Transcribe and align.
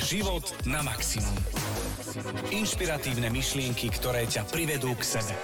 Život 0.00 0.64
na 0.64 0.80
maximum. 0.80 1.36
Inšpiratívne 2.48 3.28
myšlienky, 3.28 3.92
ktoré 3.92 4.24
ťa 4.24 4.48
privedú 4.48 4.96
k 4.96 5.04
sebe. 5.04 5.36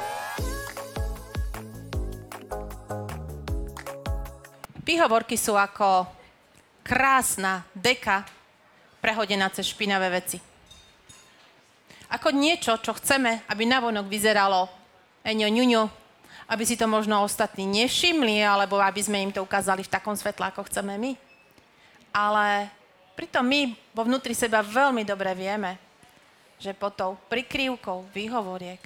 Výhovorky 4.81 5.37
sú 5.37 5.61
ako 5.61 6.08
krásna 6.81 7.69
deka 7.77 8.25
prehodená 9.05 9.53
cez 9.53 9.69
špinavé 9.69 10.08
veci. 10.08 10.40
Ako 12.09 12.32
niečo, 12.32 12.80
čo 12.80 12.96
chceme, 12.96 13.45
aby 13.52 13.68
navonok 13.68 14.09
vyzeralo 14.09 14.73
eňo 15.20 15.52
ňuňo, 15.52 15.82
aby 16.48 16.64
si 16.64 16.80
to 16.80 16.88
možno 16.88 17.20
ostatní 17.20 17.68
nevšimli, 17.68 18.41
alebo 18.41 18.80
aby 18.80 19.04
sme 19.04 19.20
im 19.20 19.36
to 19.36 19.45
ukázali 19.45 19.84
v 19.84 19.93
takom 19.93 20.16
svetle, 20.16 20.48
ako 20.48 20.64
chceme 20.64 20.96
my. 20.96 21.12
Ale 22.16 22.73
pritom 23.16 23.42
my 23.42 23.72
vo 23.96 24.04
vnútri 24.04 24.36
seba 24.36 24.60
veľmi 24.60 25.02
dobre 25.02 25.32
vieme, 25.32 25.80
že 26.61 26.76
pod 26.76 26.93
tou 26.94 27.16
prikrývkou 27.32 28.12
výhovoriek 28.12 28.80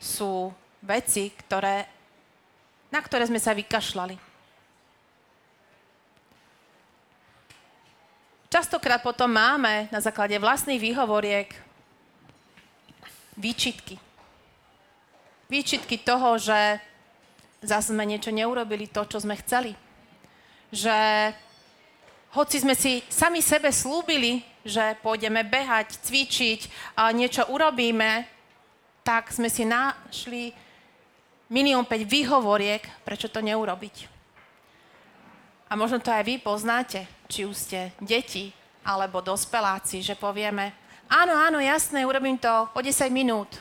sú 0.00 0.48
veci, 0.80 1.28
ktoré, 1.30 1.84
na 2.88 3.00
ktoré 3.04 3.28
sme 3.28 3.36
sa 3.36 3.52
vykašľali. 3.52 4.16
Častokrát 8.48 9.04
potom 9.04 9.28
máme 9.28 9.92
na 9.92 10.00
základe 10.00 10.32
vlastných 10.40 10.80
výhovoriek 10.80 11.52
výčitky. 13.36 14.00
Výčitky 15.52 16.00
toho, 16.00 16.40
že 16.40 16.80
zase 17.60 17.92
sme 17.92 18.08
niečo 18.08 18.32
neurobili 18.32 18.88
to, 18.88 19.04
čo 19.04 19.20
sme 19.20 19.36
chceli. 19.36 19.76
Že 20.72 20.96
hoci 22.32 22.60
sme 22.60 22.76
si 22.76 23.00
sami 23.08 23.40
sebe 23.40 23.72
slúbili, 23.72 24.44
že 24.60 24.96
pôjdeme 25.00 25.44
behať, 25.48 25.96
cvičiť 26.04 26.60
a 27.00 27.08
niečo 27.08 27.48
urobíme, 27.48 28.28
tak 29.00 29.32
sme 29.32 29.48
si 29.48 29.64
našli 29.64 30.52
milión 31.48 31.88
5 31.88 32.04
výhovoriek, 32.04 32.84
prečo 33.04 33.32
to 33.32 33.40
neurobiť. 33.40 34.18
A 35.68 35.76
možno 35.76 36.00
to 36.00 36.12
aj 36.12 36.24
vy 36.24 36.40
poznáte, 36.40 37.08
či 37.28 37.48
už 37.48 37.56
ste 37.56 37.80
deti 38.00 38.52
alebo 38.84 39.24
dospeláci, 39.24 40.00
že 40.00 40.16
povieme, 40.16 40.72
áno, 41.08 41.32
áno, 41.36 41.60
jasné, 41.60 42.04
urobím 42.04 42.36
to 42.36 42.48
o 42.72 42.80
10 42.80 43.08
minút. 43.12 43.60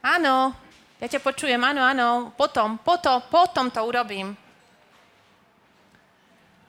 Áno, 0.00 0.52
ja 0.96 1.06
ťa 1.08 1.20
počujem, 1.20 1.60
áno, 1.60 1.84
áno, 1.84 2.08
potom, 2.36 2.80
potom, 2.80 3.20
potom 3.28 3.68
to 3.68 3.80
urobím. 3.84 4.36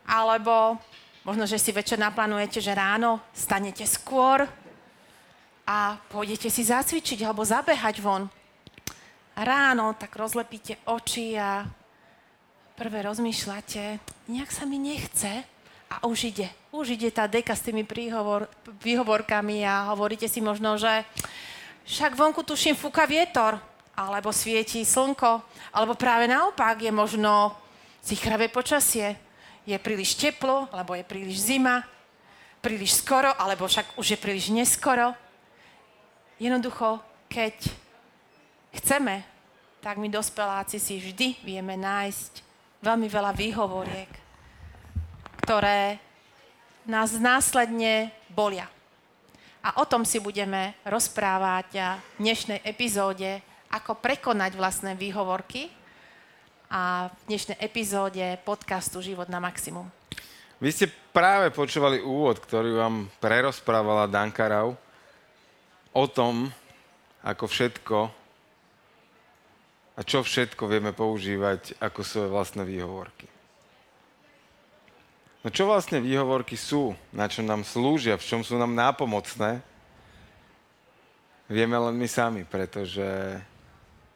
Alebo 0.07 0.79
možno, 1.27 1.43
že 1.43 1.59
si 1.59 1.75
večer 1.75 1.99
naplánujete, 1.99 2.63
že 2.63 2.71
ráno 2.71 3.19
stanete 3.35 3.83
skôr 3.83 4.47
a 5.67 5.99
pôjdete 6.07 6.47
si 6.47 6.63
zacvičiť 6.63 7.27
alebo 7.27 7.43
zabehať 7.43 7.99
von. 7.99 8.31
Ráno 9.35 9.93
tak 9.99 10.15
rozlepíte 10.15 10.79
oči 10.87 11.35
a 11.35 11.67
prvé 12.79 13.03
rozmýšľate, 13.03 13.99
nejak 14.31 14.49
sa 14.49 14.63
mi 14.63 14.79
nechce 14.79 15.43
a 15.91 15.95
už 16.07 16.31
ide. 16.31 16.47
Už 16.71 16.95
ide 16.95 17.11
tá 17.11 17.27
deka 17.27 17.51
s 17.51 17.67
tými 17.67 17.83
príhovor, 17.83 18.47
výhovorkami 18.81 19.67
a 19.67 19.91
hovoríte 19.91 20.31
si 20.31 20.39
možno, 20.39 20.79
že 20.79 21.03
však 21.87 22.15
vonku 22.15 22.47
tuším 22.47 22.79
fúka 22.79 23.03
vietor, 23.03 23.59
alebo 23.97 24.29
svieti 24.29 24.85
slnko, 24.85 25.41
alebo 25.73 25.97
práve 25.97 26.29
naopak 26.29 26.77
je 26.85 26.93
možno 26.93 27.57
zichravé 28.05 28.45
počasie. 28.47 29.17
Je 29.67 29.75
príliš 29.75 30.15
teplo, 30.15 30.71
alebo 30.71 30.95
je 30.95 31.03
príliš 31.03 31.43
zima, 31.43 31.83
príliš 32.63 33.03
skoro, 33.03 33.35
alebo 33.35 33.67
však 33.67 33.99
už 33.99 34.15
je 34.15 34.19
príliš 34.19 34.47
neskoro. 34.47 35.11
Jednoducho, 36.39 37.03
keď 37.27 37.51
chceme, 38.79 39.27
tak 39.83 39.99
my 39.99 40.07
dospeláci 40.07 40.79
si 40.79 40.95
vždy 40.95 41.43
vieme 41.43 41.75
nájsť 41.75 42.39
veľmi 42.79 43.11
veľa 43.11 43.31
výhovoriek, 43.35 44.11
ktoré 45.43 45.99
nás 46.87 47.19
následne 47.19 48.15
bolia. 48.31 48.71
A 49.59 49.83
o 49.83 49.85
tom 49.85 50.07
si 50.07 50.23
budeme 50.23 50.79
rozprávať 50.87 51.99
v 52.15 52.23
dnešnej 52.23 52.63
epizóde, 52.63 53.43
ako 53.67 53.99
prekonať 53.99 54.55
vlastné 54.55 54.95
výhovorky 54.95 55.67
a 56.67 57.07
v 57.07 57.31
dnešnej 57.31 57.57
epizóde 57.63 58.23
podcastu 58.43 58.99
Život 58.99 59.31
na 59.31 59.39
maximum. 59.39 59.87
Vy 60.59 60.69
ste 60.75 60.85
práve 61.15 61.47
počúvali 61.55 62.03
úvod, 62.03 62.43
ktorý 62.43 62.75
vám 62.75 63.07
prerozprávala 63.23 64.11
Danka 64.11 64.51
Rau 64.51 64.75
o 65.95 66.05
tom, 66.11 66.51
ako 67.23 67.45
všetko 67.47 67.97
a 69.97 69.99
čo 70.03 70.21
všetko 70.21 70.63
vieme 70.67 70.91
používať 70.91 71.79
ako 71.79 71.99
svoje 72.03 72.29
vlastné 72.29 72.67
výhovorky. 72.67 73.25
No 75.41 75.47
čo 75.47 75.71
vlastne 75.71 76.03
výhovorky 76.03 76.59
sú, 76.59 76.91
na 77.15 77.31
čo 77.31 77.47
nám 77.47 77.63
slúžia, 77.63 78.19
v 78.19 78.27
čom 78.27 78.41
sú 78.43 78.59
nám 78.59 78.75
nápomocné, 78.75 79.63
vieme 81.47 81.79
len 81.79 81.95
my 81.95 82.07
sami, 82.11 82.43
pretože 82.43 83.39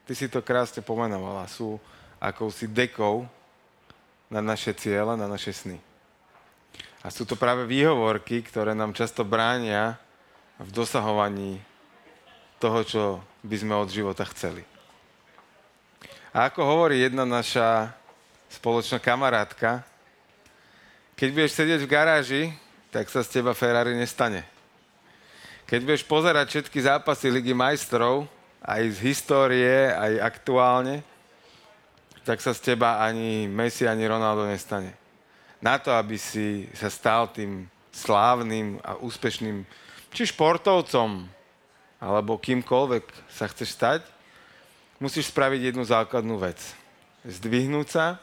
ty 0.04 0.12
si 0.12 0.28
to 0.28 0.44
krásne 0.44 0.84
pomenovala, 0.84 1.48
sú 1.48 1.80
akousi 2.22 2.70
dekou 2.70 3.26
na 4.30 4.40
naše 4.40 4.72
ciele, 4.78 5.18
na 5.18 5.26
naše 5.26 5.50
sny. 5.50 5.82
A 7.02 7.10
sú 7.10 7.26
to 7.26 7.34
práve 7.34 7.66
výhovorky, 7.66 8.46
ktoré 8.46 8.78
nám 8.78 8.94
často 8.94 9.26
bránia 9.26 9.98
v 10.62 10.70
dosahovaní 10.70 11.58
toho, 12.62 12.86
čo 12.86 13.04
by 13.42 13.56
sme 13.58 13.74
od 13.74 13.90
života 13.90 14.22
chceli. 14.30 14.62
A 16.30 16.48
ako 16.48 16.62
hovorí 16.62 17.02
jedna 17.02 17.26
naša 17.26 17.90
spoločná 18.54 19.02
kamarátka, 19.02 19.82
keď 21.18 21.28
budeš 21.34 21.58
sedieť 21.58 21.82
v 21.82 21.92
garáži, 21.92 22.44
tak 22.94 23.10
sa 23.10 23.26
z 23.26 23.42
teba 23.42 23.58
Ferrari 23.58 23.98
nestane. 23.98 24.46
Keď 25.66 25.80
budeš 25.82 26.04
pozerať 26.06 26.46
všetky 26.54 26.80
zápasy 26.86 27.34
Ligy 27.34 27.58
majstrov, 27.58 28.30
aj 28.62 28.82
z 28.94 28.98
histórie, 29.10 29.90
aj 29.90 30.22
aktuálne, 30.22 31.02
tak 32.22 32.42
sa 32.42 32.54
z 32.54 32.74
teba 32.74 33.02
ani 33.02 33.50
Messi, 33.50 33.90
ani 33.90 34.06
Ronaldo 34.06 34.46
nestane. 34.46 34.94
Na 35.62 35.78
to, 35.78 35.94
aby 35.94 36.18
si 36.18 36.70
sa 36.74 36.90
stal 36.90 37.30
tým 37.30 37.70
slávnym 37.94 38.82
a 38.82 38.98
úspešným 38.98 39.66
či 40.12 40.30
športovcom, 40.30 41.28
alebo 42.02 42.42
kýmkoľvek 42.42 43.04
sa 43.30 43.46
chceš 43.46 43.78
stať, 43.78 44.02
musíš 44.98 45.30
spraviť 45.30 45.72
jednu 45.72 45.86
základnú 45.86 46.38
vec. 46.42 46.58
Zdvihnúť 47.26 47.88
sa 47.88 48.18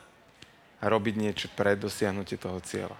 a 0.79 0.85
robiť 0.87 1.15
niečo 1.15 1.47
pre 1.55 1.79
dosiahnutie 1.79 2.39
toho 2.39 2.59
cieľa. 2.63 2.99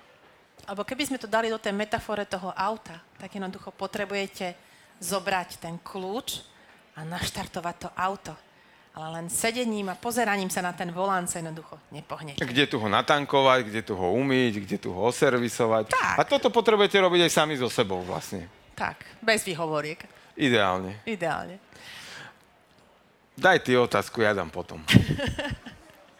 Alebo 0.67 0.85
keby 0.85 1.09
sme 1.09 1.19
to 1.19 1.31
dali 1.31 1.49
do 1.49 1.59
tej 1.59 1.73
metafore 1.73 2.27
toho 2.29 2.53
auta, 2.53 3.01
tak 3.17 3.35
jednoducho 3.35 3.73
potrebujete 3.75 4.55
zobrať 4.99 5.63
ten 5.63 5.79
kľúč 5.81 6.43
a 6.99 7.07
naštartovať 7.07 7.77
to 7.79 7.89
auto. 7.95 8.35
Ale 8.99 9.15
len 9.15 9.27
sedením 9.31 9.87
a 9.87 9.95
pozeraním 9.95 10.51
sa 10.51 10.59
na 10.59 10.75
ten 10.75 10.91
volán 10.91 11.31
sa 11.31 11.39
jednoducho 11.39 11.79
nepohnete. 11.95 12.43
Kde 12.43 12.67
tu 12.67 12.83
ho 12.83 12.91
natankovať, 12.91 13.71
kde 13.71 13.87
tu 13.87 13.95
ho 13.95 14.11
umyť, 14.19 14.67
kde 14.67 14.77
tu 14.83 14.91
ho 14.91 15.07
oservisovať. 15.07 15.95
Tak. 15.95 16.17
A 16.19 16.27
toto 16.27 16.51
potrebujete 16.51 16.99
robiť 16.99 17.31
aj 17.31 17.33
sami 17.33 17.55
so 17.55 17.71
sebou 17.71 18.03
vlastne. 18.03 18.51
Tak, 18.75 19.07
bez 19.23 19.47
výhovoriek. 19.47 20.03
Ideálne. 20.35 20.99
Ideálne. 21.07 21.63
Daj 23.39 23.63
ty 23.63 23.79
otázku, 23.79 24.19
ja 24.19 24.35
dám 24.35 24.51
potom. 24.51 24.83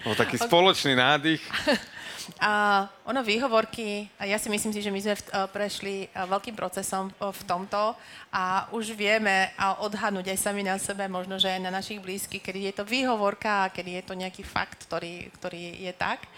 O 0.07 0.15
taký 0.15 0.39
spoločný 0.39 0.95
nádych. 0.95 1.43
A 2.37 2.85
ono 3.09 3.25
výhovorky, 3.25 4.05
a 4.21 4.29
ja 4.29 4.37
si 4.37 4.53
myslím 4.53 4.73
si, 4.77 4.85
že 4.85 4.93
my 4.93 5.01
sme 5.01 5.15
v, 5.17 5.23
uh, 5.33 5.49
prešli 5.49 6.07
uh, 6.13 6.29
veľkým 6.29 6.53
procesom 6.53 7.09
uh, 7.09 7.33
v 7.33 7.43
tomto 7.49 7.97
a 8.29 8.69
už 8.77 8.93
vieme 8.93 9.49
uh, 9.57 9.81
odhadnúť 9.81 10.37
aj 10.37 10.39
sami 10.39 10.61
na 10.61 10.77
sebe, 10.77 11.09
možno, 11.09 11.41
že 11.41 11.49
aj 11.49 11.61
na 11.65 11.73
našich 11.73 11.99
blízkych, 11.99 12.45
kedy 12.45 12.71
je 12.71 12.75
to 12.77 12.85
výhovorka 12.85 13.67
a 13.67 13.73
kedy 13.73 13.99
je 13.99 14.05
to 14.05 14.15
nejaký 14.15 14.45
fakt, 14.45 14.85
ktorý, 14.85 15.33
ktorý 15.41 15.89
je 15.89 15.93
tak. 15.97 16.29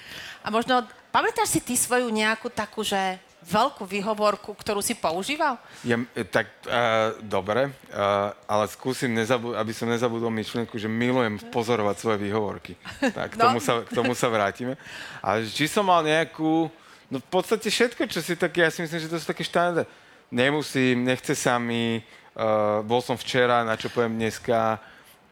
A 0.40 0.48
možno, 0.48 0.86
pamätáš 1.10 1.58
si 1.58 1.60
ty 1.60 1.74
svoju 1.74 2.08
nejakú 2.08 2.48
takú, 2.48 2.86
že 2.86 3.18
veľkú 3.40 3.88
výhovorku, 3.88 4.52
ktorú 4.52 4.80
si 4.80 4.92
používal? 4.92 5.56
Ja, 5.80 5.96
e, 6.12 6.22
tak 6.22 6.48
uh, 6.64 7.16
dobre, 7.24 7.72
uh, 7.90 8.30
ale 8.44 8.68
skúsim, 8.68 9.08
nezabu- 9.10 9.56
aby 9.56 9.72
som 9.72 9.88
nezabudol 9.88 10.28
myšlienku, 10.28 10.76
že 10.76 10.86
milujem 10.86 11.40
pozorovať 11.48 11.96
svoje 11.96 12.18
výhovorky. 12.20 12.76
Tak 13.16 13.34
k 13.34 13.36
No. 13.40 13.50
tomu, 13.50 13.58
sa, 13.58 13.72
k 13.80 13.90
tomu 13.90 14.12
sa 14.12 14.28
vrátime. 14.28 14.76
Ale 15.24 15.48
či 15.48 15.64
som 15.66 15.88
mal 15.88 16.04
nejakú, 16.04 16.68
no 17.08 17.16
v 17.18 17.28
podstate 17.28 17.66
všetko, 17.66 18.04
čo 18.06 18.20
si 18.20 18.36
také, 18.36 18.64
ja 18.64 18.70
si 18.70 18.84
myslím, 18.84 19.00
že 19.00 19.10
to 19.10 19.16
sú 19.16 19.26
také 19.26 19.42
štandardné. 19.42 19.88
Nemusím, 20.30 21.02
nechce 21.02 21.34
sa 21.34 21.58
mi, 21.58 21.98
uh, 22.38 22.84
bol 22.86 23.02
som 23.02 23.18
včera, 23.18 23.66
na 23.66 23.74
čo 23.74 23.90
poviem 23.90 24.14
dneska, 24.14 24.78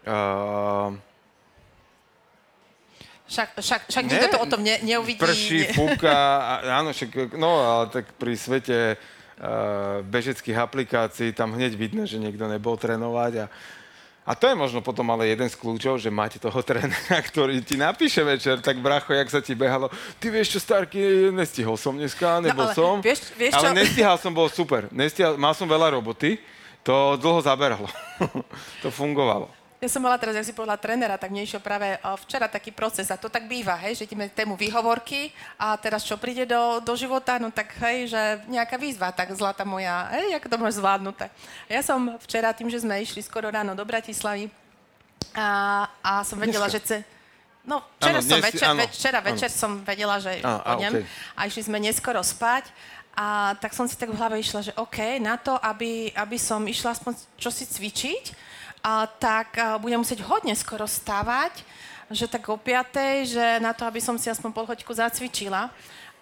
uh, 0.03 0.91
Však, 3.29 3.61
však, 3.61 3.81
však 3.93 4.05
nikto 4.09 4.29
to 4.33 4.39
o 4.41 4.49
tom 4.49 4.65
ne, 4.65 4.81
neuvidí. 4.81 5.21
Prší, 5.21 5.77
fúka, 5.77 6.17
áno, 6.81 6.97
však, 6.97 7.37
no 7.37 7.61
ale 7.61 7.85
tak 7.93 8.09
pri 8.17 8.33
svete 8.35 8.97
bežeckých 10.09 10.59
aplikácií, 10.59 11.31
tam 11.31 11.55
hneď 11.55 11.79
vidno, 11.79 12.03
že 12.09 12.19
niekto 12.19 12.51
nebol 12.51 12.75
trénovať 12.75 13.47
a 13.47 13.47
a 14.29 14.37
to 14.37 14.45
je 14.45 14.61
možno 14.61 14.85
potom 14.85 15.09
ale 15.09 15.33
jeden 15.33 15.49
z 15.49 15.57
kľúčov, 15.57 15.97
že 15.97 16.13
máte 16.13 16.37
toho 16.37 16.61
trénera, 16.69 17.17
ktorý 17.25 17.65
ti 17.65 17.81
napíše 17.81 18.21
večer, 18.21 18.61
tak 18.61 18.77
bracho, 18.77 19.17
jak 19.17 19.33
sa 19.33 19.41
ti 19.41 19.57
behalo, 19.57 19.89
ty 20.21 20.29
vieš 20.29 20.53
čo, 20.53 20.61
Starky, 20.61 21.33
nestihol 21.33 21.81
som 21.81 21.97
dneska, 21.97 22.45
nebol 22.45 22.69
no, 22.69 22.71
ale 22.71 22.77
som. 22.77 22.95
Vieš, 23.01 23.33
vieš 23.41 23.57
ale 23.57 23.73
čo? 23.73 23.77
nestihal 23.81 24.17
som, 24.21 24.37
bol 24.37 24.53
super. 24.53 24.85
Nestihal, 24.93 25.41
mal 25.41 25.57
som 25.57 25.65
veľa 25.65 25.97
roboty, 25.97 26.37
to 26.85 27.17
dlho 27.17 27.41
zaberalo. 27.41 27.89
to 28.85 28.93
fungovalo. 28.93 29.49
Ja 29.79 29.87
som 29.87 30.03
mala 30.03 30.19
teraz, 30.19 30.35
jak 30.35 30.43
si 30.43 30.51
povedala, 30.51 30.75
trénera, 30.75 31.15
tak 31.15 31.31
mne 31.31 31.43
išiel 31.43 31.59
práve 31.59 31.95
o, 31.97 32.19
včera 32.19 32.47
taký 32.47 32.71
proces 32.71 33.07
a 33.09 33.17
to 33.17 33.27
tak 33.27 33.47
býva, 33.47 33.79
hej, 33.79 33.95
že 33.95 34.05
ideme 34.05 34.27
tému 34.27 34.59
výhovorky 34.59 35.31
a 35.55 35.75
teraz 35.75 36.03
čo 36.03 36.19
príde 36.19 36.43
do, 36.45 36.83
do 36.83 36.95
života, 36.95 37.39
no 37.39 37.49
tak 37.49 37.79
hej, 37.79 38.11
že 38.11 38.19
nejaká 38.47 38.75
výzva, 38.75 39.15
tak 39.15 39.31
zlata 39.31 39.63
moja, 39.63 40.11
hej, 40.11 40.35
ako 40.35 40.47
to 40.49 40.57
máš 40.57 40.75
zvládnuté. 40.77 41.31
Ja 41.67 41.79
som 41.81 42.19
včera 42.21 42.51
tým, 42.51 42.67
že 42.67 42.83
sme 42.83 42.99
išli 42.99 43.23
skoro 43.23 43.47
ráno 43.47 43.73
do 43.73 43.83
Bratislavy 43.83 44.51
a, 45.33 45.47
a 46.01 46.13
som 46.23 46.37
vedela, 46.37 46.67
Dneska. 46.67 46.75
že... 46.75 46.83
Ce, 46.85 46.99
No, 47.63 47.85
včera, 48.01 48.17
Áno, 48.17 48.25
som 48.25 48.33
dnes 48.33 48.41
si- 48.41 48.49
večer, 48.49 48.67
áno, 48.67 48.81
večera 48.81 49.19
áno. 49.19 49.29
večer 49.29 49.51
som 49.53 49.71
vedela, 49.85 50.17
že 50.17 50.41
á, 50.41 50.57
pôjdem 50.65 50.93
okej. 50.95 51.05
a 51.37 51.41
išli 51.45 51.63
sme 51.63 51.77
neskoro 51.79 52.17
spať 52.19 52.65
a 53.13 53.27
tak 53.55 53.77
som 53.77 53.85
si 53.85 53.93
tak 53.93 54.09
v 54.09 54.17
hlave 54.17 54.41
išla, 54.41 54.61
že 54.63 54.73
OK, 54.73 55.21
na 55.21 55.37
to, 55.37 55.53
aby, 55.53 56.09
aby 56.11 56.37
som 56.41 56.65
išla 56.65 56.97
aspoň 56.97 57.13
čosi 57.37 57.69
cvičiť, 57.69 58.25
a, 58.25 58.35
tak 59.19 59.59
budem 59.83 60.01
musieť 60.01 60.23
hodne 60.25 60.55
skoro 60.55 60.87
stávať, 60.87 61.67
že 62.09 62.25
tak 62.25 62.49
o 62.49 62.57
piatej, 62.57 63.37
že 63.37 63.47
na 63.61 63.77
to, 63.77 63.85
aby 63.85 64.01
som 64.01 64.17
si 64.17 64.33
aspoň 64.33 64.51
pol 64.53 64.65
hoďku 64.65 64.93
zacvičila. 64.97 65.69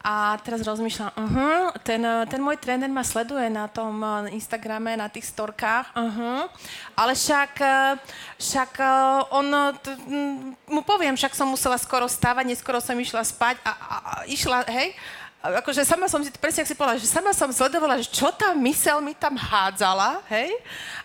A 0.07 0.39
teraz 0.39 0.63
rozmýšľam, 0.63 1.11
uh-huh, 1.19 1.75
ten, 1.83 1.99
ten 2.31 2.39
môj 2.39 2.63
tréner 2.63 2.87
ma 2.87 3.03
sleduje 3.03 3.51
na 3.51 3.67
tom 3.67 3.99
eh, 3.99 4.39
Instagrame, 4.39 4.95
na 4.95 5.11
tých 5.11 5.27
storkách, 5.27 5.91
uh-huh, 5.99 6.47
ale 6.95 7.13
však, 7.19 7.53
eh, 7.59 7.99
však 8.39 8.71
eh, 8.79 9.35
on, 9.35 9.75
t- 9.83 9.99
mu 10.71 10.87
poviem, 10.87 11.19
však 11.19 11.35
som 11.35 11.51
musela 11.51 11.75
skoro 11.75 12.07
stávať, 12.07 12.55
neskoro 12.55 12.79
som 12.79 12.95
išla 12.95 13.27
spať 13.27 13.59
a, 13.67 13.73
a, 13.75 13.97
a 13.99 14.13
išla, 14.31 14.63
hej, 14.71 14.95
akože 15.43 15.87
sama 15.87 16.11
som 16.11 16.19
si, 16.25 16.33
presne 16.35 16.65
ak 16.65 16.69
si 16.69 16.75
povedala, 16.75 16.99
že 16.99 17.07
sama 17.07 17.31
som 17.31 17.47
sledovala, 17.53 18.03
že 18.03 18.11
čo 18.11 18.33
tá 18.35 18.51
mysel 18.57 18.99
mi 18.99 19.15
tam 19.15 19.39
hádzala, 19.39 20.25
hej? 20.27 20.51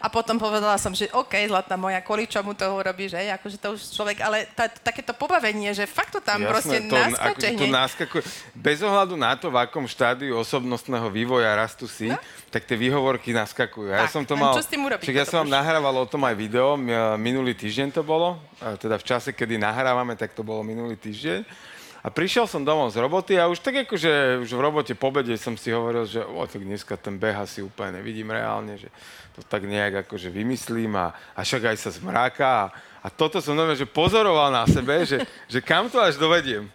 A 0.01 0.09
potom 0.09 0.41
povedala 0.41 0.79
som, 0.81 0.89
že 0.95 1.11
OK, 1.13 1.37
zlatá 1.45 1.77
moja, 1.77 2.01
kvôli 2.01 2.25
čomu 2.25 2.57
toho 2.57 2.73
robíš, 2.81 3.13
hej? 3.13 3.29
Akože 3.37 3.61
to 3.61 3.77
už 3.77 3.93
človek, 3.93 4.17
ale 4.23 4.49
tá, 4.57 4.65
takéto 4.65 5.13
pobavenie, 5.13 5.69
že 5.77 5.85
fakt 5.85 6.17
to 6.17 6.21
tam 6.23 6.41
proste 6.47 6.89
to, 6.89 6.95
naskače 6.95 7.47
akože 7.53 7.59
to 7.59 7.65
naskakuje. 7.69 8.23
Bez 8.57 8.81
ohľadu 8.81 9.13
na 9.13 9.37
to, 9.37 9.53
v 9.53 9.61
akom 9.61 9.85
štádiu 9.85 10.33
osobnostného 10.41 11.05
vývoja 11.13 11.53
rastu 11.53 11.85
si, 11.85 12.09
No. 12.09 12.17
tak 12.49 12.65
tie 12.65 12.75
výhovorky 12.75 13.31
naskakujú. 13.31 13.93
Ja 13.93 14.09
Tak, 14.09 14.15
som 14.15 14.23
to 14.25 14.33
mal... 14.35 14.57
čo 14.57 14.65
s 14.65 14.69
tým 14.73 14.83
urobiť 14.83 15.05
Však 15.05 15.15
ja 15.21 15.25
som 15.27 15.45
vám 15.45 15.53
nahrával 15.53 15.95
o 16.01 16.07
tom 16.09 16.25
aj 16.25 16.35
video, 16.35 16.75
minulý 17.15 17.53
týždeň 17.53 17.93
to 17.93 18.01
bolo, 18.01 18.41
teda 18.81 18.97
v 18.97 19.05
čase, 19.05 19.29
kedy 19.31 19.61
nahrávame, 19.61 20.17
tak 20.17 20.33
to 20.33 20.41
bolo 20.41 20.65
minulý 20.65 20.97
týždeň. 20.97 21.70
A 22.01 22.09
prišiel 22.09 22.49
som 22.49 22.65
domov 22.65 22.89
z 22.89 22.97
roboty 22.97 23.37
a 23.37 23.45
už 23.45 23.61
tak 23.61 23.85
akože 23.85 24.41
už 24.41 24.49
v 24.49 24.61
robote 24.61 24.93
po 24.97 25.13
obede 25.13 25.37
som 25.37 25.53
si 25.53 25.69
hovoril, 25.69 26.09
že 26.09 26.25
o, 26.25 26.41
tak 26.49 26.65
dneska 26.65 26.97
ten 26.97 27.21
beh 27.21 27.45
asi 27.45 27.61
úplne 27.61 28.01
nevidím 28.01 28.33
reálne, 28.33 28.73
že 28.73 28.89
to 29.37 29.45
tak 29.45 29.69
nejak 29.69 30.09
akože 30.09 30.33
vymyslím 30.33 30.97
a, 30.97 31.13
a 31.37 31.45
však 31.45 31.69
aj 31.69 31.77
sa 31.77 31.93
zmráka 31.93 32.45
a, 32.49 32.65
a 33.05 33.07
toto 33.13 33.37
som 33.37 33.53
normálne, 33.53 33.77
že 33.77 33.85
pozoroval 33.85 34.49
na 34.49 34.65
sebe, 34.65 35.05
že, 35.05 35.21
že 35.45 35.61
kam 35.61 35.93
to 35.93 36.01
až 36.01 36.17
dovediem. 36.17 36.65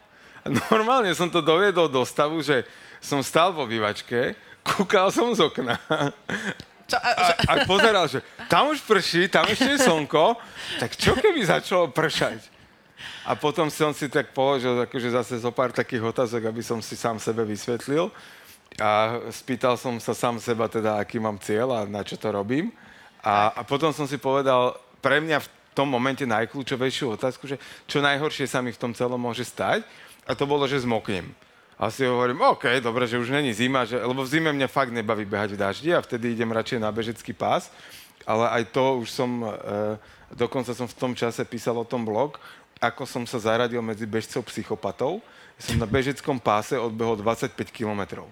A 0.46 0.55
normálne 0.70 1.11
som 1.11 1.26
to 1.26 1.43
doviedol 1.43 1.90
do 1.90 2.06
stavu, 2.06 2.38
že 2.38 2.62
som 3.02 3.19
stal 3.19 3.50
vo 3.50 3.67
vývačke, 3.67 4.38
kúkal 4.62 5.11
som 5.11 5.34
z 5.34 5.43
okna 5.43 5.75
Čo, 6.87 7.02
a, 7.02 7.11
a, 7.11 7.26
a 7.50 7.52
pozeral, 7.67 8.06
že 8.06 8.23
tam 8.46 8.70
už 8.70 8.78
prší, 8.87 9.26
tam 9.26 9.43
ešte 9.50 9.75
je 9.75 9.82
slnko, 9.90 10.38
tak 10.78 10.94
čo 10.94 11.19
keby 11.19 11.43
začalo 11.43 11.90
pršať? 11.90 12.55
A 13.28 13.37
potom 13.37 13.69
som 13.69 13.93
si 13.93 14.08
tak 14.08 14.32
položil 14.32 14.72
akože 14.88 15.12
zase 15.12 15.34
zo 15.40 15.52
pár 15.52 15.72
takých 15.72 16.10
otázok, 16.14 16.48
aby 16.48 16.62
som 16.64 16.81
si 16.81 16.96
sám 16.96 17.20
sebe 17.20 17.44
vysvetlil. 17.44 18.08
A 18.81 19.20
spýtal 19.32 19.81
som 19.81 19.96
sa 20.00 20.12
sám 20.12 20.37
seba 20.37 20.69
teda, 20.69 21.00
aký 21.00 21.16
mám 21.16 21.40
cieľ 21.40 21.72
a 21.72 21.81
na 21.88 22.04
čo 22.04 22.16
to 22.20 22.28
robím. 22.28 22.72
A, 23.25 23.52
a 23.56 23.60
potom 23.64 23.93
som 23.93 24.04
si 24.04 24.20
povedal, 24.20 24.76
pre 25.00 25.20
mňa 25.20 25.40
v 25.40 25.48
tom 25.76 25.93
momente 25.93 26.25
najkľúčovejšiu 26.25 27.20
otázku, 27.20 27.44
že 27.44 27.60
čo 27.84 28.00
najhoršie 28.00 28.48
sa 28.48 28.64
mi 28.64 28.72
v 28.72 28.81
tom 28.81 28.96
celom 28.96 29.20
môže 29.20 29.44
stať. 29.44 29.84
A 30.26 30.34
to 30.34 30.49
bolo, 30.49 30.64
že 30.64 30.82
zmoknem. 30.82 31.31
A 31.76 31.92
si 31.92 32.08
hovorím, 32.08 32.40
OK, 32.40 32.81
dobre, 32.81 33.04
že 33.04 33.20
už 33.20 33.28
není 33.28 33.52
zima, 33.52 33.84
že, 33.84 34.00
lebo 34.00 34.25
v 34.25 34.32
zime 34.32 34.49
mňa 34.49 34.69
fakt 34.72 34.96
nebaví 34.96 35.28
behať 35.28 35.52
v 35.52 35.60
daždi 35.60 35.90
a 35.92 36.00
vtedy 36.00 36.32
idem 36.32 36.49
radšej 36.49 36.81
na 36.81 36.88
bežecký 36.88 37.37
pás. 37.37 37.69
Ale 38.25 38.49
aj 38.49 38.72
to 38.72 39.04
už 39.04 39.12
som, 39.12 39.44
e, 39.44 39.49
dokonca 40.32 40.72
som 40.72 40.88
v 40.88 40.99
tom 40.99 41.12
čase 41.12 41.44
písal 41.44 41.76
o 41.76 41.84
tom 41.87 42.02
blog, 42.02 42.40
ako 42.81 43.08
som 43.08 43.25
sa 43.25 43.40
zaradil 43.40 43.81
medzi 43.81 44.05
bežcov 44.05 44.44
psychopatov. 44.52 45.25
Som 45.56 45.81
na 45.81 45.88
bežeckom 45.88 46.37
páse 46.37 46.76
odbehol 46.76 47.17
25 47.17 47.56
kilometrov. 47.73 48.28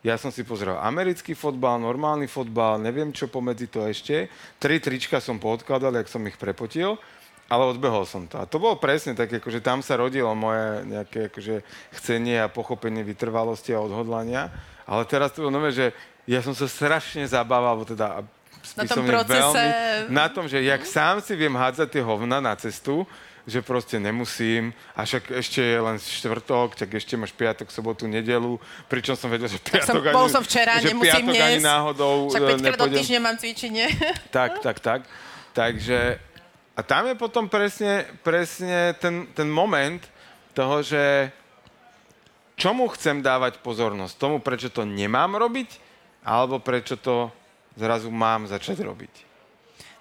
Ja 0.00 0.16
som 0.16 0.30
si 0.30 0.46
pozrel 0.46 0.78
americký 0.78 1.34
fotbal, 1.34 1.82
normálny 1.82 2.30
fotbal, 2.30 2.78
neviem 2.78 3.10
čo 3.10 3.26
pomedzi 3.26 3.66
to 3.66 3.84
ešte. 3.84 4.30
Tri 4.56 4.78
trička 4.78 5.18
som 5.18 5.42
poodkladal, 5.42 5.92
jak 5.98 6.08
som 6.08 6.22
ich 6.24 6.38
prepotil, 6.38 6.94
ale 7.50 7.66
odbehol 7.66 8.06
som 8.06 8.24
to. 8.30 8.38
A 8.38 8.46
to 8.46 8.62
bolo 8.62 8.78
presne 8.78 9.18
tak, 9.18 9.34
akože 9.34 9.58
tam 9.58 9.82
sa 9.82 9.98
rodilo 9.98 10.30
moje 10.38 10.86
nejaké 10.86 11.26
akože 11.26 11.66
chcenie 12.00 12.38
a 12.38 12.52
pochopenie 12.52 13.02
vytrvalosti 13.02 13.74
a 13.74 13.82
odhodlania. 13.82 14.54
Ale 14.86 15.02
teraz 15.10 15.34
to 15.34 15.42
bolo 15.42 15.58
nové, 15.58 15.74
že 15.74 15.90
ja 16.30 16.38
som 16.38 16.54
sa 16.54 16.70
strašne 16.70 17.26
zabával, 17.26 17.82
teda 17.82 18.22
Na 18.74 18.84
tom 18.88 19.06
procese. 19.06 19.64
na 20.10 20.26
tom, 20.26 20.50
že 20.50 20.58
jak 20.64 20.82
sám 20.82 21.22
si 21.22 21.36
viem 21.38 21.54
hádzať 21.54 21.88
tie 21.94 22.02
hovna 22.02 22.42
na 22.42 22.56
cestu, 22.58 23.06
že 23.46 23.62
proste 23.62 24.02
nemusím, 24.02 24.74
a 24.98 25.06
však 25.06 25.30
ešte 25.38 25.62
je 25.62 25.78
len 25.78 25.96
štvrtok, 26.02 26.74
tak 26.74 26.90
ešte 26.98 27.14
máš 27.14 27.30
piatok, 27.30 27.70
sobotu, 27.70 28.10
nedelu, 28.10 28.58
pričom 28.90 29.14
som 29.14 29.30
vedel, 29.30 29.46
že 29.46 29.62
tak 29.62 29.86
som, 29.86 30.02
piatok 30.02 30.10
bol 30.10 30.26
ani, 30.26 30.34
som 30.34 30.42
včera, 30.42 30.82
že 30.82 30.90
nemusím 30.90 31.30
piatok 31.30 31.30
dnes. 31.30 31.46
ani 31.46 31.58
náhodou 31.62 32.16
Však 32.26 32.42
e, 32.42 32.50
5 32.58 32.66
krát 32.66 32.78
do 32.82 32.88
týždňa 32.90 33.20
mám 33.22 33.36
cvičiť, 33.38 33.70
nie? 33.70 33.88
Tak, 34.34 34.50
tak, 34.58 34.76
tak. 34.82 35.00
Takže, 35.54 36.18
a 36.74 36.80
tam 36.82 37.06
je 37.06 37.14
potom 37.14 37.46
presne, 37.46 38.10
presne 38.26 38.98
ten, 38.98 39.30
ten 39.30 39.46
moment 39.46 40.02
toho, 40.50 40.82
že 40.82 41.30
čomu 42.58 42.90
chcem 42.98 43.22
dávať 43.22 43.62
pozornosť? 43.62 44.18
Tomu, 44.18 44.42
prečo 44.42 44.74
to 44.74 44.82
nemám 44.82 45.38
robiť? 45.38 45.70
Alebo 46.26 46.58
prečo 46.58 46.98
to 46.98 47.30
zrazu 47.76 48.08
mám 48.08 48.48
začať 48.48 48.80
robiť? 48.82 49.14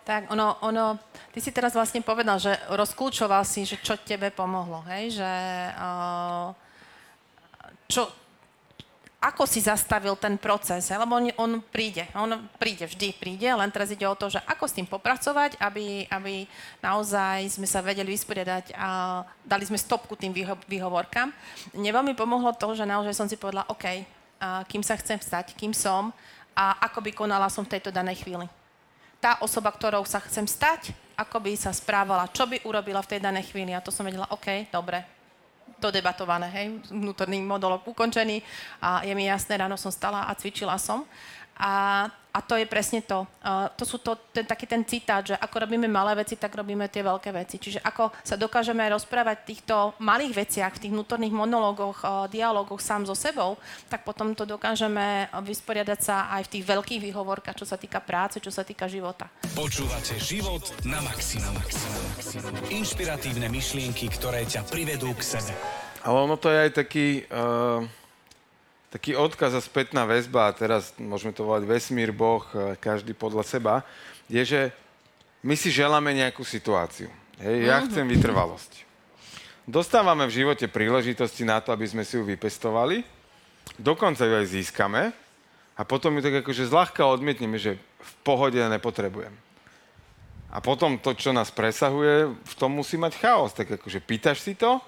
Tak, 0.06 0.30
ono, 0.30 0.62
ono, 0.62 1.02
ty 1.34 1.42
si 1.42 1.50
teraz 1.50 1.74
vlastne 1.74 2.06
povedal, 2.06 2.38
že 2.38 2.54
rozkľúčoval 2.70 3.42
si, 3.42 3.66
že 3.66 3.82
čo 3.82 3.98
tebe 3.98 4.30
pomohlo, 4.30 4.86
hej, 4.86 5.18
že 5.18 5.32
uh, 5.74 6.54
čo, 7.90 8.06
ako 9.18 9.50
si 9.50 9.66
zastavil 9.66 10.14
ten 10.22 10.38
proces, 10.38 10.86
hej? 10.94 11.02
lebo 11.02 11.18
on, 11.18 11.26
on 11.42 11.52
príde, 11.58 12.06
on 12.14 12.38
príde, 12.62 12.86
vždy 12.86 13.18
príde, 13.18 13.50
len 13.50 13.74
teraz 13.74 13.90
ide 13.90 14.06
o 14.06 14.14
to, 14.14 14.30
že 14.30 14.38
ako 14.46 14.70
s 14.70 14.78
tým 14.78 14.86
popracovať, 14.86 15.58
aby, 15.58 16.06
aby 16.06 16.46
naozaj 16.86 17.58
sme 17.58 17.66
sa 17.66 17.82
vedeli 17.82 18.14
vysporiadať 18.14 18.78
a 18.78 19.22
dali 19.42 19.66
sme 19.66 19.82
stopku 19.82 20.14
tým 20.14 20.30
výho- 20.30 20.62
výhovorkám. 20.70 21.34
Mne 21.74 21.90
veľmi 21.90 22.14
pomohlo 22.14 22.54
to, 22.54 22.78
že 22.78 22.86
naozaj 22.86 23.18
som 23.18 23.26
si 23.26 23.42
povedala, 23.42 23.66
OK, 23.74 24.06
a 24.38 24.62
kým 24.70 24.86
sa 24.86 24.94
chcem 25.02 25.18
stať, 25.18 25.58
kým 25.58 25.74
som 25.74 26.14
a 26.56 26.80
ako 26.88 27.04
by 27.04 27.12
konala 27.12 27.52
som 27.52 27.68
v 27.68 27.78
tejto 27.78 27.92
danej 27.92 28.24
chvíli 28.24 28.48
tá 29.26 29.42
osoba, 29.42 29.74
ktorou 29.74 30.06
sa 30.06 30.22
chcem 30.22 30.46
stať, 30.46 30.94
ako 31.18 31.42
by 31.42 31.58
sa 31.58 31.74
správala, 31.74 32.30
čo 32.30 32.46
by 32.46 32.62
urobila 32.62 33.02
v 33.02 33.18
tej 33.18 33.20
danej 33.26 33.50
chvíli. 33.50 33.74
A 33.74 33.82
to 33.82 33.90
som 33.90 34.06
vedela, 34.06 34.30
OK, 34.30 34.70
dobre, 34.70 35.02
dodebatované, 35.82 36.46
hej, 36.54 36.78
vnútorný 36.94 37.42
monolog 37.42 37.82
ukončený 37.90 38.46
a 38.78 39.02
je 39.02 39.18
mi 39.18 39.26
jasné, 39.26 39.58
ráno 39.58 39.82
som 39.82 39.90
stala 39.90 40.30
a 40.30 40.38
cvičila 40.38 40.78
som. 40.78 41.10
A, 41.58 42.06
a 42.36 42.44
to 42.44 42.60
je 42.60 42.68
presne 42.68 43.00
to. 43.00 43.24
Uh, 43.40 43.72
to 43.80 43.88
sú 43.88 44.04
to, 44.04 44.20
ten, 44.36 44.44
taký 44.44 44.68
ten 44.68 44.84
citát, 44.84 45.24
že 45.24 45.40
ako 45.40 45.64
robíme 45.64 45.88
malé 45.88 46.20
veci, 46.20 46.36
tak 46.36 46.52
robíme 46.52 46.92
tie 46.92 47.00
veľké 47.00 47.32
veci. 47.32 47.56
Čiže 47.56 47.80
ako 47.80 48.12
sa 48.20 48.36
dokážeme 48.36 48.84
rozprávať 48.92 49.38
v 49.40 49.48
týchto 49.56 49.96
malých 50.04 50.44
veciach, 50.44 50.76
v 50.76 50.82
tých 50.84 50.94
vnútorných 50.94 51.32
monológoch, 51.32 52.04
uh, 52.04 52.28
dialógoch 52.28 52.84
sám 52.84 53.08
so 53.08 53.16
sebou, 53.16 53.56
tak 53.88 54.04
potom 54.04 54.36
to 54.36 54.44
dokážeme 54.44 55.32
vysporiadať 55.32 56.00
sa 56.04 56.28
aj 56.36 56.52
v 56.52 56.52
tých 56.60 56.68
veľkých 56.68 57.02
výhovorkách, 57.08 57.56
čo 57.56 57.64
sa 57.64 57.80
týka 57.80 58.04
práce, 58.04 58.44
čo 58.44 58.52
sa 58.52 58.68
týka 58.68 58.92
života. 58.92 59.32
Počúvate 59.56 60.20
život 60.20 60.76
na 60.84 61.00
maximum. 61.00 61.56
Inšpiratívne 62.68 63.48
myšlienky, 63.48 64.12
ktoré 64.12 64.44
ťa 64.44 64.68
privedú 64.68 65.16
k 65.16 65.24
sebe. 65.24 65.56
Ale 66.04 66.18
ono 66.20 66.36
to 66.36 66.52
je 66.52 66.58
aj 66.68 66.72
taký, 66.76 67.26
uh, 67.32 67.82
taký 68.96 69.12
odkaz 69.20 69.52
a 69.52 69.60
spätná 69.60 70.08
väzba, 70.08 70.48
a 70.48 70.56
teraz 70.56 70.96
môžeme 70.96 71.36
to 71.36 71.44
volať 71.44 71.68
vesmír, 71.68 72.16
Boh, 72.16 72.48
eh, 72.56 72.80
každý 72.80 73.12
podľa 73.12 73.44
seba, 73.44 73.84
je, 74.32 74.40
že 74.40 74.62
my 75.44 75.60
si 75.60 75.68
želáme 75.68 76.16
nejakú 76.16 76.48
situáciu. 76.48 77.12
Hej, 77.44 77.68
ja 77.68 77.84
chcem 77.84 78.08
vytrvalosť. 78.08 78.88
Dostávame 79.68 80.24
v 80.32 80.36
živote 80.40 80.72
príležitosti 80.72 81.44
na 81.44 81.60
to, 81.60 81.76
aby 81.76 81.84
sme 81.84 82.08
si 82.08 82.16
ju 82.16 82.24
vypestovali. 82.24 83.04
Dokonca 83.76 84.24
ju 84.24 84.34
aj 84.40 84.48
získame. 84.48 85.12
A 85.76 85.84
potom 85.84 86.16
ju 86.16 86.24
tak 86.24 86.40
akože 86.46 86.72
zľahka 86.72 87.04
odmietneme, 87.04 87.60
že 87.60 87.76
v 87.76 88.14
pohode 88.24 88.56
nepotrebujem. 88.56 89.36
A 90.48 90.64
potom 90.64 90.96
to, 90.96 91.12
čo 91.12 91.36
nás 91.36 91.52
presahuje, 91.52 92.32
v 92.32 92.54
tom 92.56 92.72
musí 92.72 92.96
mať 92.96 93.20
chaos. 93.20 93.52
Tak 93.52 93.76
akože 93.76 94.00
pýtaš 94.00 94.40
si 94.40 94.56
to 94.56 94.80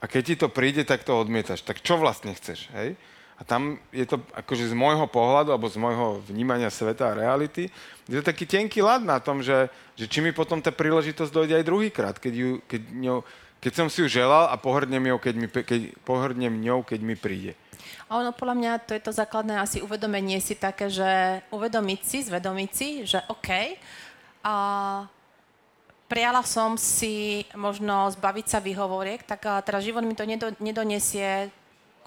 a 0.00 0.08
keď 0.08 0.22
ti 0.24 0.34
to 0.40 0.48
príde, 0.48 0.86
tak 0.88 1.04
to 1.04 1.12
odmietaš. 1.12 1.60
Tak 1.60 1.84
čo 1.84 2.00
vlastne 2.00 2.32
chceš, 2.32 2.72
hej? 2.72 2.96
A 3.38 3.46
tam 3.46 3.78
je 3.94 4.02
to 4.02 4.18
akože 4.34 4.66
z 4.66 4.74
môjho 4.74 5.06
pohľadu, 5.06 5.54
alebo 5.54 5.70
z 5.70 5.78
môjho 5.78 6.18
vnímania 6.26 6.74
sveta 6.74 7.14
a 7.14 7.18
reality, 7.18 7.70
je 8.10 8.18
to 8.18 8.26
taký 8.26 8.50
tenký 8.50 8.82
lad 8.82 9.06
na 9.06 9.22
tom, 9.22 9.46
že, 9.46 9.70
že 9.94 10.10
či 10.10 10.18
mi 10.18 10.34
potom 10.34 10.58
tá 10.58 10.74
príležitosť 10.74 11.30
dojde 11.30 11.54
aj 11.62 11.68
druhýkrát, 11.68 12.16
keď, 12.18 12.34
ju, 12.34 12.50
keď, 12.66 12.80
ňou, 12.98 13.18
keď 13.62 13.72
som 13.78 13.86
si 13.86 14.02
ju 14.02 14.08
želal 14.10 14.50
a 14.50 14.58
pohrdnem, 14.58 15.06
ňou, 15.06 15.22
keď 15.22 15.34
mi, 15.38 15.46
keď, 15.46 15.80
pohrdnem 16.02 16.58
ňou, 16.58 16.82
keď 16.82 17.00
mi 17.04 17.14
príde. 17.14 17.54
A 18.10 18.18
ono 18.18 18.32
podľa 18.32 18.56
mňa 18.56 18.72
to 18.88 18.96
je 18.96 19.02
to 19.04 19.12
základné 19.12 19.60
asi 19.60 19.84
uvedomenie 19.84 20.40
si 20.40 20.56
také, 20.56 20.88
že 20.88 21.44
uvedomiť 21.52 22.00
si, 22.02 22.18
zvedomiť 22.24 22.70
si, 22.72 22.88
že 23.04 23.20
OK, 23.28 23.76
a 24.42 24.54
prijala 26.08 26.40
som 26.40 26.80
si 26.80 27.44
možno 27.52 28.08
zbaviť 28.08 28.46
sa 28.48 28.58
výhovoriek, 28.64 29.28
tak 29.28 29.44
teraz 29.68 29.84
život 29.84 30.00
mi 30.02 30.16
to 30.16 30.24
nedo, 30.24 30.48
nedonesie 30.56 31.52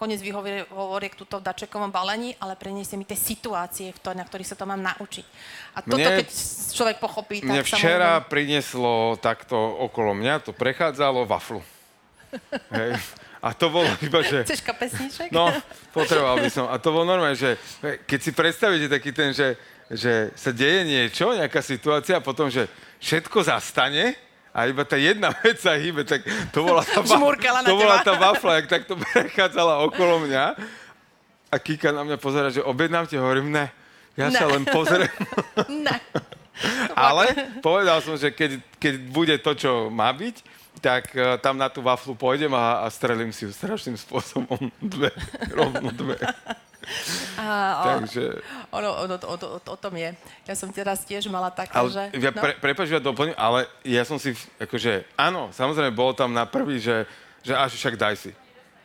koniec 0.01 0.17
výhovoriek 0.17 1.13
tuto 1.13 1.37
v 1.37 1.45
dačekovom 1.45 1.93
balení, 1.93 2.33
ale 2.41 2.57
preniesie 2.57 2.97
mi 2.97 3.05
tie 3.05 3.13
situácie, 3.13 3.93
v 3.93 3.99
to, 4.01 4.17
na 4.17 4.25
ktorých 4.25 4.49
sa 4.49 4.57
to 4.57 4.65
mám 4.65 4.81
naučiť. 4.81 5.25
A 5.77 5.85
toto, 5.85 6.01
mne, 6.01 6.25
keď 6.25 6.27
človek 6.73 6.97
pochopí, 6.97 7.45
tak 7.45 7.53
Mne 7.53 7.61
včera 7.61 8.17
sa 8.17 8.25
prinieslo 8.25 9.21
takto 9.21 9.53
okolo 9.61 10.17
mňa, 10.17 10.41
to 10.41 10.57
prechádzalo 10.57 11.29
waflu. 11.29 11.61
Hej. 12.73 12.97
A 13.45 13.53
to 13.53 13.69
bolo 13.69 13.89
iba, 14.01 14.25
že... 14.25 14.41
Chceš 14.41 14.65
kapesníček? 14.65 15.29
No, 15.29 15.53
potreboval 15.93 16.41
by 16.41 16.49
som. 16.49 16.65
A 16.65 16.81
to 16.81 16.89
bolo 16.89 17.05
normálne, 17.05 17.37
že 17.37 17.57
keď 18.09 18.19
si 18.21 18.31
predstavíte 18.33 18.89
taký 18.89 19.13
ten, 19.13 19.33
že, 19.33 19.53
že 19.89 20.33
sa 20.33 20.49
deje 20.49 20.81
niečo, 20.85 21.33
nejaká 21.33 21.61
situácia 21.61 22.17
a 22.17 22.25
potom, 22.25 22.49
že 22.49 22.65
všetko 23.01 23.45
zastane, 23.45 24.17
a 24.51 24.67
iba 24.67 24.83
tá 24.83 24.99
jedna 24.99 25.31
vec 25.43 25.57
sa 25.63 25.79
hýbe, 25.79 26.03
tak 26.03 26.23
to 26.51 26.67
bola 26.67 26.83
tá, 26.83 26.99
va- 27.07 27.63
to 27.63 27.75
bola 27.75 27.97
tá 28.03 28.13
wafla, 28.19 28.59
jak 28.59 28.67
takto 28.67 28.99
prechádzala 29.15 29.83
okolo 29.87 30.27
mňa 30.27 30.45
a 31.51 31.55
Kika 31.59 31.91
na 31.91 32.03
mňa 32.07 32.17
pozera, 32.19 32.47
že 32.47 32.63
objednám 32.63 33.07
ti, 33.07 33.19
hovorím, 33.19 33.51
ne, 33.51 33.67
ja 34.15 34.31
ne. 34.31 34.39
sa 34.39 34.47
len 34.47 34.63
pozriem. 34.63 35.11
ne. 35.67 35.99
Ale 36.95 37.57
povedal 37.59 37.99
som, 37.99 38.15
že 38.15 38.31
keď, 38.31 38.61
keď 38.79 38.93
bude 39.11 39.35
to, 39.41 39.51
čo 39.57 39.71
má 39.91 40.07
byť, 40.15 40.61
tak 40.79 41.11
uh, 41.13 41.35
tam 41.43 41.59
na 41.59 41.67
tú 41.67 41.83
waflu 41.83 42.15
pôjdem 42.15 42.51
a, 42.55 42.85
a 42.85 42.87
strelím 42.87 43.35
si 43.35 43.43
ju 43.43 43.51
strašným 43.51 43.99
spôsobom 43.99 44.71
dve, 44.79 45.11
rovno 45.51 45.91
dve. 45.91 46.15
A, 47.37 47.45
o, 47.45 47.83
Takže... 48.01 48.41
Ono, 48.73 48.89
ono, 49.05 49.15
o, 49.15 49.35
o, 49.37 49.59
o 49.61 49.77
tom 49.77 49.93
je. 49.93 50.09
Ja 50.49 50.55
som 50.57 50.73
teraz 50.73 51.05
tiež 51.05 51.29
mala 51.29 51.53
také, 51.53 51.77
ale, 51.77 51.89
že... 51.89 52.03
Ja 52.17 52.33
no. 52.33 52.41
pre, 52.41 52.57
prepač, 52.57 52.89
ja 52.89 52.97
doplním, 52.97 53.37
ale 53.37 53.69
ja 53.85 54.01
som 54.01 54.17
si, 54.17 54.33
akože, 54.57 55.05
áno, 55.13 55.53
samozrejme, 55.53 55.93
bolo 55.93 56.17
tam 56.17 56.33
na 56.33 56.49
prvý, 56.49 56.81
že, 56.81 57.05
že 57.45 57.53
až 57.53 57.77
však 57.77 57.95
daj 57.97 58.15
si. 58.17 58.31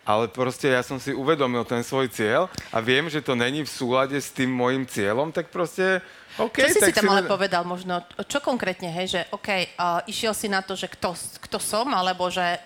Ale 0.06 0.30
proste 0.30 0.70
ja 0.70 0.86
som 0.86 1.02
si 1.02 1.10
uvedomil 1.10 1.66
ten 1.66 1.82
svoj 1.82 2.06
cieľ 2.06 2.46
a 2.70 2.78
viem, 2.78 3.10
že 3.10 3.18
to 3.18 3.34
není 3.34 3.66
v 3.66 3.70
súlade 3.70 4.14
s 4.14 4.30
tým 4.30 4.54
môjim 4.54 4.86
cieľom, 4.86 5.34
tak 5.34 5.50
proste 5.50 5.98
Okay, 6.36 6.68
čo 6.68 6.84
si 6.84 6.92
si 6.92 6.92
tam 6.92 7.16
ale 7.16 7.24
povedal 7.24 7.64
možno? 7.64 8.04
Čo 8.28 8.44
konkrétne, 8.44 8.92
hej, 8.92 9.06
že 9.08 9.20
OK, 9.32 9.48
uh, 9.48 10.04
išiel 10.04 10.36
si 10.36 10.52
na 10.52 10.60
to, 10.60 10.76
že 10.76 10.84
kto, 10.92 11.16
kto 11.16 11.56
som, 11.56 11.88
alebo 11.96 12.28
že 12.28 12.60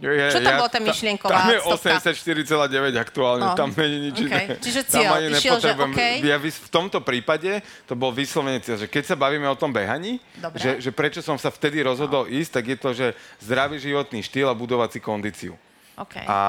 je, 0.00 0.26
Čo 0.32 0.40
tam 0.40 0.52
ja, 0.56 0.58
bola 0.64 0.70
tá 0.72 0.80
myšlienková 0.80 1.32
Tam 1.36 1.48
je 1.52 1.60
84,9 1.60 2.96
aktuálne, 2.96 3.46
no. 3.52 3.56
tam 3.56 3.68
není 3.76 4.08
nič 4.08 4.16
okay. 4.24 4.28
iné. 4.28 4.42
Čiže 4.56 4.80
cieľ, 4.88 5.12
tam 5.12 5.16
ani 5.20 5.28
išiel, 5.36 5.56
že 5.60 5.70
okay. 5.76 6.14
ja 6.24 6.36
v 6.40 6.70
tomto 6.72 7.04
prípade 7.04 7.60
to 7.84 7.92
bol 7.92 8.08
vyslovene 8.08 8.64
cieľ, 8.64 8.80
že 8.80 8.88
keď 8.88 9.12
sa 9.12 9.16
bavíme 9.20 9.44
o 9.44 9.56
tom 9.60 9.68
behaní, 9.68 10.16
že, 10.56 10.80
že 10.80 10.90
prečo 10.90 11.20
som 11.20 11.36
sa 11.36 11.52
vtedy 11.52 11.84
rozhodol 11.84 12.24
no. 12.24 12.32
ísť, 12.32 12.50
tak 12.56 12.64
je 12.72 12.76
to, 12.80 12.90
že 12.96 13.06
zdravý 13.44 13.76
životný 13.76 14.24
štýl 14.24 14.48
a 14.48 14.56
budovať 14.56 14.96
si 14.96 15.00
kondíciu. 15.04 15.54
Okay. 16.00 16.24
A, 16.24 16.40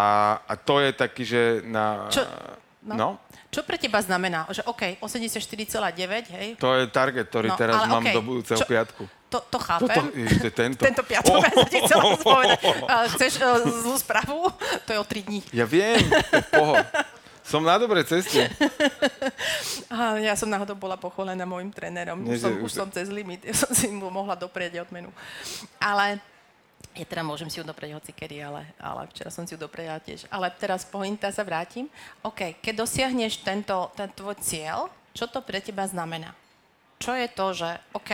a 0.48 0.54
to 0.56 0.80
je 0.80 0.96
taký, 0.96 1.24
že 1.28 1.42
na... 1.68 2.08
Čo? 2.08 2.24
No. 2.82 2.94
no? 2.98 3.10
Čo 3.54 3.62
pre 3.62 3.78
teba 3.78 4.02
znamená? 4.02 4.50
Že 4.50 4.66
OK, 4.66 4.98
84,9, 5.06 6.34
hej? 6.34 6.48
To 6.58 6.74
je 6.74 6.90
target, 6.90 7.30
ktorý 7.30 7.54
no, 7.54 7.58
teraz 7.60 7.78
mám 7.86 8.02
okay. 8.02 8.16
do 8.18 8.22
budúceho 8.26 8.58
Čo, 8.58 8.66
piatku. 8.66 9.04
To, 9.32 9.38
to 9.38 9.58
chápem. 9.62 9.96
Toto, 9.96 10.18
ešte 10.18 10.50
tento. 10.50 10.82
tento 10.82 11.04
piatok, 11.06 11.36
oh, 11.38 11.46
ja 11.46 11.64
ti 11.70 11.78
chcela 11.86 12.04
povedať. 12.26 12.58
Uh, 12.84 13.06
chceš 13.14 13.32
uh, 13.38 13.62
zlú 13.64 13.96
správu? 14.02 14.50
To 14.86 14.90
je 14.92 14.98
o 14.98 15.06
3 15.06 15.28
dní. 15.30 15.40
Ja 15.54 15.70
viem, 15.70 16.02
poho. 16.50 16.76
Som 17.46 17.68
na 17.68 17.78
dobrej 17.78 18.08
ceste. 18.10 18.50
Ja 20.24 20.40
som 20.40 20.48
náhodou 20.48 20.74
bola 20.74 20.96
pocholená 20.96 21.44
môjim 21.44 21.68
trénerom. 21.68 22.24
Už, 22.24 22.40
som, 22.40 22.54
už 22.64 22.72
som 22.72 22.88
cez 22.88 23.12
limit. 23.12 23.44
Ja 23.44 23.52
som 23.52 23.68
si 23.76 23.92
mu 23.92 24.08
mohla 24.08 24.40
doprieť 24.40 24.88
odmenu. 24.88 25.12
Ale 25.84 26.24
ja 26.92 27.06
teda 27.08 27.24
môžem 27.24 27.48
si 27.48 27.60
ju 27.60 27.64
dopreť 27.64 27.96
hocikedy, 27.96 28.44
ale, 28.44 28.68
ale 28.76 29.08
včera 29.12 29.32
som 29.32 29.48
si 29.48 29.56
ju 29.56 29.60
doprela 29.60 29.96
tiež. 30.04 30.28
Ale 30.28 30.52
teraz 30.52 30.84
pointa 30.84 31.32
sa 31.32 31.48
vrátim. 31.48 31.88
OK, 32.20 32.60
keď 32.60 32.84
dosiahneš 32.84 33.40
tento, 33.44 33.92
ten 33.96 34.12
tvoj 34.12 34.36
cieľ, 34.44 34.92
čo 35.16 35.28
to 35.32 35.40
pre 35.40 35.64
teba 35.64 35.88
znamená? 35.88 36.36
Čo 37.00 37.16
je 37.16 37.28
to, 37.32 37.46
že 37.56 37.70
OK, 37.96 38.12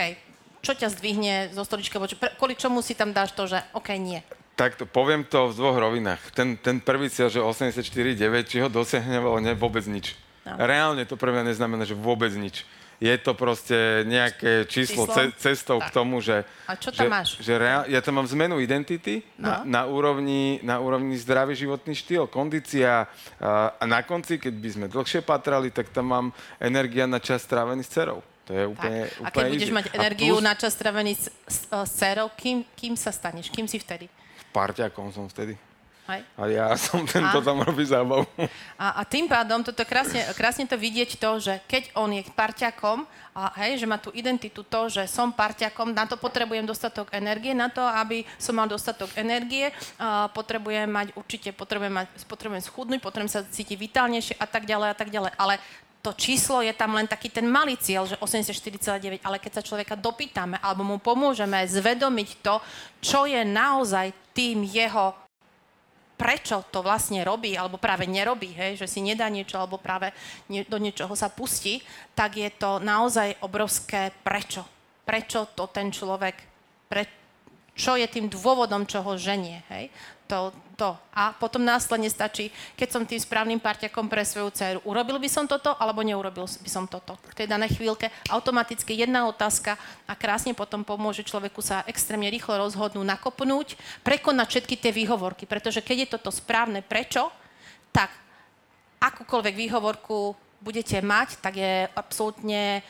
čo 0.62 0.72
ťa 0.78 0.88
zdvihne 0.94 1.34
zo 1.54 1.62
stoličky, 1.66 1.98
kvôli 2.38 2.54
čomu 2.54 2.82
si 2.82 2.94
tam 2.94 3.10
dáš 3.10 3.34
to, 3.34 3.50
že 3.50 3.58
OK, 3.74 3.98
nie? 3.98 4.22
Tak 4.58 4.74
to 4.74 4.90
poviem 4.90 5.22
to 5.22 5.50
v 5.50 5.54
dvoch 5.54 5.78
rovinách. 5.78 6.34
Ten, 6.34 6.58
ten 6.58 6.82
prvý 6.82 7.06
cieľ, 7.10 7.30
že 7.30 7.38
84,9, 7.38 8.18
či 8.46 8.58
ho 8.58 8.66
dosiahnem, 8.66 9.22
alebo 9.22 9.38
nie, 9.38 9.54
vôbec 9.54 9.86
nič. 9.86 10.18
No. 10.42 10.58
Reálne 10.58 11.06
to 11.06 11.14
pre 11.14 11.30
mňa 11.30 11.54
neznamená, 11.54 11.86
že 11.86 11.94
vôbec 11.94 12.30
nič 12.34 12.66
je 12.98 13.14
to 13.22 13.32
proste 13.38 14.02
nejaké 14.10 14.66
číslo, 14.66 15.06
číslo? 15.06 15.14
Ce, 15.14 15.22
cestou 15.38 15.78
tak. 15.78 15.90
k 15.90 16.02
tomu, 16.02 16.18
že... 16.18 16.42
A 16.66 16.74
čo 16.74 16.90
tam 16.90 17.06
že, 17.06 17.10
máš? 17.10 17.28
Že 17.38 17.54
reál, 17.54 17.82
ja 17.86 18.02
tam 18.02 18.18
mám 18.18 18.26
zmenu 18.26 18.58
identity 18.58 19.22
no. 19.38 19.46
na, 19.46 19.54
na, 19.62 19.82
úrovni, 19.86 20.58
na 20.66 20.82
úrovni 20.82 21.14
zdravý 21.14 21.54
životný 21.54 21.94
štýl, 21.94 22.26
kondícia 22.26 23.06
a, 23.38 23.78
a 23.78 23.84
na 23.86 24.02
konci, 24.02 24.42
keď 24.42 24.54
by 24.58 24.68
sme 24.74 24.86
dlhšie 24.90 25.22
patrali, 25.22 25.70
tak 25.70 25.94
tam 25.94 26.10
mám 26.10 26.26
energia 26.58 27.06
na 27.06 27.22
čas 27.22 27.46
strávený 27.46 27.86
s 27.86 27.90
cerou. 27.94 28.18
To 28.50 28.56
je 28.56 28.64
úplne, 28.64 29.06
tak. 29.06 29.20
úplne 29.20 29.28
A 29.28 29.30
keď 29.30 29.42
easy. 29.44 29.54
budeš 29.54 29.72
mať 29.76 29.86
energiu 29.94 30.34
plus, 30.40 30.46
na 30.48 30.54
čas 30.56 30.72
strávený 30.74 31.12
s, 31.14 31.24
s, 31.46 31.58
s 31.70 31.92
cerou, 31.94 32.26
kým, 32.34 32.66
kým 32.74 32.98
sa 32.98 33.14
staneš? 33.14 33.52
Kým 33.52 33.68
si 33.70 33.78
vtedy? 33.78 34.10
Parťakom 34.50 35.12
som 35.12 35.28
vtedy. 35.30 35.54
Hej. 36.08 36.24
A 36.40 36.42
ja 36.48 36.66
som 36.80 37.04
tento 37.04 37.36
a, 37.36 37.44
tam 37.44 37.60
robí 37.60 37.84
zábavu. 37.84 38.24
A, 38.80 38.96
a 38.96 39.02
tým 39.04 39.28
pádom 39.28 39.60
toto 39.60 39.84
krásne, 39.84 40.24
krásne 40.32 40.64
to 40.64 40.80
vidieť 40.80 41.20
to, 41.20 41.30
že 41.36 41.60
keď 41.68 41.92
on 42.00 42.16
je 42.16 42.24
parťakom, 42.32 43.04
a 43.36 43.52
hej, 43.60 43.84
že 43.84 43.86
má 43.86 44.00
tú 44.00 44.08
identitu 44.16 44.64
to, 44.64 44.88
že 44.88 45.04
som 45.04 45.28
parťakom, 45.30 45.92
na 45.92 46.08
to 46.08 46.16
potrebujem 46.16 46.64
dostatok 46.64 47.12
energie, 47.12 47.52
na 47.52 47.68
to, 47.68 47.84
aby 47.84 48.24
som 48.40 48.56
mal 48.56 48.64
dostatok 48.64 49.12
energie, 49.20 49.68
a 50.00 50.32
potrebujem 50.32 50.88
mať 50.88 51.12
určite, 51.12 51.52
potrebujem, 51.52 51.92
mať, 51.92 52.08
potrebujem 52.24 52.64
schudnúť, 52.64 53.04
potrebujem 53.04 53.28
sa 53.28 53.44
cítiť 53.44 53.76
vitálnejšie 53.76 54.34
a 54.40 54.46
tak 54.48 54.64
ďalej 54.64 54.88
a 54.88 54.96
tak 54.96 55.12
ďalej. 55.12 55.32
Ale 55.36 55.60
to 56.00 56.16
číslo 56.16 56.64
je 56.64 56.72
tam 56.72 56.96
len 56.96 57.04
taký 57.04 57.28
ten 57.28 57.44
malý 57.44 57.76
cieľ, 57.76 58.08
že 58.08 58.16
84,9, 58.16 59.20
ale 59.20 59.36
keď 59.36 59.60
sa 59.60 59.66
človeka 59.66 59.92
dopýtame 59.92 60.56
alebo 60.64 60.88
mu 60.88 60.96
pomôžeme 60.96 61.60
zvedomiť 61.68 62.40
to, 62.40 62.64
čo 63.04 63.28
je 63.28 63.44
naozaj 63.44 64.14
tým 64.32 64.64
jeho 64.64 65.27
prečo 66.28 66.60
to 66.68 66.84
vlastne 66.84 67.24
robí, 67.24 67.56
alebo 67.56 67.80
práve 67.80 68.04
nerobí, 68.04 68.52
hej, 68.52 68.76
že 68.76 68.84
si 68.84 69.00
nedá 69.00 69.32
niečo, 69.32 69.56
alebo 69.56 69.80
práve 69.80 70.12
nie, 70.52 70.60
do 70.60 70.76
niečoho 70.76 71.16
sa 71.16 71.32
pustí, 71.32 71.80
tak 72.12 72.36
je 72.36 72.52
to 72.52 72.84
naozaj 72.84 73.32
obrovské 73.40 74.12
prečo. 74.20 74.60
Prečo 75.08 75.48
to 75.56 75.72
ten 75.72 75.88
človek, 75.88 76.36
pre, 76.84 77.08
čo 77.72 77.96
je 77.96 78.04
tým 78.04 78.28
dôvodom, 78.28 78.84
čo 78.84 79.00
ho 79.00 79.16
ženie. 79.16 79.64
Hej? 79.72 79.88
To, 80.28 80.52
to. 80.76 80.92
A 81.16 81.32
potom 81.32 81.64
následne 81.64 82.12
stačí, 82.12 82.52
keď 82.76 82.88
som 82.92 83.02
tým 83.08 83.18
správnym 83.18 83.58
parťakom 83.58 84.06
pre 84.06 84.22
svoju 84.22 84.52
dceru, 84.52 84.78
urobil 84.84 85.16
by 85.16 85.26
som 85.26 85.48
toto, 85.48 85.72
alebo 85.80 86.04
neurobil 86.04 86.44
by 86.44 86.70
som 86.70 86.84
toto. 86.84 87.16
V 87.32 87.34
tej 87.34 87.48
danej 87.48 87.80
chvíľke 87.80 88.12
automaticky 88.28 88.92
jedna 88.94 89.24
otázka 89.26 89.80
a 90.04 90.12
krásne 90.12 90.52
potom 90.52 90.84
pomôže 90.84 91.24
človeku 91.24 91.64
sa 91.64 91.82
extrémne 91.88 92.28
rýchlo 92.28 92.60
rozhodnúť, 92.60 93.08
nakopnúť, 93.08 93.80
prekonať 94.04 94.46
všetky 94.46 94.74
tie 94.76 94.92
výhovorky. 94.92 95.48
Pretože 95.48 95.80
keď 95.80 95.96
je 96.04 96.12
toto 96.14 96.30
správne 96.30 96.84
prečo, 96.84 97.32
tak 97.90 98.12
akúkoľvek 99.00 99.54
výhovorku 99.56 100.36
budete 100.60 101.00
mať, 101.00 101.40
tak 101.40 101.56
je 101.56 101.86
absolútne 101.96 102.82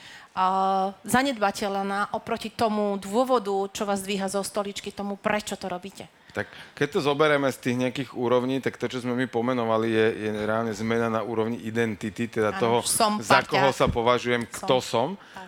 zanedbateľná 1.03 2.15
oproti 2.15 2.49
tomu 2.53 2.97
dôvodu, 2.97 3.53
čo 3.73 3.83
vás 3.83 4.01
dvíha 4.05 4.29
zo 4.29 4.41
stoličky, 4.45 4.93
tomu, 4.93 5.17
prečo 5.19 5.57
to 5.57 5.67
robíte. 5.67 6.07
Tak 6.29 6.45
keď 6.77 6.87
to 6.93 6.99
zoberieme 7.01 7.49
z 7.49 7.57
tých 7.57 7.77
nejakých 7.81 8.09
úrovní, 8.13 8.61
tak 8.61 8.77
to, 8.77 8.85
čo 8.85 9.01
sme 9.01 9.17
my 9.17 9.25
pomenovali, 9.25 9.89
je, 9.89 10.07
je 10.25 10.29
reálne 10.45 10.73
zmena 10.73 11.09
na 11.09 11.21
úrovni 11.25 11.57
identity, 11.65 12.29
teda 12.29 12.53
ano, 12.55 12.61
toho, 12.61 12.77
za 13.19 13.41
koho 13.45 13.73
sa 13.73 13.89
považujem, 13.89 14.45
som. 14.45 14.53
kto 14.53 14.75
som. 14.79 15.07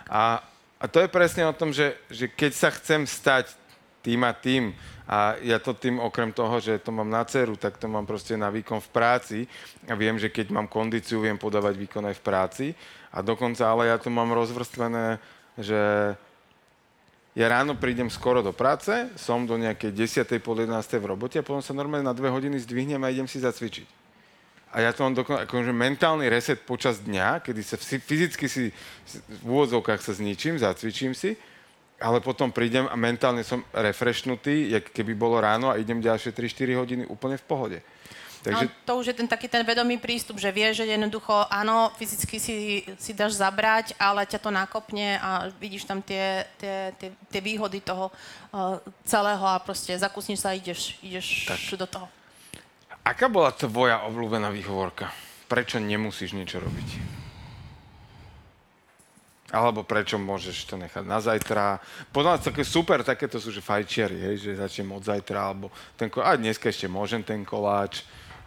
A, 0.10 0.42
a 0.82 0.86
to 0.90 0.98
je 1.02 1.10
presne 1.10 1.46
o 1.46 1.54
tom, 1.54 1.70
že, 1.70 1.94
že 2.10 2.26
keď 2.26 2.52
sa 2.58 2.70
chcem 2.74 3.06
stať 3.06 3.54
tým 4.02 4.26
a 4.26 4.34
tým 4.34 4.74
a 4.74 5.02
A 5.12 5.36
ja 5.44 5.60
to 5.60 5.76
tým, 5.76 6.00
okrem 6.00 6.32
toho, 6.32 6.64
že 6.64 6.80
to 6.80 6.96
mám 6.96 7.12
na 7.12 7.28
ceru, 7.28 7.60
tak 7.60 7.76
to 7.76 7.92
mám 7.92 8.08
proste 8.08 8.40
na 8.40 8.48
výkon 8.48 8.80
v 8.80 8.90
práci. 8.96 9.40
A 9.92 9.94
viem, 10.00 10.16
že 10.16 10.32
keď 10.32 10.56
mám 10.56 10.72
kondíciu, 10.72 11.20
viem 11.20 11.36
podávať 11.36 11.76
výkon 11.76 12.08
aj 12.08 12.16
v 12.16 12.24
práci. 12.24 12.66
A 13.12 13.20
dokonca, 13.20 13.68
ale 13.68 13.92
ja 13.92 14.00
to 14.00 14.08
mám 14.08 14.32
rozvrstvené, 14.32 15.20
že 15.60 16.16
ja 17.32 17.48
ráno 17.48 17.80
prídem 17.80 18.12
skoro 18.12 18.44
do 18.44 18.52
práce, 18.52 18.92
som 19.16 19.48
do 19.48 19.56
nejakej 19.56 19.96
10. 20.28 20.44
pol 20.44 20.68
11. 20.68 20.76
v 21.00 21.06
robote 21.16 21.40
a 21.40 21.46
potom 21.46 21.64
sa 21.64 21.72
normálne 21.72 22.04
na 22.04 22.12
dve 22.12 22.28
hodiny 22.28 22.60
zdvihnem 22.60 23.00
a 23.00 23.12
idem 23.12 23.24
si 23.24 23.40
zacvičiť. 23.40 23.88
A 24.72 24.84
ja 24.84 24.92
to 24.96 25.04
mám 25.04 25.16
dokonca 25.16 25.48
akože 25.48 25.72
mentálny 25.76 26.32
reset 26.32 26.64
počas 26.64 27.04
dňa, 27.04 27.44
kedy 27.44 27.62
sa 27.64 27.76
fyzicky 27.80 28.48
si 28.48 28.72
v 29.44 29.48
úvodzovkách 29.48 30.00
sa 30.00 30.16
zničím, 30.16 30.60
zacvičím 30.60 31.12
si, 31.12 31.36
ale 32.00 32.24
potom 32.24 32.56
prídem 32.56 32.88
a 32.88 32.96
mentálne 32.96 33.44
som 33.44 33.64
refreshnutý, 33.76 34.72
jak 34.72 34.92
keby 34.96 35.16
bolo 35.16 35.44
ráno 35.44 35.72
a 35.72 35.80
idem 35.80 36.00
ďalšie 36.00 36.32
3-4 36.32 36.80
hodiny 36.80 37.04
úplne 37.08 37.36
v 37.36 37.46
pohode. 37.48 37.78
Takže... 38.42 38.66
No, 38.66 38.72
to 38.90 38.92
už 38.98 39.06
je 39.14 39.16
ten 39.22 39.30
taký 39.30 39.46
ten 39.46 39.62
vedomý 39.62 40.02
prístup, 40.02 40.42
že 40.42 40.50
vieš, 40.50 40.82
že 40.82 40.90
jednoducho, 40.90 41.46
áno, 41.46 41.94
fyzicky 41.94 42.42
si, 42.42 42.56
si 42.98 43.12
dáš 43.14 43.38
zabrať, 43.38 43.94
ale 44.02 44.26
ťa 44.26 44.42
to 44.42 44.50
nakopne 44.50 45.22
a 45.22 45.54
vidíš 45.62 45.86
tam 45.86 46.02
tie, 46.02 46.50
tie, 46.58 46.90
tie, 46.98 47.14
tie 47.14 47.42
výhody 47.42 47.86
toho 47.86 48.10
uh, 48.10 48.82
celého 49.06 49.46
a 49.46 49.62
proste 49.62 49.94
zakusníš 49.94 50.42
sa 50.42 50.52
a 50.52 50.58
ideš, 50.58 50.98
ideš 51.06 51.54
tak. 51.54 51.62
do 51.78 51.86
toho. 51.86 52.08
Aká 53.06 53.30
bola 53.30 53.54
tvoja 53.54 54.02
obľúbená 54.10 54.50
výhovorka? 54.50 55.14
Prečo 55.46 55.78
nemusíš 55.78 56.34
niečo 56.34 56.58
robiť? 56.58 57.22
Alebo 59.52 59.84
prečo 59.84 60.16
môžeš 60.16 60.66
to 60.66 60.80
nechať 60.80 61.04
na 61.04 61.20
zajtra. 61.20 61.78
Podľa 62.10 62.40
nás 62.40 62.48
také 62.48 62.64
super, 62.64 63.04
takéto 63.04 63.38
sú, 63.38 63.52
že 63.52 63.60
fajčiari, 63.60 64.16
hej, 64.16 64.36
že 64.40 64.62
začnem 64.64 64.96
od 64.96 65.04
zajtra, 65.04 65.52
alebo 65.52 65.68
ten 66.00 66.08
koláč, 66.08 66.26
a 66.26 66.40
dneska 66.40 66.72
ešte 66.72 66.88
môžem 66.88 67.20
ten 67.20 67.44
koláč. 67.44 68.02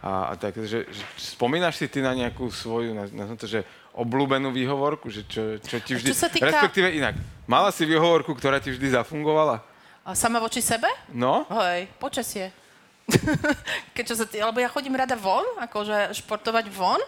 A, 0.05 0.29
a 0.29 0.33
tak, 0.37 0.53
že, 0.61 0.85
že, 0.85 1.03
spomínaš 1.17 1.81
si 1.81 1.89
ty 1.89 1.97
na 1.97 2.13
nejakú 2.13 2.45
svoju, 2.53 2.93
na, 2.93 3.09
na 3.09 3.33
to, 3.33 3.49
že 3.49 3.65
obľúbenú 3.89 4.53
výhovorku, 4.53 5.09
že 5.09 5.25
čo, 5.25 5.57
čo 5.57 5.81
ti 5.81 5.97
vždy... 5.97 6.13
Čo 6.13 6.21
sa 6.21 6.29
týka... 6.29 6.45
Respektíve 6.45 6.93
inak, 6.93 7.17
mala 7.49 7.73
si 7.73 7.89
výhovorku, 7.89 8.37
ktorá 8.37 8.61
ti 8.61 8.69
vždy 8.69 8.93
zafungovala? 8.93 9.65
A 10.05 10.13
sama 10.13 10.37
voči 10.37 10.61
sebe? 10.61 10.85
No. 11.09 11.49
Hej, 11.49 11.89
počasie. 11.97 12.53
Keď 13.97 14.03
čo 14.05 14.13
sa 14.13 14.29
tý... 14.29 14.45
Lebo 14.45 14.61
ja 14.61 14.69
chodím 14.69 14.93
rada 14.93 15.17
von, 15.17 15.41
akože 15.57 16.13
športovať 16.21 16.69
von 16.69 17.01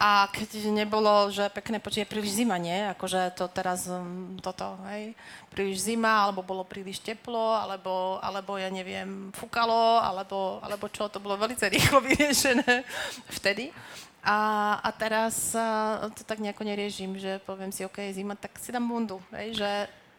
a 0.00 0.32
keď 0.32 0.72
nebolo, 0.72 1.28
že 1.28 1.52
pekné 1.52 1.76
počutie, 1.76 2.08
príliš 2.08 2.40
zima, 2.40 2.56
nie? 2.56 2.88
Akože 2.96 3.36
to 3.36 3.52
teraz, 3.52 3.84
um, 3.84 4.32
toto, 4.40 4.80
hej, 4.88 5.12
príliš 5.52 5.92
zima, 5.92 6.24
alebo 6.24 6.40
bolo 6.40 6.64
príliš 6.64 7.04
teplo, 7.04 7.52
alebo, 7.52 8.16
alebo 8.24 8.56
ja 8.56 8.72
neviem, 8.72 9.28
fúkalo, 9.36 10.00
alebo, 10.00 10.56
alebo 10.64 10.88
čo, 10.88 11.12
to 11.12 11.20
bolo 11.20 11.36
veľmi 11.36 11.52
rýchlo 11.52 12.00
vyriešené 12.08 12.80
vtedy. 13.28 13.76
A, 14.24 14.80
a 14.80 14.88
teraz 14.96 15.52
a, 15.52 16.08
to 16.16 16.24
tak 16.24 16.40
nejako 16.40 16.64
neriešim, 16.64 17.20
že 17.20 17.36
poviem 17.44 17.68
si, 17.68 17.84
OK, 17.84 18.00
zima, 18.16 18.32
tak 18.40 18.56
si 18.56 18.72
dám 18.72 18.88
bundu, 18.88 19.20
hej, 19.36 19.52
že 19.60 19.70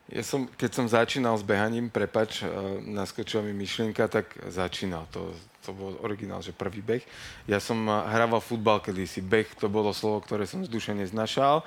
ja 0.10 0.24
som, 0.26 0.50
keď 0.50 0.72
som 0.74 0.86
začínal 0.90 1.38
s 1.38 1.46
behaním, 1.46 1.88
prepač, 1.88 2.42
naskočila 2.84 3.46
mi 3.46 3.54
myšlienka, 3.54 4.10
tak 4.10 4.34
začínal. 4.50 5.08
To, 5.14 5.32
to 5.62 5.72
bol 5.72 5.96
originál, 6.02 6.42
že 6.42 6.52
prvý 6.52 6.82
beh. 6.82 7.06
Ja 7.46 7.62
som 7.62 7.86
hrával 7.88 8.42
futbal 8.42 8.82
kedysi. 8.82 9.22
Beh 9.22 9.48
to 9.56 9.70
bolo 9.70 9.94
slovo, 9.94 10.20
ktoré 10.26 10.50
som 10.50 10.66
z 10.66 10.70
duše 10.74 10.92
neznašal. 10.92 11.64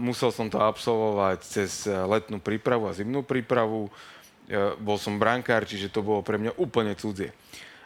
Musel 0.00 0.32
som 0.32 0.48
to 0.48 0.58
absolvovať 0.58 1.38
cez 1.46 1.86
letnú 1.86 2.40
prípravu 2.40 2.88
a 2.88 2.96
zimnú 2.96 3.22
prípravu. 3.22 3.92
Bol 4.80 4.98
som 4.98 5.20
brankár, 5.20 5.68
čiže 5.68 5.92
to 5.92 6.00
bolo 6.02 6.24
pre 6.24 6.40
mňa 6.40 6.58
úplne 6.58 6.96
cudzie. 6.98 7.30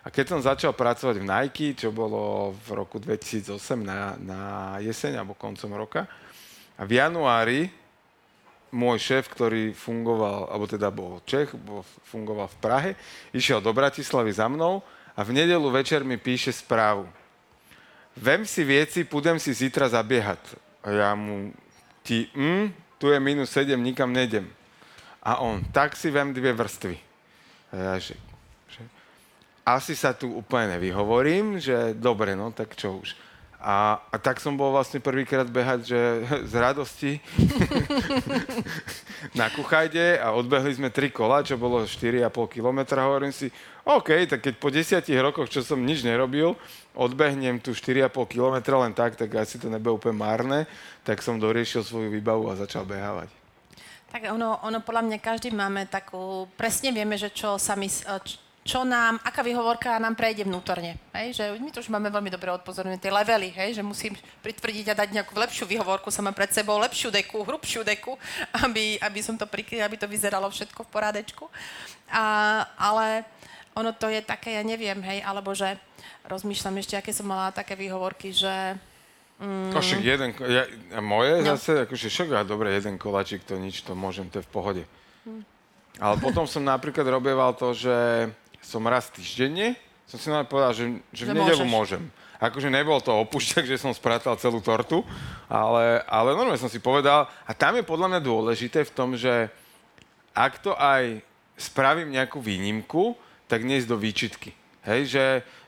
A 0.00 0.08
keď 0.08 0.32
som 0.32 0.40
začal 0.40 0.72
pracovať 0.72 1.20
v 1.20 1.28
Nike, 1.28 1.76
čo 1.76 1.92
bolo 1.92 2.56
v 2.56 2.68
roku 2.72 2.96
2008 2.96 3.52
na, 3.84 4.16
na 4.16 4.40
jeseň 4.80 5.20
alebo 5.20 5.36
koncom 5.36 5.76
roka, 5.76 6.08
a 6.80 6.88
v 6.88 6.96
januári 6.96 7.79
môj 8.70 8.98
šéf, 9.02 9.26
ktorý 9.30 9.74
fungoval, 9.74 10.50
alebo 10.50 10.66
teda 10.70 10.88
bol 10.94 11.18
Čech, 11.26 11.54
bol, 11.58 11.82
fungoval 12.06 12.46
v 12.46 12.60
Prahe, 12.62 12.90
išiel 13.34 13.58
do 13.58 13.74
Bratislavy 13.74 14.30
za 14.30 14.46
mnou 14.46 14.82
a 15.14 15.20
v 15.26 15.34
nedelu 15.34 15.66
večer 15.70 16.06
mi 16.06 16.16
píše 16.16 16.54
správu. 16.54 17.06
Vem 18.14 18.46
si 18.46 18.62
vieci, 18.66 19.06
pôjdem 19.06 19.38
si 19.38 19.54
zítra 19.54 19.90
zabiehať. 19.90 20.40
A 20.82 20.88
ja 20.90 21.10
mu, 21.14 21.54
ti, 22.02 22.30
mm, 22.34 22.98
tu 22.98 23.10
je 23.10 23.18
minus 23.18 23.50
7, 23.54 23.78
nikam 23.78 24.10
nejdem. 24.10 24.46
A 25.20 25.42
on, 25.42 25.62
tak 25.70 25.98
si 25.98 26.08
vem 26.10 26.32
dve 26.32 26.54
vrstvy. 26.54 26.96
A 27.70 27.74
ja, 27.76 27.94
že, 28.00 28.16
že 28.70 28.82
asi 29.62 29.94
sa 29.94 30.16
tu 30.16 30.30
úplne 30.32 30.78
nevyhovorím, 30.78 31.60
že 31.60 31.94
dobre, 31.94 32.34
no 32.34 32.50
tak 32.50 32.74
čo 32.74 32.98
už 32.98 33.14
a, 33.60 34.00
a 34.08 34.16
tak 34.16 34.40
som 34.40 34.56
bol 34.56 34.72
vlastne 34.72 35.04
prvýkrát 35.04 35.44
behať, 35.44 35.92
že 35.92 36.00
z 36.50 36.54
radosti 36.56 37.12
na 39.38 39.52
Kuchajde 39.52 40.16
a 40.16 40.32
odbehli 40.32 40.72
sme 40.72 40.88
tri 40.88 41.12
kola, 41.12 41.44
čo 41.44 41.60
bolo 41.60 41.84
4,5 41.84 42.24
kilometra. 42.48 43.04
Hovorím 43.04 43.36
si, 43.36 43.52
OK, 43.84 44.24
tak 44.24 44.40
keď 44.40 44.54
po 44.56 44.72
desiatich 44.72 45.20
rokoch, 45.20 45.52
čo 45.52 45.60
som 45.60 45.76
nič 45.84 46.00
nerobil, 46.00 46.56
odbehnem 46.96 47.60
tu 47.60 47.76
4,5 47.76 48.08
kilometra 48.32 48.80
len 48.80 48.96
tak, 48.96 49.20
tak 49.20 49.28
asi 49.36 49.60
to 49.60 49.68
nebude 49.68 50.00
úplne 50.00 50.16
márne, 50.16 50.64
tak 51.04 51.20
som 51.20 51.36
doriešil 51.36 51.84
svoju 51.84 52.08
výbavu 52.08 52.48
a 52.48 52.56
začal 52.56 52.88
behávať. 52.88 53.28
Tak 54.10 54.26
ono, 54.26 54.58
ono 54.66 54.82
podľa 54.82 55.06
mňa 55.06 55.18
každý 55.22 55.54
máme 55.54 55.86
takú, 55.86 56.50
presne 56.58 56.90
vieme, 56.90 57.14
že 57.14 57.30
čo 57.30 57.60
sa 57.62 57.78
my, 57.78 57.86
čo 58.60 58.84
nám, 58.84 59.16
aká 59.24 59.40
výhovorka 59.40 59.96
nám 59.96 60.12
prejde 60.12 60.44
vnútorne. 60.44 61.00
Hej? 61.16 61.40
Že 61.40 61.44
my 61.64 61.70
to 61.72 61.80
už 61.80 61.88
máme 61.88 62.12
veľmi 62.12 62.28
dobre 62.28 62.52
odpozorné, 62.52 63.00
tie 63.00 63.08
levely, 63.08 63.48
hej? 63.56 63.80
že 63.80 63.82
musím 63.82 64.12
pritvrdiť 64.44 64.92
a 64.92 64.98
dať 65.00 65.16
nejakú 65.16 65.32
lepšiu 65.32 65.64
výhovorku, 65.64 66.12
sa 66.12 66.20
mám 66.20 66.36
pred 66.36 66.52
sebou 66.52 66.76
lepšiu 66.76 67.08
deku, 67.08 67.40
hrubšiu 67.40 67.80
deku, 67.80 68.20
aby, 68.64 69.00
aby 69.00 69.20
som 69.24 69.40
to 69.40 69.48
prikryl, 69.48 69.80
aby 69.80 69.96
to 69.96 70.04
vyzeralo 70.04 70.52
všetko 70.52 70.84
v 70.84 70.92
porádečku. 70.92 71.48
A, 72.12 72.24
ale 72.76 73.24
ono 73.72 73.96
to 73.96 74.12
je 74.12 74.20
také, 74.20 74.60
ja 74.60 74.62
neviem, 74.66 75.00
hej, 75.08 75.24
alebo 75.24 75.56
že 75.56 75.80
rozmýšľam 76.28 76.84
ešte, 76.84 76.94
aké 77.00 77.16
som 77.16 77.24
mala 77.24 77.54
také 77.54 77.74
výhovorky, 77.74 78.32
že 78.32 78.76
Mm. 79.40 79.72
Však 79.72 80.04
jeden, 80.04 80.36
ja, 80.52 80.68
a 80.92 81.00
moje 81.00 81.40
no. 81.40 81.56
zase, 81.56 81.88
akože 81.88 82.12
však, 82.12 82.28
a 82.36 82.40
dobre, 82.44 82.76
jeden 82.76 83.00
koláčik, 83.00 83.40
to 83.40 83.56
nič, 83.56 83.80
to 83.88 83.96
môžem, 83.96 84.28
to 84.28 84.36
je 84.36 84.44
v 84.44 84.52
pohode. 84.52 84.84
Mm. 85.24 85.48
Ale 85.96 86.20
potom 86.20 86.44
som 86.44 86.60
napríklad 86.60 87.08
robieval 87.08 87.56
to, 87.56 87.72
že 87.72 88.28
som 88.62 88.84
raz 88.86 89.08
týždenne, 89.10 89.76
som 90.06 90.18
si 90.18 90.28
nám 90.28 90.46
povedal, 90.46 90.74
že, 90.74 90.84
že, 91.14 91.24
že 91.24 91.32
v 91.32 91.38
nedelu 91.38 91.66
môžem. 91.66 92.02
Akože 92.40 92.72
nebol 92.72 92.96
to 93.04 93.12
opúšťak, 93.20 93.68
že 93.68 93.76
som 93.76 93.92
spratal 93.92 94.32
celú 94.40 94.64
tortu, 94.64 95.04
ale, 95.44 96.00
ale 96.08 96.32
normálne 96.32 96.58
som 96.58 96.72
si 96.72 96.80
povedal, 96.80 97.28
a 97.44 97.52
tam 97.52 97.76
je 97.76 97.84
podľa 97.84 98.16
mňa 98.16 98.20
dôležité 98.24 98.80
v 98.88 98.94
tom, 98.96 99.12
že 99.12 99.52
ak 100.32 100.64
to 100.64 100.72
aj 100.72 101.20
spravím 101.60 102.16
nejakú 102.16 102.40
výnimku, 102.40 103.12
tak 103.44 103.60
nie 103.66 103.76
do 103.84 104.00
výčitky. 104.00 104.56
Hej, 104.80 105.12
že, 105.12 105.26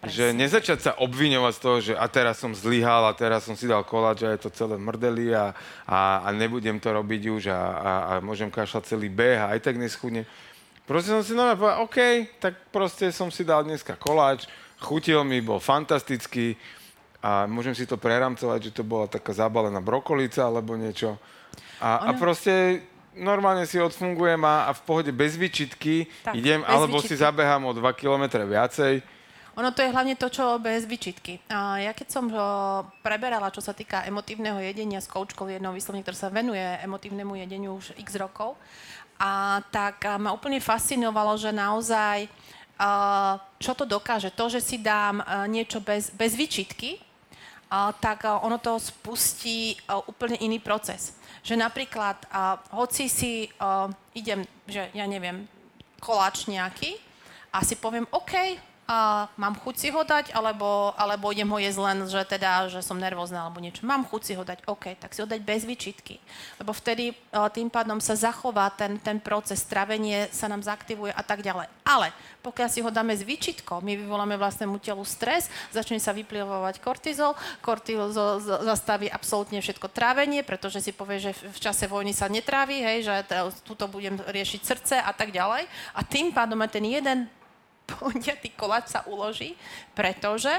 že 0.09 0.24
nezačať 0.33 0.78
sa 0.81 0.92
obviňovať 0.96 1.52
z 1.52 1.61
toho, 1.61 1.76
že 1.85 1.92
a 1.92 2.09
teraz 2.09 2.40
som 2.40 2.57
zlyhal 2.57 3.05
a 3.05 3.12
teraz 3.12 3.44
som 3.44 3.52
si 3.52 3.68
dal 3.68 3.85
koláč 3.85 4.24
a 4.24 4.33
je 4.33 4.40
to 4.40 4.48
celé 4.48 4.81
mrdeli 4.81 5.37
a, 5.37 5.52
a, 5.85 6.24
a 6.24 6.28
nebudem 6.33 6.81
to 6.81 6.88
robiť 6.88 7.28
už 7.28 7.52
a, 7.52 7.61
a, 7.61 7.92
a 8.09 8.12
môžem 8.24 8.48
kašľať 8.48 8.88
celý 8.88 9.12
beh 9.12 9.37
a 9.37 9.52
aj 9.52 9.68
tak 9.68 9.76
neschudne. 9.76 10.24
Proste 10.92 11.09
som 11.09 11.24
si 11.24 11.33
nové 11.33 11.57
povedal, 11.57 11.88
OK, 11.88 11.98
tak 12.37 12.52
proste 12.68 13.09
som 13.16 13.33
si 13.33 13.48
dal 13.48 13.64
dneska 13.64 13.96
koláč, 13.96 14.44
chutil 14.76 15.24
mi, 15.24 15.40
bol 15.40 15.57
fantastický 15.57 16.52
a 17.24 17.48
môžem 17.48 17.72
si 17.72 17.88
to 17.88 17.96
preramcovať, 17.96 18.68
že 18.68 18.76
to 18.76 18.85
bola 18.85 19.09
taká 19.09 19.33
zabalená 19.33 19.81
brokolica 19.81 20.44
alebo 20.44 20.76
niečo. 20.76 21.16
A, 21.81 22.12
a 22.12 22.20
proste 22.20 22.85
normálne 23.16 23.64
si 23.64 23.81
odfungujem 23.81 24.44
a, 24.44 24.68
a 24.68 24.76
v 24.76 24.85
pohode 24.85 25.09
bez 25.16 25.40
vyčitky 25.40 26.12
tak, 26.28 26.37
idem, 26.37 26.61
bez 26.61 26.68
alebo 26.68 27.00
vyčitky. 27.00 27.16
si 27.16 27.24
zabehám 27.24 27.64
o 27.64 27.72
2 27.72 27.81
km 27.96 28.44
viacej. 28.44 29.00
Ono 29.52 29.68
to 29.72 29.85
je 29.85 29.92
hlavne 29.92 30.16
to, 30.16 30.33
čo 30.33 30.57
bez 30.57 30.88
vyčitky. 30.88 31.40
A 31.52 31.76
ja 31.81 31.92
keď 31.92 32.09
som 32.09 32.24
preberala, 33.05 33.52
čo 33.52 33.61
sa 33.61 33.76
týka 33.76 34.00
emotívneho 34.09 34.57
jedenia 34.64 35.00
s 35.00 35.09
koučkou 35.09 35.44
jednou 35.44 35.76
vyslovne, 35.76 36.00
ktorá 36.00 36.16
sa 36.16 36.33
venuje 36.33 36.61
emotívnemu 36.81 37.37
jedeniu 37.37 37.76
už 37.76 37.92
x 38.00 38.16
rokov, 38.16 38.57
a 39.22 39.62
tak 39.70 40.02
a 40.02 40.18
ma 40.18 40.35
úplne 40.35 40.58
fascinovalo, 40.58 41.38
že 41.38 41.54
naozaj 41.54 42.26
uh, 42.26 43.38
čo 43.62 43.72
to 43.78 43.87
dokáže. 43.87 44.35
To, 44.35 44.50
že 44.50 44.58
si 44.58 44.82
dám 44.82 45.22
uh, 45.22 45.46
niečo 45.46 45.78
bez, 45.78 46.11
bez 46.11 46.35
vyčitky, 46.35 46.98
uh, 46.98 47.94
tak 48.02 48.26
uh, 48.26 48.42
ono 48.42 48.58
to 48.58 48.82
spustí 48.82 49.78
uh, 49.87 50.02
úplne 50.11 50.42
iný 50.42 50.58
proces. 50.58 51.14
Že 51.46 51.62
napríklad, 51.62 52.18
uh, 52.35 52.58
hoci 52.74 53.06
si 53.06 53.46
uh, 53.62 53.87
idem, 54.11 54.42
že 54.66 54.90
ja 54.90 55.06
neviem, 55.06 55.46
koláč 56.02 56.50
nejaký 56.50 56.98
a 57.54 57.62
si 57.62 57.78
poviem, 57.78 58.11
OK, 58.11 58.58
a 58.92 59.24
mám 59.40 59.57
chuť 59.57 59.74
si 59.81 59.88
ho 59.88 60.05
dať, 60.05 60.37
alebo, 60.37 60.92
alebo 61.00 61.33
idem 61.33 61.48
ho 61.48 61.57
jesť 61.57 61.81
len, 61.81 61.98
že 62.05 62.20
teda, 62.28 62.68
že 62.68 62.85
som 62.85 63.00
nervózna 63.00 63.48
alebo 63.48 63.57
niečo. 63.57 63.88
Mám 63.88 64.05
chuť 64.05 64.20
si 64.20 64.33
ho 64.37 64.44
dať, 64.44 64.68
OK, 64.68 65.00
tak 65.00 65.16
si 65.16 65.24
ho 65.24 65.28
dať 65.28 65.40
bez 65.40 65.64
vyčitky. 65.64 66.20
Lebo 66.61 66.76
vtedy 66.76 67.16
uh, 67.33 67.48
tým 67.48 67.72
pádom 67.72 68.05
sa 68.05 68.12
zachová 68.12 68.68
ten, 68.68 69.00
ten 69.00 69.16
proces, 69.16 69.64
stravenie 69.64 70.28
sa 70.28 70.44
nám 70.44 70.61
zaktivuje 70.61 71.09
a 71.09 71.24
tak 71.24 71.40
ďalej. 71.40 71.72
Ale 71.88 72.12
pokiaľ 72.44 72.68
si 72.68 72.85
ho 72.85 72.92
dáme 72.92 73.16
s 73.16 73.24
výčitkou, 73.24 73.81
my 73.81 73.96
vyvoláme 73.96 74.37
vlastnému 74.37 74.76
telu 74.76 75.00
stres, 75.09 75.48
začne 75.72 75.96
sa 75.96 76.12
vyplivovať 76.12 76.85
kortizol, 76.85 77.33
kortizol 77.64 78.12
zastaví 78.44 79.09
absolútne 79.09 79.64
všetko 79.64 79.88
trávenie, 79.88 80.44
pretože 80.44 80.85
si 80.85 80.92
povie, 80.92 81.16
že 81.16 81.33
v 81.33 81.59
čase 81.64 81.88
vojny 81.88 82.12
sa 82.12 82.28
netrávi, 82.28 82.85
hej, 82.85 83.09
že 83.09 83.14
tuto 83.64 83.88
budem 83.88 84.20
riešiť 84.20 84.61
srdce 84.61 84.94
a 85.00 85.16
tak 85.16 85.33
ďalej. 85.33 85.64
A 85.96 86.00
tým 86.05 86.28
pádom 86.28 86.61
aj 86.61 86.76
ten 86.76 86.85
jeden 86.85 87.24
pondiatý 87.87 88.51
koláč 88.55 88.95
sa 88.95 89.05
uloží, 89.07 89.59
pretože 89.92 90.53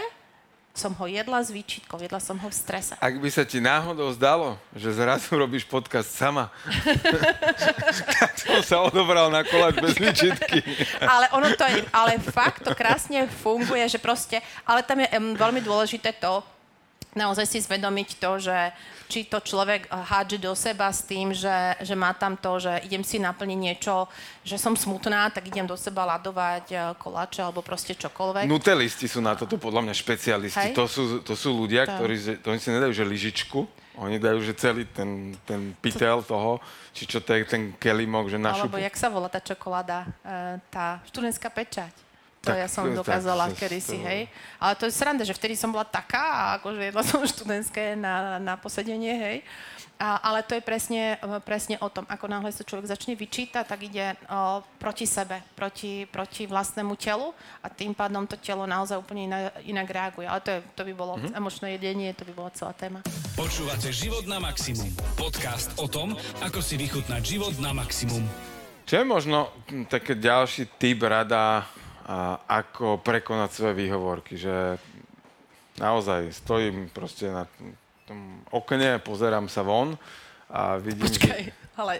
som 0.74 0.90
ho 0.98 1.06
jedla 1.06 1.38
s 1.38 1.54
výčitkou, 1.54 2.02
jedla 2.02 2.18
som 2.18 2.34
ho 2.34 2.50
v 2.50 2.56
strese. 2.58 2.98
Ak 2.98 3.14
by 3.22 3.30
sa 3.30 3.46
ti 3.46 3.62
náhodou 3.62 4.10
zdalo, 4.18 4.58
že 4.74 4.90
zrazu 4.90 5.38
robíš 5.38 5.70
podcast 5.70 6.10
sama, 6.10 6.50
tak 8.18 8.34
som 8.42 8.58
sa 8.66 8.78
odobral 8.82 9.30
na 9.30 9.46
koláč 9.46 9.78
bez 9.78 10.02
výčitky. 10.02 10.66
ale 11.14 11.30
ono 11.30 11.54
to 11.54 11.62
je, 11.70 11.86
ale 11.94 12.18
fakt 12.18 12.66
to 12.66 12.74
krásne 12.74 13.30
funguje, 13.46 13.86
že 13.86 14.02
proste, 14.02 14.42
ale 14.66 14.82
tam 14.82 15.06
je 15.06 15.14
um, 15.14 15.38
veľmi 15.38 15.62
dôležité 15.62 16.10
to, 16.18 16.42
naozaj 17.13 17.45
si 17.45 17.60
zvedomiť 17.62 18.10
to, 18.17 18.32
že 18.41 18.58
či 19.08 19.30
to 19.30 19.38
človek 19.45 19.86
hádže 19.89 20.41
do 20.41 20.58
seba 20.58 20.89
s 20.89 21.06
tým, 21.06 21.32
že, 21.38 21.78
že 21.86 21.93
má 21.93 22.17
tam 22.17 22.34
to, 22.34 22.58
že 22.58 22.82
idem 22.82 23.06
si 23.06 23.21
naplniť 23.21 23.60
niečo, 23.60 24.10
že 24.41 24.58
som 24.58 24.73
smutná, 24.73 25.30
tak 25.30 25.47
idem 25.54 25.69
do 25.69 25.78
seba 25.78 26.06
ladovať 26.17 26.65
eh, 26.73 26.80
koláče 26.97 27.45
alebo 27.45 27.62
proste 27.62 27.93
čokoľvek. 27.93 28.49
Nutelisti 28.49 29.06
sú 29.06 29.21
na 29.21 29.38
toto 29.38 29.62
podľa 29.62 29.89
mňa 29.89 29.93
špecialisti. 29.93 30.73
To 30.73 30.89
sú, 30.89 31.21
to 31.21 31.38
sú 31.38 31.54
ľudia, 31.54 31.86
to. 31.86 31.93
ktorí 31.93 32.15
to 32.41 32.47
oni 32.49 32.60
si 32.62 32.69
nedajú, 32.73 32.91
že 32.91 33.06
lyžičku, 33.06 33.60
oni 34.02 34.17
dajú, 34.17 34.41
že 34.41 34.58
celý 34.58 34.89
ten, 34.89 35.38
ten 35.45 35.78
pitel 35.78 36.26
toho, 36.26 36.58
či 36.97 37.06
čo 37.06 37.21
to 37.21 37.38
je 37.38 37.45
ten 37.45 37.78
kelimok, 37.78 38.26
že 38.26 38.41
našu... 38.41 38.65
Alebo 38.65 38.82
jak 38.82 38.97
sa 38.97 39.13
volá 39.13 39.30
tá 39.30 39.38
čokoláda, 39.38 40.10
eh, 40.26 40.58
tá 40.73 41.06
študentská 41.06 41.54
pečať. 41.54 41.93
To 42.43 42.51
tak, 42.51 42.60
ja 42.60 42.67
som 42.67 42.91
dokázala 42.91 43.47
tak, 43.56 43.63
kedysi, 43.63 44.03
to... 44.03 44.03
hej. 44.03 44.27
Ale 44.60 44.75
to 44.75 44.84
je 44.84 44.91
sranda, 44.91 45.23
že 45.23 45.32
vtedy 45.32 45.56
som 45.56 45.71
bola 45.71 45.88
taká, 45.88 46.60
akože 46.60 46.91
jedla 46.91 47.03
som 47.08 47.23
študentské 47.23 47.95
na, 47.95 48.36
na 48.36 48.60
posedenie, 48.60 49.15
hej. 49.15 49.38
A, 49.95 50.19
ale 50.19 50.43
to 50.43 50.51
je 50.51 50.60
presne, 50.60 51.15
presne 51.47 51.79
o 51.79 51.88
tom, 51.88 52.03
ako 52.12 52.27
náhle 52.27 52.51
sa 52.51 52.67
človek 52.67 52.91
začne 52.91 53.15
vyčítať, 53.15 53.63
tak 53.63 53.88
ide 53.88 54.19
o, 54.27 54.60
proti 54.75 55.08
sebe, 55.08 55.39
proti, 55.56 56.03
proti 56.03 56.43
vlastnému 56.43 56.99
telu 56.99 57.32
a 57.63 57.71
tým 57.71 57.95
pádom 57.95 58.27
to 58.27 58.36
telo 58.36 58.67
naozaj 58.67 58.99
úplne 58.99 59.32
inak, 59.32 59.63
inak 59.63 59.88
reaguje. 59.88 60.27
Ale 60.27 60.43
to, 60.43 60.49
je, 60.51 60.60
to 60.75 60.82
by 60.84 60.93
bolo 60.97 61.13
mm-hmm. 61.15 61.39
emočné 61.39 61.79
jedenie, 61.79 62.12
to 62.12 62.27
by 62.27 62.34
bola 62.36 62.51
celá 62.51 62.75
téma. 62.75 62.99
Počúvate 63.39 63.88
Život 63.95 64.27
na 64.27 64.43
maximum. 64.43 64.91
Podcast 65.15 65.71
o 65.79 65.88
tom, 65.88 66.19
ako 66.43 66.60
si 66.60 66.75
vychutnať 66.75 67.21
život 67.23 67.56
na 67.63 67.71
maximum. 67.71 68.27
Čo 68.84 68.99
je 68.99 69.06
možno 69.08 69.47
taký 69.88 70.19
ďalší 70.19 70.75
typ 70.75 71.08
rada 71.08 71.63
ako 72.48 73.00
prekonať 73.00 73.50
svoje 73.52 73.74
výhovorky, 73.80 74.36
že 74.36 74.76
naozaj 75.80 76.36
stojím 76.36 76.92
proste 76.92 77.32
na 77.32 77.48
tom 78.04 78.44
okne, 78.52 79.00
pozerám 79.00 79.48
sa 79.48 79.63
von 79.63 79.96
a 80.52 80.78
vidím, 80.78 81.08
Počkaj, 81.08 81.42
že... 81.48 81.54
ale... 81.80 81.94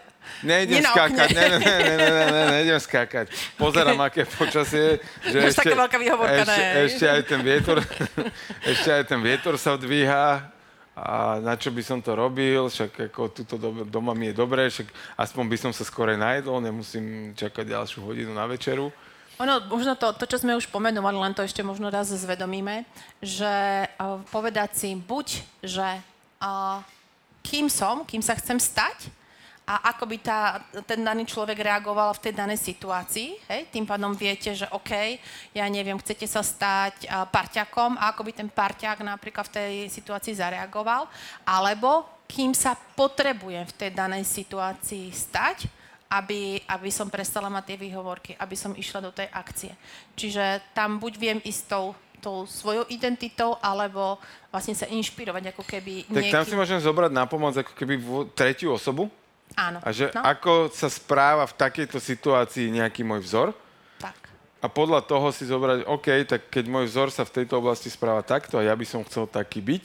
Nejdem 0.44 0.84
skákať, 0.84 1.36
ne, 1.36 1.46
ne, 1.52 1.60
ne, 1.60 1.78
ne, 1.84 1.96
ne, 2.00 2.26
ne, 2.32 2.44
nejdem 2.56 2.80
skákať. 2.80 3.28
Pozerám, 3.60 4.00
aké 4.08 4.24
počasie. 4.24 5.04
Že 5.20 5.52
ešte, 5.52 5.68
taká 5.68 5.76
veľká 5.84 5.98
výhovorka, 6.00 6.42
ešte, 6.48 6.56
ne. 6.56 6.70
Ešte 6.88 7.06
aj 7.12 7.22
ten 7.28 7.42
vietor, 7.44 7.78
ešte 8.72 8.90
aj 8.92 9.04
ten 9.04 9.20
vietor 9.20 9.54
sa 9.60 9.76
dvíha 9.76 10.48
a 10.94 11.42
na 11.42 11.58
čo 11.58 11.74
by 11.74 11.82
som 11.84 12.00
to 12.00 12.14
robil, 12.14 12.70
však 12.70 13.12
ako 13.12 13.22
tuto 13.34 13.56
doma 13.84 14.14
mi 14.14 14.30
je 14.32 14.36
dobré, 14.38 14.70
však 14.70 14.88
aspoň 15.18 15.44
by 15.50 15.58
som 15.58 15.72
sa 15.74 15.84
skore 15.84 16.16
najedol, 16.16 16.62
nemusím 16.62 17.34
čakať 17.36 17.66
ďalšiu 17.74 18.00
hodinu 18.06 18.32
na 18.32 18.46
večeru. 18.46 18.94
Ono, 19.42 19.66
možno 19.66 19.98
to, 19.98 20.14
to, 20.14 20.30
čo 20.30 20.46
sme 20.46 20.54
už 20.54 20.70
pomenovali, 20.70 21.18
len 21.18 21.34
to 21.34 21.42
ešte 21.42 21.66
možno 21.66 21.90
raz 21.90 22.14
zvedomíme, 22.14 22.86
že 23.18 23.90
uh, 23.98 24.22
povedať 24.30 24.78
si 24.78 24.90
buď, 24.94 25.28
že 25.66 25.88
uh, 26.38 26.78
kým 27.42 27.66
som, 27.66 28.06
kým 28.06 28.22
sa 28.22 28.38
chcem 28.38 28.62
stať 28.62 29.10
a 29.64 29.96
ako 29.96 30.04
by 30.06 30.18
tá, 30.20 30.60
ten 30.84 31.00
daný 31.02 31.24
človek 31.24 31.56
reagoval 31.56 32.14
v 32.14 32.30
tej 32.30 32.34
danej 32.36 32.60
situácii. 32.60 33.40
Hej? 33.48 33.72
Tým 33.72 33.88
pádom 33.88 34.12
viete, 34.12 34.52
že 34.52 34.68
OK, 34.70 34.92
ja 35.56 35.66
neviem, 35.66 35.98
chcete 35.98 36.28
sa 36.28 36.44
stať 36.44 37.08
uh, 37.08 37.26
parťakom 37.26 37.96
a 37.98 38.12
ako 38.14 38.28
by 38.28 38.32
ten 38.38 38.50
parťák 38.52 39.02
napríklad 39.02 39.50
v 39.50 39.56
tej 39.56 39.74
situácii 39.88 40.36
zareagoval. 40.36 41.10
Alebo 41.48 42.06
kým 42.30 42.52
sa 42.54 42.76
potrebujem 42.76 43.66
v 43.66 43.76
tej 43.82 43.90
danej 43.96 44.28
situácii 44.28 45.10
stať, 45.10 45.66
aby, 46.14 46.62
aby 46.70 46.90
som 46.94 47.10
prestala 47.10 47.50
mať 47.50 47.74
tie 47.74 47.78
výhovorky, 47.82 48.38
aby 48.38 48.54
som 48.54 48.78
išla 48.78 49.02
do 49.02 49.10
tej 49.10 49.26
akcie. 49.34 49.74
Čiže 50.14 50.62
tam 50.78 51.02
buď 51.02 51.14
viem 51.18 51.40
ísť 51.42 51.62
tou, 51.66 51.98
tou 52.22 52.46
svojou 52.46 52.86
identitou, 52.94 53.58
alebo 53.58 54.22
vlastne 54.54 54.78
sa 54.78 54.86
inšpirovať 54.86 55.50
ako 55.50 55.64
keby 55.66 56.06
Tak 56.06 56.14
niekým... 56.14 56.36
tam 56.38 56.46
si 56.46 56.54
môžem 56.54 56.78
zobrať 56.78 57.10
na 57.10 57.26
pomoc 57.26 57.58
ako 57.58 57.74
keby 57.74 57.98
tretiu 58.38 58.78
osobu? 58.78 59.10
Áno. 59.58 59.82
A 59.82 59.90
že 59.90 60.14
no. 60.14 60.22
ako 60.22 60.70
sa 60.70 60.86
správa 60.90 61.50
v 61.50 61.58
takejto 61.58 61.98
situácii 61.98 62.70
nejaký 62.70 63.02
môj 63.02 63.26
vzor? 63.26 63.48
Tak. 63.98 64.18
A 64.62 64.70
podľa 64.70 65.02
toho 65.06 65.34
si 65.34 65.50
zobrať, 65.50 65.90
OK, 65.90 66.08
tak 66.30 66.54
keď 66.54 66.66
môj 66.70 66.86
vzor 66.94 67.10
sa 67.10 67.26
v 67.26 67.42
tejto 67.42 67.58
oblasti 67.58 67.90
správa 67.90 68.22
takto 68.22 68.62
a 68.62 68.66
ja 68.66 68.74
by 68.78 68.86
som 68.86 69.02
chcel 69.06 69.26
taký 69.26 69.62
byť, 69.66 69.84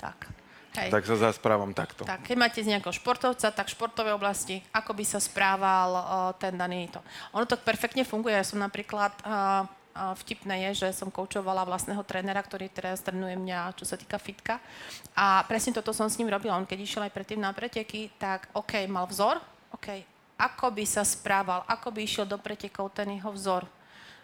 tak 0.00 0.41
Hej. 0.72 0.88
Tak 0.88 1.04
sa 1.04 1.16
zasprávam 1.20 1.76
takto. 1.76 2.08
Tak, 2.08 2.24
keď 2.24 2.36
máte 2.40 2.64
z 2.64 2.72
nejakého 2.72 2.96
športovca, 2.96 3.52
tak 3.52 3.68
v 3.68 3.74
športovej 3.76 4.16
oblasti, 4.16 4.64
ako 4.72 4.96
by 4.96 5.04
sa 5.04 5.20
správal 5.20 5.90
uh, 5.92 6.04
ten 6.40 6.56
daný 6.56 6.88
to. 6.88 7.00
Ono 7.36 7.44
to 7.44 7.60
perfektne 7.60 8.08
funguje. 8.08 8.32
Ja 8.32 8.46
som 8.46 8.56
napríklad, 8.56 9.12
uh, 9.20 9.68
vtipné 9.92 10.72
je, 10.72 10.88
že 10.88 10.96
som 10.96 11.12
koučovala 11.12 11.68
vlastného 11.68 12.00
trénera, 12.08 12.40
ktorý 12.40 12.72
teraz 12.72 13.04
trénuje 13.04 13.36
mňa, 13.36 13.76
čo 13.76 13.84
sa 13.84 14.00
týka 14.00 14.16
fitka. 14.16 14.56
A 15.12 15.44
presne 15.44 15.76
toto 15.76 15.92
som 15.92 16.08
s 16.08 16.16
ním 16.16 16.32
robila. 16.32 16.56
On 16.56 16.64
keď 16.64 16.80
išiel 16.80 17.04
aj 17.04 17.12
predtým 17.12 17.40
na 17.44 17.52
preteky, 17.52 18.08
tak 18.16 18.48
OK, 18.56 18.88
mal 18.88 19.04
vzor, 19.04 19.36
OK, 19.76 20.00
ako 20.40 20.72
by 20.72 20.84
sa 20.88 21.04
správal, 21.04 21.68
ako 21.68 21.92
by 21.92 22.00
išiel 22.00 22.24
do 22.24 22.40
pretekov 22.40 22.88
ten 22.96 23.12
jeho 23.12 23.28
vzor 23.28 23.68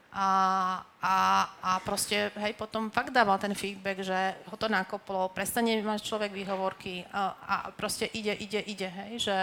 a, 0.08 0.28
a, 1.04 1.16
a 1.60 1.70
proste, 1.84 2.32
hej, 2.40 2.56
potom 2.56 2.88
fakt 2.88 3.12
dával 3.12 3.36
ten 3.36 3.52
feedback, 3.52 4.00
že 4.00 4.16
ho 4.48 4.56
to 4.56 4.66
nakoplo, 4.66 5.28
prestane 5.36 5.76
mať 5.84 6.00
človek 6.00 6.32
výhovorky 6.32 7.04
a, 7.12 7.36
a 7.36 7.54
proste 7.76 8.08
ide, 8.16 8.32
ide, 8.32 8.64
ide, 8.64 8.88
hej, 8.88 9.12
že 9.28 9.36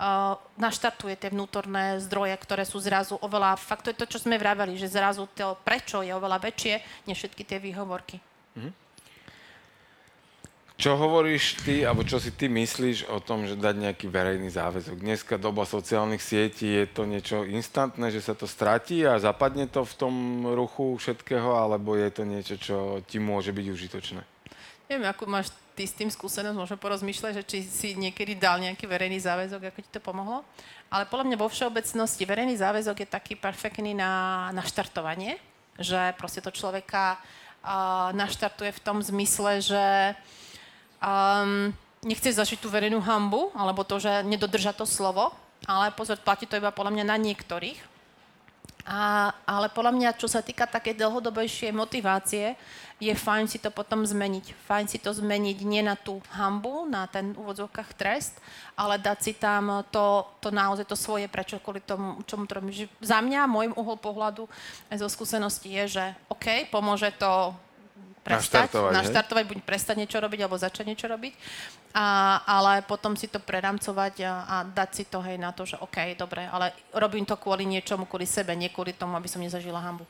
uh, 0.00 0.40
naštartuje 0.56 1.20
tie 1.20 1.28
vnútorné 1.28 2.00
zdroje, 2.00 2.32
ktoré 2.40 2.64
sú 2.64 2.80
zrazu 2.80 3.20
oveľa, 3.20 3.60
fakt 3.60 3.86
to 3.86 3.92
je 3.92 4.00
to, 4.00 4.08
čo 4.16 4.24
sme 4.24 4.40
vraveli, 4.40 4.80
že 4.80 4.88
zrazu 4.88 5.28
to 5.36 5.52
prečo 5.60 6.00
je 6.00 6.16
oveľa 6.16 6.40
väčšie, 6.40 7.04
než 7.04 7.20
všetky 7.20 7.42
tie 7.44 7.58
výhovorky. 7.60 8.16
Mm-hmm. 8.56 8.79
Čo 10.80 10.96
hovoríš 10.96 11.60
ty, 11.60 11.84
alebo 11.84 12.08
čo 12.08 12.16
si 12.16 12.32
ty 12.32 12.48
myslíš 12.48 13.12
o 13.12 13.20
tom, 13.20 13.44
že 13.44 13.52
dať 13.52 13.76
nejaký 13.84 14.08
verejný 14.08 14.48
záväzok? 14.48 15.04
Dneska 15.04 15.36
doba 15.36 15.68
sociálnych 15.68 16.24
sietí, 16.24 16.72
je 16.72 16.88
to 16.88 17.04
niečo 17.04 17.44
instantné, 17.44 18.08
že 18.08 18.24
sa 18.24 18.32
to 18.32 18.48
stratí 18.48 19.04
a 19.04 19.20
zapadne 19.20 19.68
to 19.68 19.84
v 19.84 19.94
tom 20.00 20.14
ruchu 20.48 20.96
všetkého, 20.96 21.52
alebo 21.52 22.00
je 22.00 22.08
to 22.08 22.24
niečo, 22.24 22.56
čo 22.56 22.76
ti 23.04 23.20
môže 23.20 23.52
byť 23.52 23.66
užitočné? 23.68 24.20
Neviem, 24.88 25.04
ako 25.04 25.28
máš 25.28 25.52
ty 25.76 25.84
s 25.84 25.92
tým 25.92 26.08
skúsenosť, 26.08 26.56
môžem 26.56 26.80
porozmýšľať, 26.80 27.32
že 27.36 27.44
či 27.44 27.58
si 27.60 27.88
niekedy 28.00 28.40
dal 28.40 28.56
nejaký 28.56 28.88
verejný 28.88 29.20
záväzok, 29.20 29.68
ako 29.68 29.84
ti 29.84 29.90
to 29.92 30.00
pomohlo. 30.00 30.48
Ale 30.88 31.04
podľa 31.04 31.28
mňa 31.28 31.36
vo 31.44 31.52
všeobecnosti 31.52 32.24
verejný 32.24 32.56
záväzok 32.56 33.04
je 33.04 33.08
taký 33.20 33.36
perfektný 33.36 33.92
na, 33.92 34.48
na 34.56 34.64
štartovanie, 34.64 35.36
že 35.76 36.16
proste 36.16 36.40
to 36.40 36.48
človeka 36.48 37.20
uh, 37.20 38.16
naštartuje 38.16 38.72
v 38.72 38.80
tom 38.80 39.04
zmysle, 39.04 39.60
že 39.60 39.84
um, 41.00 41.72
nechceš 42.04 42.40
zažiť 42.40 42.58
tú 42.60 42.68
verejnú 42.72 43.00
hambu, 43.00 43.52
alebo 43.52 43.84
to, 43.84 44.00
že 44.00 44.24
nedodrža 44.24 44.72
to 44.72 44.88
slovo, 44.88 45.32
ale 45.68 45.92
pozor, 45.92 46.16
platí 46.20 46.48
to 46.48 46.56
iba 46.56 46.72
podľa 46.72 47.00
mňa 47.00 47.04
na 47.04 47.16
niektorých. 47.20 47.90
A, 48.88 49.30
ale 49.44 49.68
podľa 49.68 49.92
mňa, 49.92 50.16
čo 50.16 50.24
sa 50.24 50.40
týka 50.40 50.64
také 50.64 50.96
dlhodobejšie 50.96 51.68
motivácie, 51.70 52.56
je 53.00 53.12
fajn 53.12 53.48
si 53.48 53.60
to 53.60 53.68
potom 53.72 54.04
zmeniť. 54.04 54.56
Fajn 54.68 54.86
si 54.88 54.98
to 55.00 55.12
zmeniť 55.12 55.58
nie 55.64 55.84
na 55.84 55.96
tú 55.96 56.20
hambu, 56.32 56.88
na 56.88 57.04
ten 57.08 57.32
úvodzovkách 57.36 57.96
trest, 57.96 58.40
ale 58.76 58.96
dať 59.00 59.18
si 59.20 59.32
tam 59.36 59.84
to, 59.88 60.24
to 60.40 60.48
naozaj 60.52 60.88
to 60.88 60.96
svoje, 60.96 61.28
prečo 61.28 61.60
kvôli 61.60 61.84
tomu, 61.84 62.20
čomu 62.24 62.44
to 62.48 62.60
robíš. 62.60 62.88
Za 63.00 63.20
mňa, 63.20 63.48
môjim 63.48 63.76
uhol 63.76 63.96
pohľadu 64.00 64.48
aj 64.92 65.00
zo 65.00 65.08
skúsenosti 65.12 65.72
je, 65.80 66.00
že 66.00 66.04
OK, 66.32 66.68
pomôže 66.72 67.12
to 67.16 67.52
prestať, 68.20 68.68
naštartovať, 68.68 68.92
naštartovať 68.92 69.44
buď 69.48 69.58
prestať 69.64 69.96
niečo 69.96 70.18
robiť, 70.20 70.40
alebo 70.44 70.60
začať 70.60 70.84
niečo 70.84 71.06
robiť, 71.08 71.32
a, 71.96 72.06
ale 72.44 72.84
potom 72.84 73.16
si 73.16 73.26
to 73.26 73.40
preramcovať 73.40 74.14
a, 74.22 74.32
a 74.44 74.56
dať 74.68 74.90
si 74.92 75.04
to 75.08 75.24
hej 75.24 75.40
na 75.40 75.50
to, 75.56 75.64
že 75.64 75.80
OK, 75.80 76.14
dobre, 76.20 76.44
ale 76.44 76.76
robím 76.92 77.24
to 77.24 77.40
kvôli 77.40 77.64
niečomu, 77.64 78.04
kvôli 78.04 78.28
sebe, 78.28 78.52
nie 78.52 78.68
kvôli 78.68 78.92
tomu, 78.92 79.16
aby 79.16 79.26
som 79.26 79.40
nezažila 79.40 79.80
hambu. 79.80 80.04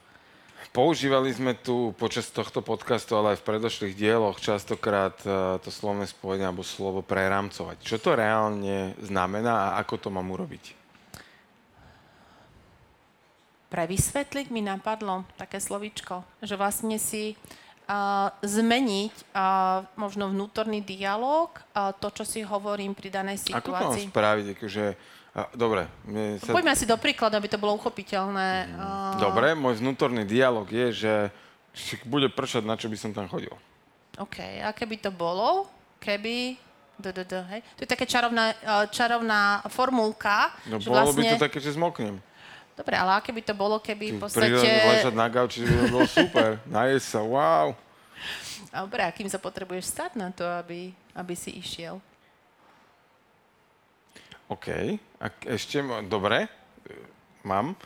používali 0.74 1.30
sme 1.30 1.54
tu 1.54 1.94
počas 1.96 2.28
tohto 2.30 2.60
podcastu, 2.60 3.14
ale 3.14 3.34
aj 3.34 3.40
v 3.42 3.48
predošlých 3.48 3.94
dieloch 3.94 4.38
častokrát 4.42 5.16
uh, 5.24 5.58
to 5.62 5.70
slovné 5.70 6.06
spojenie 6.10 6.46
alebo 6.46 6.66
slovo 6.66 7.00
prerámcovať. 7.00 7.78
Čo 7.82 7.96
to 8.02 8.10
reálne 8.18 8.94
znamená 9.00 9.72
a 9.72 9.82
ako 9.82 9.94
to 9.96 10.08
mám 10.10 10.30
urobiť? 10.30 10.78
Pre 13.70 13.86
vysvetliť 13.86 14.50
mi 14.50 14.66
napadlo 14.66 15.22
také 15.38 15.62
slovičko, 15.62 16.26
že 16.42 16.58
vlastne 16.58 16.98
si 16.98 17.38
uh, 17.90 18.30
zmeniť 18.46 19.34
uh, 19.34 19.82
možno 19.98 20.30
vnútorný 20.30 20.78
dialog, 20.78 21.50
uh, 21.74 21.90
to, 21.98 22.14
čo 22.14 22.22
si 22.22 22.40
hovorím 22.46 22.94
pri 22.94 23.10
danej 23.10 23.42
situácii. 23.42 23.58
Ako 23.58 23.70
to 23.74 23.98
mám 23.98 24.14
spraviť? 24.14 24.46
Akože, 24.54 24.84
a, 25.34 25.40
dobre. 25.58 25.90
Sa... 26.38 26.54
Poďme 26.54 26.78
si 26.78 26.86
do 26.86 26.94
príkladu, 26.94 27.34
aby 27.34 27.50
to 27.50 27.58
bolo 27.58 27.74
uchopiteľné. 27.74 28.70
Uh, 28.70 29.18
Dobre, 29.18 29.58
môj 29.58 29.82
vnútorný 29.82 30.22
dialog 30.22 30.70
je, 30.70 30.86
že 30.94 31.14
bude 32.06 32.30
pršať, 32.30 32.62
na 32.62 32.78
čo 32.78 32.86
by 32.86 32.96
som 32.98 33.10
tam 33.10 33.26
chodil. 33.26 33.52
OK, 34.18 34.38
a 34.62 34.70
keby 34.70 35.02
to 35.02 35.10
bolo, 35.10 35.66
keby... 35.98 36.54
D, 37.00 37.16
d, 37.16 37.24
d, 37.24 37.32
hej. 37.48 37.64
To 37.80 37.88
je 37.88 37.88
také 37.88 38.04
čarovná, 38.04 38.52
uh, 38.52 38.84
čarovná 38.92 39.64
formulka, 39.72 40.52
No 40.68 40.76
že 40.76 40.92
bolo 40.92 41.08
vlastne... 41.08 41.24
by 41.24 41.32
to 41.32 41.44
také, 41.48 41.56
že 41.56 41.72
zmoknem. 41.72 42.20
Dobre, 42.80 42.96
ale 42.96 43.20
aké 43.20 43.28
by 43.28 43.42
to 43.44 43.52
bolo, 43.52 43.76
keby 43.76 44.16
v 44.16 44.24
podstate... 44.24 44.56
ležať 44.56 45.12
na 45.12 45.28
gauči, 45.28 45.68
by 45.68 45.92
bolo 45.92 46.08
super. 46.08 46.56
Najesť 46.72 47.06
sa, 47.12 47.20
wow. 47.20 47.76
Dobre, 48.72 49.04
a 49.04 49.12
kým 49.12 49.28
sa 49.28 49.36
potrebuješ 49.36 49.84
stať 49.92 50.16
na 50.16 50.32
to, 50.32 50.48
aby, 50.48 50.88
aby 51.12 51.34
si 51.36 51.60
išiel? 51.60 52.00
OK. 54.48 54.96
A 55.20 55.26
ešte, 55.44 55.84
dobre, 56.08 56.48
e, 56.48 56.50
mám. 57.44 57.76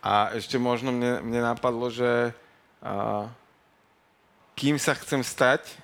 A 0.00 0.32
ešte 0.32 0.56
možno 0.56 0.96
mne, 0.96 1.20
mne 1.20 1.52
napadlo, 1.52 1.92
že 1.92 2.32
a, 2.80 3.28
kým 4.56 4.80
sa 4.80 4.96
chcem 4.96 5.20
stať 5.20 5.76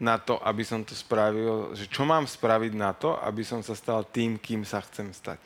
na 0.00 0.16
to, 0.16 0.40
aby 0.40 0.64
som 0.64 0.80
to 0.80 0.96
spravil, 0.96 1.76
že 1.76 1.84
čo 1.84 2.08
mám 2.08 2.24
spraviť 2.24 2.72
na 2.72 2.96
to, 2.96 3.12
aby 3.20 3.44
som 3.44 3.60
sa 3.60 3.76
stal 3.76 4.08
tým, 4.08 4.40
kým 4.40 4.64
sa 4.64 4.80
chcem 4.80 5.12
stať. 5.12 5.36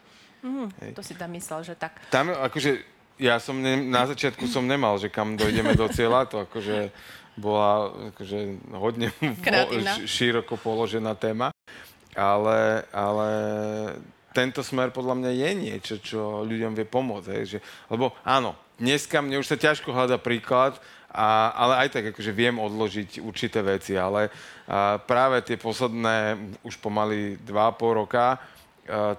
Hej. 0.80 0.92
To 0.96 1.02
si 1.04 1.14
tam 1.14 1.30
myslel, 1.36 1.60
že 1.62 1.74
tak. 1.76 1.96
Tam 2.08 2.32
akože, 2.32 2.80
ja 3.20 3.36
som 3.36 3.60
ne, 3.60 3.76
na 3.76 4.08
začiatku 4.08 4.48
som 4.48 4.64
nemal, 4.64 4.96
že 4.96 5.12
kam 5.12 5.36
dojdeme 5.36 5.76
do 5.76 5.86
cieľa, 5.92 6.24
to 6.24 6.44
akože 6.48 6.88
bola 7.36 7.92
akože 8.12 8.38
hodne 8.74 9.08
Kreatívna. 9.44 9.96
š- 10.00 10.08
široko 10.08 10.56
položená 10.60 11.16
téma, 11.16 11.52
ale, 12.12 12.84
ale 12.92 13.28
tento 14.36 14.60
smer 14.60 14.92
podľa 14.92 15.14
mňa 15.20 15.30
je 15.32 15.50
niečo, 15.56 15.94
čo 16.00 16.20
ľuďom 16.44 16.76
vie 16.76 16.86
pomôcť. 16.86 17.28
Hej, 17.32 17.44
že, 17.46 17.58
lebo 17.88 18.12
áno, 18.24 18.56
dneska 18.80 19.20
mne 19.24 19.40
už 19.40 19.48
sa 19.48 19.56
ťažko 19.56 19.92
hľada 19.92 20.16
príklad, 20.20 20.76
a, 21.10 21.50
ale 21.58 21.74
aj 21.86 21.88
tak 21.90 22.04
akože 22.14 22.30
viem 22.30 22.54
odložiť 22.54 23.18
určité 23.18 23.60
veci, 23.66 23.98
ale 23.98 24.30
a, 24.70 24.98
práve 25.02 25.42
tie 25.42 25.58
posledné 25.58 26.38
už 26.62 26.78
pomaly 26.78 27.34
2,5 27.42 27.98
roka 27.98 28.38
a, 28.38 28.38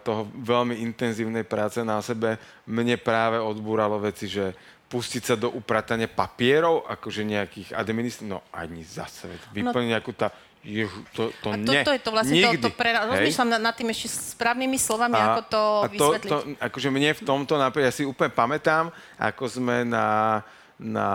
toho 0.03 0.27
veľmi 0.35 0.83
intenzívnej 0.83 1.47
práce 1.47 1.79
na 1.81 2.03
sebe 2.03 2.35
mne 2.67 2.99
práve 2.99 3.39
odbúralo 3.39 3.97
veci, 4.01 4.27
že 4.27 4.51
pustiť 4.91 5.23
sa 5.23 5.35
do 5.39 5.47
upratania 5.55 6.11
papierov, 6.11 6.83
akože 6.83 7.23
nejakých 7.23 7.71
administratív, 7.71 8.35
no 8.35 8.43
ani 8.51 8.83
zase, 8.83 9.31
veď 9.31 9.41
vyplniť 9.55 9.89
nejakú 9.95 10.11
tá, 10.11 10.35
jehu, 10.67 10.99
to, 11.15 11.31
to 11.39 11.47
A 11.47 11.55
to, 11.55 11.71
nie, 11.71 11.81
to 11.87 11.93
je 11.95 12.01
to 12.03 12.11
vlastne 12.11 12.35
nikdy. 12.35 12.59
to, 12.59 12.67
to 12.67 12.75
pre... 12.75 12.91
Rozmýšľam 12.91 13.49
nad, 13.55 13.61
nad 13.71 13.73
tým 13.73 13.87
ešte 13.95 14.35
správnymi 14.35 14.75
slovami, 14.75 15.15
ako 15.15 15.41
to 15.47 15.63
a 15.63 15.87
vysvetliť. 15.87 16.31
to, 16.31 16.37
akože 16.59 16.89
mne 16.91 17.09
v 17.15 17.21
tomto, 17.23 17.53
napríklad, 17.55 17.87
ja 17.87 17.95
si 17.95 18.03
úplne 18.03 18.35
pamätám, 18.35 18.91
ako 19.15 19.43
sme 19.47 19.87
na, 19.87 20.43
na 20.75 21.07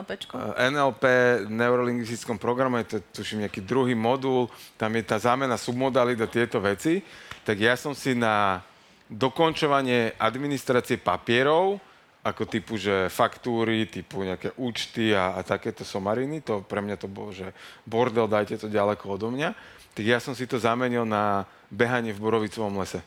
NLPčko? 0.00 0.34
NLP, 0.56 1.04
neurolingvistickom 1.52 2.40
programe, 2.40 2.88
to 2.88 2.96
je 2.96 3.02
tuším 3.12 3.44
nejaký 3.44 3.60
druhý 3.60 3.92
modul, 3.92 4.48
tam 4.80 4.96
je 4.96 5.04
tá 5.04 5.20
zámena 5.20 5.60
submodalít 5.60 6.18
a 6.24 6.28
tieto 6.32 6.58
veci, 6.64 7.04
tak 7.48 7.64
ja 7.64 7.80
som 7.80 7.96
si 7.96 8.12
na 8.12 8.60
dokončovanie 9.08 10.20
administrácie 10.20 11.00
papierov, 11.00 11.80
ako 12.20 12.44
typu, 12.44 12.76
že 12.76 13.08
faktúry, 13.08 13.88
typu 13.88 14.20
nejaké 14.20 14.52
účty 14.60 15.16
a, 15.16 15.32
a 15.32 15.40
takéto 15.40 15.80
somariny, 15.80 16.44
to 16.44 16.60
pre 16.60 16.84
mňa 16.84 17.00
to 17.00 17.08
bolo, 17.08 17.32
že 17.32 17.56
bordel, 17.88 18.28
dajte 18.28 18.60
to 18.60 18.68
ďaleko 18.68 19.16
odo 19.16 19.32
mňa, 19.32 19.56
tak 19.96 20.04
ja 20.04 20.20
som 20.20 20.36
si 20.36 20.44
to 20.44 20.60
zamenil 20.60 21.08
na 21.08 21.48
behanie 21.72 22.12
v 22.12 22.20
borovicovom 22.20 22.76
lese. 22.76 23.00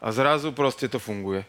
A 0.00 0.08
zrazu 0.16 0.48
proste 0.56 0.88
to 0.88 0.96
funguje. 0.96 1.44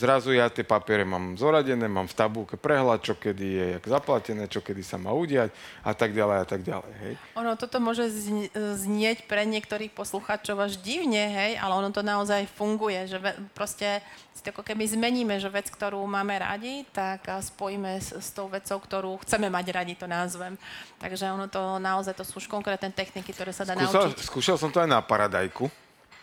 Zrazu 0.00 0.32
ja 0.32 0.48
tie 0.48 0.64
papiere 0.64 1.04
mám 1.04 1.36
zoradené, 1.36 1.84
mám 1.84 2.08
v 2.08 2.16
tabulke 2.16 2.56
prehľad, 2.56 3.04
čo 3.04 3.12
kedy 3.12 3.44
je 3.44 3.66
jak 3.76 3.84
zaplatené, 3.84 4.48
čo 4.48 4.64
kedy 4.64 4.80
sa 4.80 4.96
má 4.96 5.12
udiať 5.12 5.52
a 5.84 5.92
tak 5.92 6.16
ďalej 6.16 6.36
a 6.40 6.46
tak 6.48 6.64
ďalej. 6.64 6.92
Hej. 7.04 7.14
Ono 7.36 7.52
toto 7.60 7.76
môže 7.84 8.08
zni- 8.08 8.48
znieť 8.56 9.28
pre 9.28 9.44
niektorých 9.44 9.92
poslucháčov 9.92 10.56
až 10.56 10.80
divne, 10.80 11.20
hej, 11.20 11.60
ale 11.60 11.76
ono 11.76 11.92
to 11.92 12.00
naozaj 12.00 12.48
funguje, 12.48 13.12
že 13.12 13.20
ve- 13.20 13.36
proste 13.52 14.00
si 14.32 14.40
to 14.40 14.56
ako 14.56 14.64
keby 14.64 14.88
zmeníme, 14.88 15.36
že 15.36 15.52
vec, 15.52 15.68
ktorú 15.68 16.00
máme 16.08 16.32
radi, 16.40 16.88
tak 16.96 17.20
spojíme 17.28 18.00
s, 18.00 18.16
s 18.16 18.32
tou 18.32 18.48
vecou, 18.48 18.80
ktorú 18.80 19.20
chceme 19.20 19.52
mať 19.52 19.66
radi, 19.68 20.00
to 20.00 20.08
názvem. 20.08 20.56
Takže 20.96 21.28
ono 21.28 21.44
to 21.44 21.76
naozaj, 21.76 22.16
to 22.16 22.24
sú 22.24 22.40
už 22.40 22.48
konkrétne 22.48 22.88
techniky, 22.88 23.36
ktoré 23.36 23.52
sa 23.52 23.68
dá 23.68 23.76
Skúšal, 23.76 24.16
naučiť. 24.16 24.24
skúšal 24.24 24.56
som 24.56 24.72
to 24.72 24.80
aj 24.80 24.88
na 24.88 25.04
paradajku. 25.04 25.68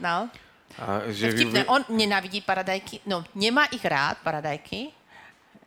No. 0.02 0.26
A, 0.76 1.08
že 1.10 1.32
vtipné, 1.34 1.66
on 1.66 1.82
nenávidí 1.90 2.44
paradajky, 2.44 3.02
no 3.08 3.24
nemá 3.34 3.66
ich 3.74 3.82
rád, 3.82 4.20
paradajky, 4.22 4.94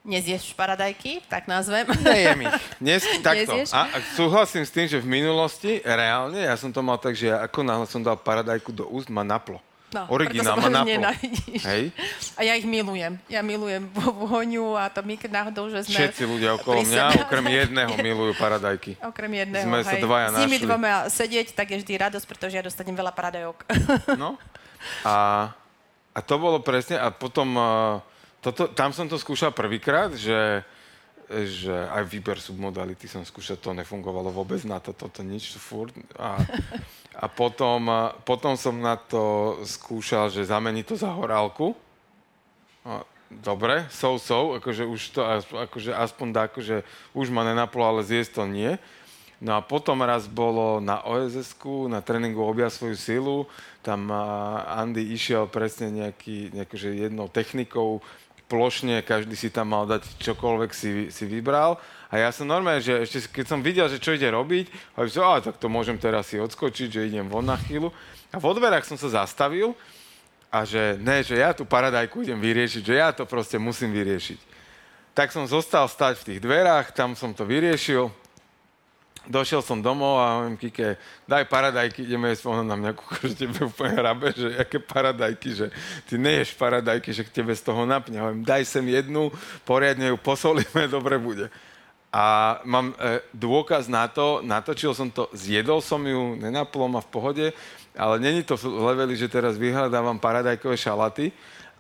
nezješ 0.05 0.55
paradajky, 0.57 1.21
tak 1.29 1.45
nazvem. 1.49 1.85
Nejem 2.01 2.47
ich. 2.47 2.55
Dnes, 2.81 3.03
takto. 3.27 3.53
Nezieš? 3.53 3.75
A, 3.75 3.91
a 3.91 3.97
súhlasím 4.17 4.65
s 4.65 4.73
tým, 4.73 4.87
že 4.89 5.03
v 5.03 5.09
minulosti, 5.09 5.83
reálne, 5.85 6.41
ja 6.47 6.55
som 6.57 6.73
to 6.73 6.81
mal 6.81 6.97
tak, 6.97 7.17
že 7.17 7.29
ja 7.33 7.43
ako 7.45 7.61
náhle 7.67 7.87
som 7.89 8.01
dal 8.01 8.17
paradajku 8.17 8.73
do 8.73 8.89
úst, 8.89 9.13
ma 9.13 9.27
naplo. 9.27 9.61
No, 9.91 10.07
Originál 10.07 10.55
ma 10.55 10.63
sa 10.63 10.71
naplo. 10.71 11.03
Hej? 11.67 11.91
A 12.39 12.47
ja 12.47 12.55
ich 12.55 12.63
milujem. 12.63 13.19
Ja 13.27 13.43
milujem 13.43 13.91
vôňu 13.91 14.79
a 14.79 14.87
to 14.87 15.03
my 15.03 15.19
keď 15.19 15.43
náhodou, 15.43 15.67
že 15.67 15.83
sme... 15.83 15.99
Všetci 15.99 16.23
ľudia 16.31 16.55
okolo 16.55 16.87
mňa, 16.87 17.05
sebe- 17.11 17.23
okrem 17.27 17.47
jedného, 17.51 17.93
milujú 17.99 18.33
paradajky. 18.39 18.95
Okrem 19.03 19.43
jedného, 19.43 19.67
Sme 19.67 19.83
sa 19.83 19.99
hej. 19.99 20.03
dvaja 20.07 20.27
S 20.31 20.39
nimi 20.47 20.63
dvoma 20.63 21.11
sedieť, 21.11 21.59
tak 21.59 21.75
je 21.75 21.83
vždy 21.83 21.95
radosť, 22.07 22.23
pretože 22.23 22.55
ja 22.55 22.63
dostanem 22.63 22.95
veľa 22.95 23.11
paradajok. 23.11 23.67
No. 24.15 24.39
A, 25.05 25.49
a 26.15 26.19
to 26.21 26.35
bolo 26.41 26.61
presne, 26.65 26.97
a 26.97 27.13
potom, 27.13 27.49
uh, 27.57 28.01
toto, 28.41 28.69
tam 28.73 28.91
som 28.93 29.07
to 29.07 29.21
skúšal 29.21 29.53
prvýkrát, 29.53 30.13
že, 30.17 30.65
že 31.29 31.73
aj 31.73 32.05
výber 32.09 32.41
submodality 32.41 33.07
som 33.07 33.23
skúšal, 33.23 33.61
to 33.61 33.77
nefungovalo 33.77 34.33
vôbec 34.33 34.61
na 34.65 34.81
to, 34.81 34.97
toto 34.97 35.21
nič, 35.21 35.57
furt. 35.61 35.93
A, 36.17 36.41
a 37.17 37.27
potom, 37.29 37.87
uh, 37.89 38.17
potom 38.25 38.57
som 38.57 38.77
na 38.77 38.97
to 38.97 39.57
skúšal, 39.65 40.33
že 40.33 40.49
zamení 40.49 40.85
to 40.85 40.97
za 40.97 41.13
horálku. 41.13 41.77
A, 42.85 43.05
dobre, 43.31 43.87
so, 43.95 44.19
so, 44.19 44.59
akože 44.59 44.85
už 44.89 45.01
to, 45.15 45.21
akože 45.55 45.95
aspoň 45.95 46.29
dá, 46.35 46.43
akože 46.51 46.83
už 47.15 47.31
ma 47.31 47.47
nenaplo, 47.47 47.87
ale 47.87 48.03
zjesť 48.03 48.43
to 48.43 48.45
nie. 48.51 48.75
No 49.41 49.57
a 49.57 49.65
potom 49.65 50.05
raz 50.05 50.29
bolo 50.29 50.85
na 50.85 51.01
oss 51.01 51.57
na 51.89 52.05
tréningu 52.05 52.45
Obja 52.45 52.69
svoju 52.69 52.97
silu, 53.01 53.39
tam 53.81 54.13
Andy 54.69 55.17
išiel 55.17 55.49
presne 55.49 55.89
nejaký, 55.89 56.53
nejakože 56.53 56.93
jednou 56.93 57.25
technikou, 57.33 58.05
plošne, 58.51 59.01
každý 59.07 59.39
si 59.39 59.49
tam 59.49 59.71
mal 59.71 59.87
dať 59.87 60.03
čokoľvek 60.19 60.71
si, 60.75 60.91
si 61.09 61.25
vybral. 61.25 61.79
A 62.11 62.19
ja 62.19 62.35
som 62.35 62.51
normálne, 62.51 62.83
že 62.83 63.07
ešte 63.07 63.41
keď 63.41 63.47
som 63.47 63.63
videl, 63.63 63.87
že 63.87 64.03
čo 64.03 64.13
ide 64.13 64.27
robiť, 64.27 64.99
a 64.99 65.39
tak 65.39 65.57
to 65.63 65.71
môžem 65.71 65.95
teraz 65.95 66.29
si 66.29 66.37
odskočiť, 66.37 66.89
že 66.91 67.07
idem 67.07 67.31
von 67.31 67.47
na 67.47 67.55
chvíľu. 67.55 67.95
A 68.35 68.43
vo 68.43 68.51
dverách 68.51 68.85
som 68.85 68.99
sa 68.99 69.23
zastavil 69.23 69.73
a 70.51 70.67
že 70.67 70.99
ne, 70.99 71.23
že 71.23 71.39
ja 71.39 71.55
tú 71.55 71.63
paradajku 71.63 72.27
idem 72.27 72.43
vyriešiť, 72.43 72.83
že 72.83 72.95
ja 72.99 73.15
to 73.15 73.23
proste 73.25 73.57
musím 73.63 73.95
vyriešiť. 73.95 74.51
Tak 75.15 75.31
som 75.31 75.47
zostal 75.47 75.87
stať 75.87 76.19
v 76.21 76.27
tých 76.35 76.41
dverách, 76.43 76.91
tam 76.91 77.15
som 77.15 77.31
to 77.31 77.47
vyriešil. 77.47 78.11
Došiel 79.29 79.61
som 79.61 79.85
domov 79.85 80.17
a 80.17 80.41
hovorím 80.41 80.57
Kike, 80.57 80.97
daj 81.29 81.45
paradajky, 81.45 82.09
ideme 82.09 82.33
jesť. 82.33 82.49
Ona 82.49 82.65
na 82.65 82.73
mňa 82.73 82.93
kúka, 82.97 83.21
že 83.29 83.37
tebe 83.37 83.69
úplne 83.69 83.93
hrabe, 83.93 84.33
že 84.33 84.57
aké 84.57 84.81
paradajky, 84.81 85.49
že 85.53 85.67
ty 86.09 86.17
neješ 86.17 86.57
paradajky, 86.57 87.13
že 87.13 87.29
k 87.29 87.45
tebe 87.45 87.53
z 87.53 87.61
toho 87.61 87.85
napne. 87.85 88.17
Hovorím, 88.17 88.49
daj 88.49 88.65
sem 88.65 88.85
jednu, 88.89 89.29
poriadne 89.69 90.09
ju 90.09 90.17
posolíme, 90.17 90.89
dobre 90.97 91.21
bude. 91.21 91.53
A 92.11 92.59
mám 92.65 92.97
e, 92.97 93.21
dôkaz 93.37 93.87
na 93.87 94.09
to, 94.09 94.41
natočil 94.41 94.97
som 94.97 95.13
to, 95.13 95.29
zjedol 95.37 95.85
som 95.85 96.01
ju, 96.03 96.35
nenaplo 96.41 96.89
ma 96.89 97.05
v 97.05 97.13
pohode, 97.13 97.47
ale 97.95 98.17
není 98.19 98.41
to 98.43 98.57
v 98.57 98.67
leveli, 98.67 99.15
že 99.15 99.31
teraz 99.31 99.61
vyhľadávam 99.61 100.17
paradajkové 100.17 100.75
šalaty, 100.81 101.31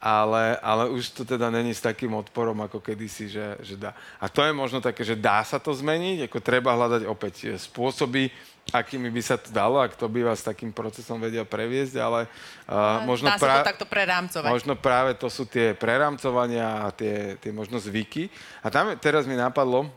ale, 0.00 0.56
ale 0.64 0.88
už 0.88 1.12
to 1.12 1.22
teda 1.28 1.52
není 1.52 1.76
s 1.76 1.84
takým 1.84 2.16
odporom 2.16 2.56
ako 2.64 2.80
kedysi, 2.80 3.28
že, 3.28 3.60
že 3.60 3.76
dá. 3.76 3.92
A 4.16 4.32
to 4.32 4.40
je 4.40 4.52
možno 4.56 4.80
také, 4.80 5.04
že 5.04 5.12
dá 5.12 5.44
sa 5.44 5.60
to 5.60 5.76
zmeniť, 5.76 6.24
ako 6.24 6.40
treba 6.40 6.72
hľadať 6.72 7.04
opäť 7.04 7.34
e, 7.44 7.60
spôsoby, 7.60 8.32
akými 8.72 9.12
by 9.12 9.22
sa 9.22 9.36
to 9.36 9.52
dalo, 9.52 9.76
ak 9.76 10.00
to 10.00 10.08
by 10.08 10.24
vás 10.24 10.40
takým 10.40 10.72
procesom 10.72 11.20
vedia 11.20 11.42
previesť, 11.42 11.94
ale 11.98 12.30
uh, 12.70 13.02
možno, 13.02 13.28
Dá 13.32 13.40
sa 13.40 13.66
to 13.66 13.72
takto 13.72 13.86
prerámcovať. 13.88 14.46
možno 14.46 14.78
práve 14.78 15.18
to 15.18 15.26
sú 15.26 15.42
tie 15.42 15.74
prerámcovania 15.74 16.86
a 16.86 16.94
tie, 16.94 17.34
tie 17.42 17.50
možno 17.50 17.82
zvyky. 17.82 18.30
A 18.62 18.70
tam 18.70 18.94
teraz 19.02 19.26
mi 19.26 19.34
napadlo, 19.34 19.90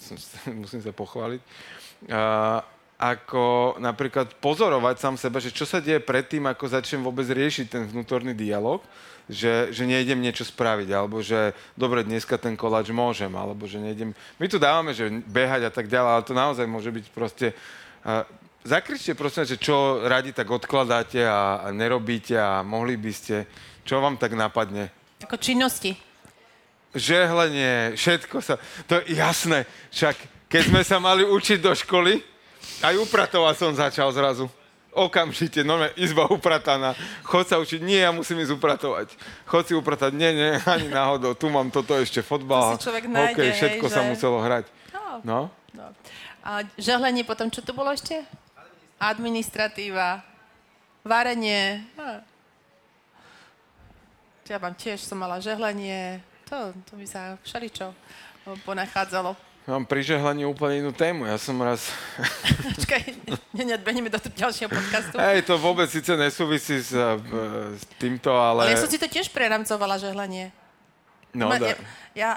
som, 0.00 0.16
musím 0.64 0.80
sa 0.80 0.96
pochváliť, 0.96 1.40
uh, 2.08 2.64
ako 2.96 3.76
napríklad 3.76 4.32
pozorovať 4.40 4.96
sám 4.96 5.16
seba, 5.20 5.36
že 5.36 5.52
čo 5.52 5.68
sa 5.68 5.84
deje 5.84 6.00
predtým, 6.00 6.48
ako 6.48 6.72
začnem 6.72 7.04
vôbec 7.04 7.28
riešiť 7.28 7.66
ten 7.68 7.84
vnútorný 7.84 8.32
dialog, 8.32 8.80
že, 9.28 9.68
že 9.74 9.84
nejdem 9.84 10.16
niečo 10.16 10.46
spraviť, 10.46 10.88
alebo 10.96 11.20
že 11.20 11.52
dobre, 11.76 12.06
dneska 12.06 12.40
ten 12.40 12.56
koláč 12.56 12.88
môžem, 12.94 13.28
alebo 13.36 13.68
že 13.68 13.82
nejdem... 13.82 14.16
My 14.40 14.46
tu 14.48 14.56
dávame, 14.56 14.96
že 14.96 15.12
behať 15.28 15.68
a 15.68 15.72
tak 15.72 15.92
ďalej, 15.92 16.10
ale 16.14 16.26
to 16.26 16.34
naozaj 16.34 16.64
môže 16.64 16.88
byť 16.88 17.06
proste... 17.12 17.46
Uh, 18.06 18.22
zakričte 18.64 19.12
prosím, 19.18 19.44
že 19.44 19.60
čo 19.60 20.00
radi 20.06 20.32
tak 20.32 20.48
odkladáte 20.48 21.20
a, 21.26 21.68
a 21.68 21.74
nerobíte 21.74 22.38
a 22.38 22.62
mohli 22.62 22.96
by 22.96 23.12
ste, 23.12 23.44
čo 23.82 23.98
vám 24.00 24.16
tak 24.16 24.32
napadne? 24.38 24.88
Ako 25.20 25.36
činnosti. 25.36 25.98
žehlenie, 26.96 27.92
všetko 27.98 28.36
sa... 28.40 28.56
To 28.88 29.04
je 29.04 29.20
jasné. 29.20 29.68
Však 29.92 30.16
keď 30.48 30.62
sme 30.70 30.82
sa 30.86 30.96
mali 31.02 31.26
učiť 31.26 31.58
do 31.60 31.74
školy, 31.74 32.35
aj 32.82 32.94
upratovať 33.00 33.54
som 33.56 33.72
začal 33.72 34.08
zrazu. 34.12 34.46
Okamžite, 34.96 35.60
no 35.60 35.76
izba 35.92 36.24
uprataná. 36.32 36.96
Chod 37.20 37.44
sa 37.44 37.60
učiť. 37.60 37.84
Nie, 37.84 38.08
ja 38.08 38.10
musím 38.16 38.40
ísť 38.40 38.56
upratovať. 38.56 39.12
Chod 39.44 39.68
si 39.68 39.76
upratať. 39.76 40.16
Nie, 40.16 40.32
nie, 40.32 40.56
ani 40.64 40.88
náhodou. 40.88 41.36
Tu 41.36 41.52
mám 41.52 41.68
toto 41.68 41.92
ešte, 42.00 42.24
fotbal, 42.24 42.80
To 42.80 42.88
nájde, 42.88 43.36
hokej, 43.36 43.48
hej, 43.52 43.56
všetko 43.60 43.86
sa 43.92 44.00
že- 44.00 44.08
muselo 44.08 44.40
hrať. 44.40 44.64
No. 45.20 45.52
No. 45.76 45.86
A 46.40 46.64
žehlenie 46.80 47.28
potom, 47.28 47.52
čo 47.52 47.60
tu 47.60 47.76
bolo 47.76 47.92
ešte? 47.92 48.24
Administratíva. 48.96 50.24
Varenie. 51.04 51.84
No. 52.00 52.24
Ja 54.48 54.56
mám 54.62 54.78
tiež, 54.78 55.02
som 55.04 55.20
mala 55.20 55.42
žehlenie. 55.42 56.24
To, 56.48 56.70
to 56.88 56.92
by 56.96 57.04
sa 57.04 57.34
všeličo 57.44 57.90
ponachádzalo. 58.62 59.34
Mám 59.66 59.82
pri 59.82 59.98
žehlaní 60.06 60.46
úplne 60.46 60.78
inú 60.78 60.94
tému. 60.94 61.26
Ja 61.26 61.34
som 61.42 61.58
raz... 61.58 61.90
Počkaj, 62.78 63.02
ne- 63.50 63.66
neodbehneme 63.66 64.06
do 64.06 64.22
ďalšieho 64.22 64.70
podcastu. 64.70 65.18
Hej, 65.18 65.42
to 65.42 65.58
vôbec 65.58 65.90
síce 65.90 66.14
nesúvisí 66.14 66.78
s, 66.78 66.94
eh, 66.94 67.18
s 67.74 67.82
týmto, 67.98 68.30
ale... 68.30 68.70
Ale 68.70 68.78
ja 68.78 68.82
som 68.82 68.86
si 68.86 68.94
to 68.94 69.10
tiež 69.10 69.26
preramcovala, 69.34 69.98
žehlenie. 69.98 70.54
No, 71.34 71.50
Ma- 71.50 71.58
ja, 71.58 71.76
ja, 72.14 72.30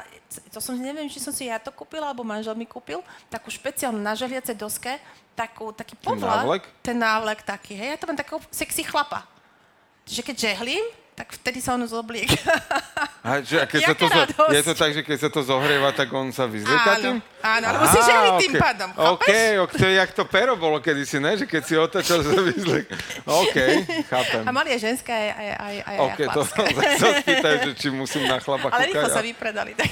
to 0.50 0.58
som, 0.58 0.74
neviem, 0.74 1.06
či 1.06 1.22
som 1.22 1.30
si 1.30 1.48
ja 1.48 1.62
to 1.62 1.70
kúpila, 1.70 2.10
alebo 2.10 2.26
manžel 2.26 2.58
mi 2.58 2.66
kúpil, 2.66 3.00
takú 3.30 3.54
špeciálnu 3.54 4.02
na 4.02 4.18
žehliacej 4.18 4.58
doske, 4.58 4.98
takú, 5.38 5.70
taký 5.70 5.96
povlak. 6.02 6.44
návlek? 6.44 6.64
Ten 6.82 6.98
návlek 6.98 7.46
taký, 7.46 7.78
hej, 7.78 7.94
ja 7.94 7.98
to 8.02 8.10
mám 8.10 8.18
takého 8.18 8.42
sexy 8.50 8.82
chlapa. 8.82 9.24
Čiže 10.10 10.26
keď 10.26 10.36
žehlím, 10.50 10.84
tak 11.20 11.36
vtedy 11.36 11.60
sa 11.60 11.76
on 11.76 11.84
zobliek. 11.84 12.32
A, 13.20 13.44
že, 13.44 13.60
a 13.60 13.68
keď 13.68 13.82
sa 13.84 13.94
to, 13.94 14.08
zo- 14.08 14.32
je 14.48 14.64
to 14.64 14.74
tak, 14.74 14.96
že 14.96 15.04
keď 15.04 15.18
sa 15.20 15.30
to 15.30 15.44
zohrieva, 15.44 15.92
tak 15.92 16.08
on 16.10 16.32
sa 16.32 16.48
vyzlieka 16.48 16.96
Áno, 16.96 17.04
tým? 17.04 17.16
áno, 17.44 17.66
lebo 17.70 17.86
si 17.86 18.00
žehli 18.00 18.30
tým 18.40 18.54
okej. 18.56 18.64
pádom, 18.64 18.90
chápeš? 18.90 19.12
ok, 19.12 19.28
to 19.70 19.84
je 19.84 19.94
jak 19.94 20.12
to 20.14 20.24
pero 20.24 20.54
bolo 20.56 20.80
kedysi, 20.80 21.20
ne? 21.20 21.36
Že 21.36 21.46
keď 21.46 21.62
si 21.62 21.76
otačal, 21.76 22.24
sa 22.24 22.40
vyzliek. 22.50 22.88
OK, 23.28 23.56
chápem. 24.08 24.42
A 24.42 24.52
mali 24.56 24.72
aj 24.72 24.80
ženské, 24.82 25.12
aj, 25.12 25.36
aj, 25.36 25.52
aj, 25.52 25.76
aj 25.84 25.98
OK, 26.00 26.18
to 26.18 26.42
chlapské. 26.48 26.64
som 26.80 27.12
sa 27.12 27.20
spýtaj, 27.20 27.56
že 27.60 27.72
či 27.76 27.88
musím 27.92 28.24
na 28.24 28.40
chlapa 28.40 28.72
Ale 28.72 28.88
rýchlo 28.88 29.04
kúkať. 29.04 29.12
sa 29.12 29.22
vypredali. 29.22 29.72
Tak. 29.76 29.90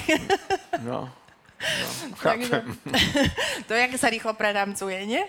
No, 0.80 1.12
Takže, 2.22 2.62
chápem. 2.62 2.76
to 3.66 3.72
jak 3.74 3.92
sa 3.98 4.08
rýchlo 4.10 4.32
preramcuje, 4.34 4.98
nie? 5.06 5.22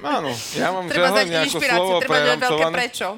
Áno, 0.00 0.32
ja 0.56 0.72
mám 0.72 0.88
Treba 0.88 1.12
ako 1.12 1.28
inšpiráciu, 1.28 1.84
slovo 1.84 2.00
treba 2.00 2.36
veľké 2.40 2.64
prečo. 2.72 3.08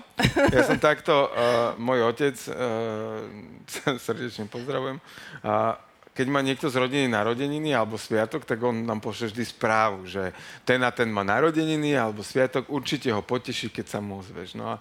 Ja 0.51 0.63
som 0.67 0.79
takto, 0.83 1.31
uh, 1.31 1.79
môj 1.79 2.03
otec, 2.11 2.35
uh, 2.51 3.97
srdečne 4.07 4.51
pozdravujem, 4.51 4.99
a 5.47 5.79
keď 6.17 6.27
má 6.33 6.41
niekto 6.41 6.73
z 6.73 6.81
rodiny 6.81 7.13
narodeniny 7.13 7.77
alebo 7.77 8.01
sviatok, 8.01 8.49
tak 8.49 8.57
on 8.65 8.89
nám 8.89 9.05
pošle 9.05 9.29
vždy 9.31 9.45
správu, 9.45 10.09
že 10.09 10.33
ten 10.65 10.81
a 10.81 10.89
ten 10.89 11.13
má 11.13 11.21
narodeniny 11.21 11.93
alebo 11.93 12.25
sviatok, 12.25 12.73
určite 12.73 13.13
ho 13.13 13.21
poteší, 13.21 13.69
keď 13.69 13.87
sa 13.87 13.99
mu 14.01 14.25
ozveš. 14.25 14.57
No 14.57 14.73
a 14.73 14.81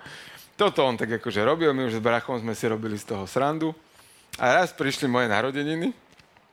toto 0.55 0.87
on 0.87 0.95
tak 0.95 1.19
akože 1.19 1.43
robil, 1.43 1.75
my 1.75 1.91
už 1.91 1.99
s 1.99 2.01
brachom 2.01 2.39
sme 2.39 2.55
si 2.55 2.63
robili 2.71 2.95
z 2.95 3.11
toho 3.11 3.27
srandu. 3.27 3.75
A 4.39 4.63
raz 4.63 4.71
prišli 4.71 5.11
moje 5.11 5.27
narodeniny, 5.27 5.91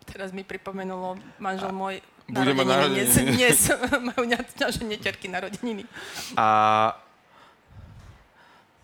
Teraz 0.05 0.31
mi 0.31 0.43
pripomenulo 0.43 1.15
manžel 1.39 1.71
môj 1.71 2.03
Bude 2.27 2.55
mať 2.55 2.67
narodeniny. 2.67 3.35
Dnes, 3.35 3.61
majú 4.09 4.25
na- 4.25 4.47
naše 4.47 4.83
neterky 4.87 5.27
narodeniny. 5.27 5.83
A 6.35 6.47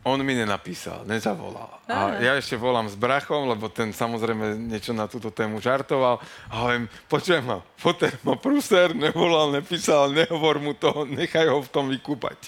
on 0.02 0.18
mi 0.20 0.32
nenapísal, 0.32 1.04
nezavolal. 1.04 1.68
A 1.84 2.16
ja 2.16 2.32
ešte 2.34 2.56
volám 2.56 2.88
s 2.88 2.96
brachom, 2.96 3.44
lebo 3.44 3.68
ten 3.68 3.92
samozrejme 3.92 4.56
niečo 4.56 4.96
na 4.96 5.04
túto 5.04 5.28
tému 5.28 5.60
žartoval. 5.60 6.16
A 6.48 6.54
hovorím, 6.64 6.88
počujem 7.06 7.44
ma, 7.44 7.58
foter 7.76 8.16
ma 8.24 8.34
prúser, 8.34 8.96
nevolal, 8.96 9.52
nepísal, 9.52 10.08
nehovor 10.10 10.58
mu 10.58 10.72
to, 10.72 11.04
nechaj 11.04 11.46
ho 11.46 11.60
v 11.60 11.68
tom 11.68 11.92
vykúpať. 11.92 12.38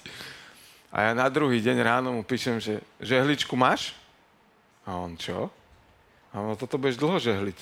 A 0.90 1.10
ja 1.10 1.12
na 1.12 1.28
druhý 1.28 1.60
deň 1.60 1.76
ráno 1.84 2.08
mu 2.16 2.22
píšem, 2.24 2.58
že 2.58 2.80
žehličku 2.98 3.54
máš? 3.54 3.94
A 4.88 4.96
on, 4.96 5.14
čo? 5.14 5.52
A 6.30 6.38
on, 6.38 6.54
toto 6.54 6.78
budeš 6.78 6.98
dlho 7.02 7.18
žehliť. 7.18 7.58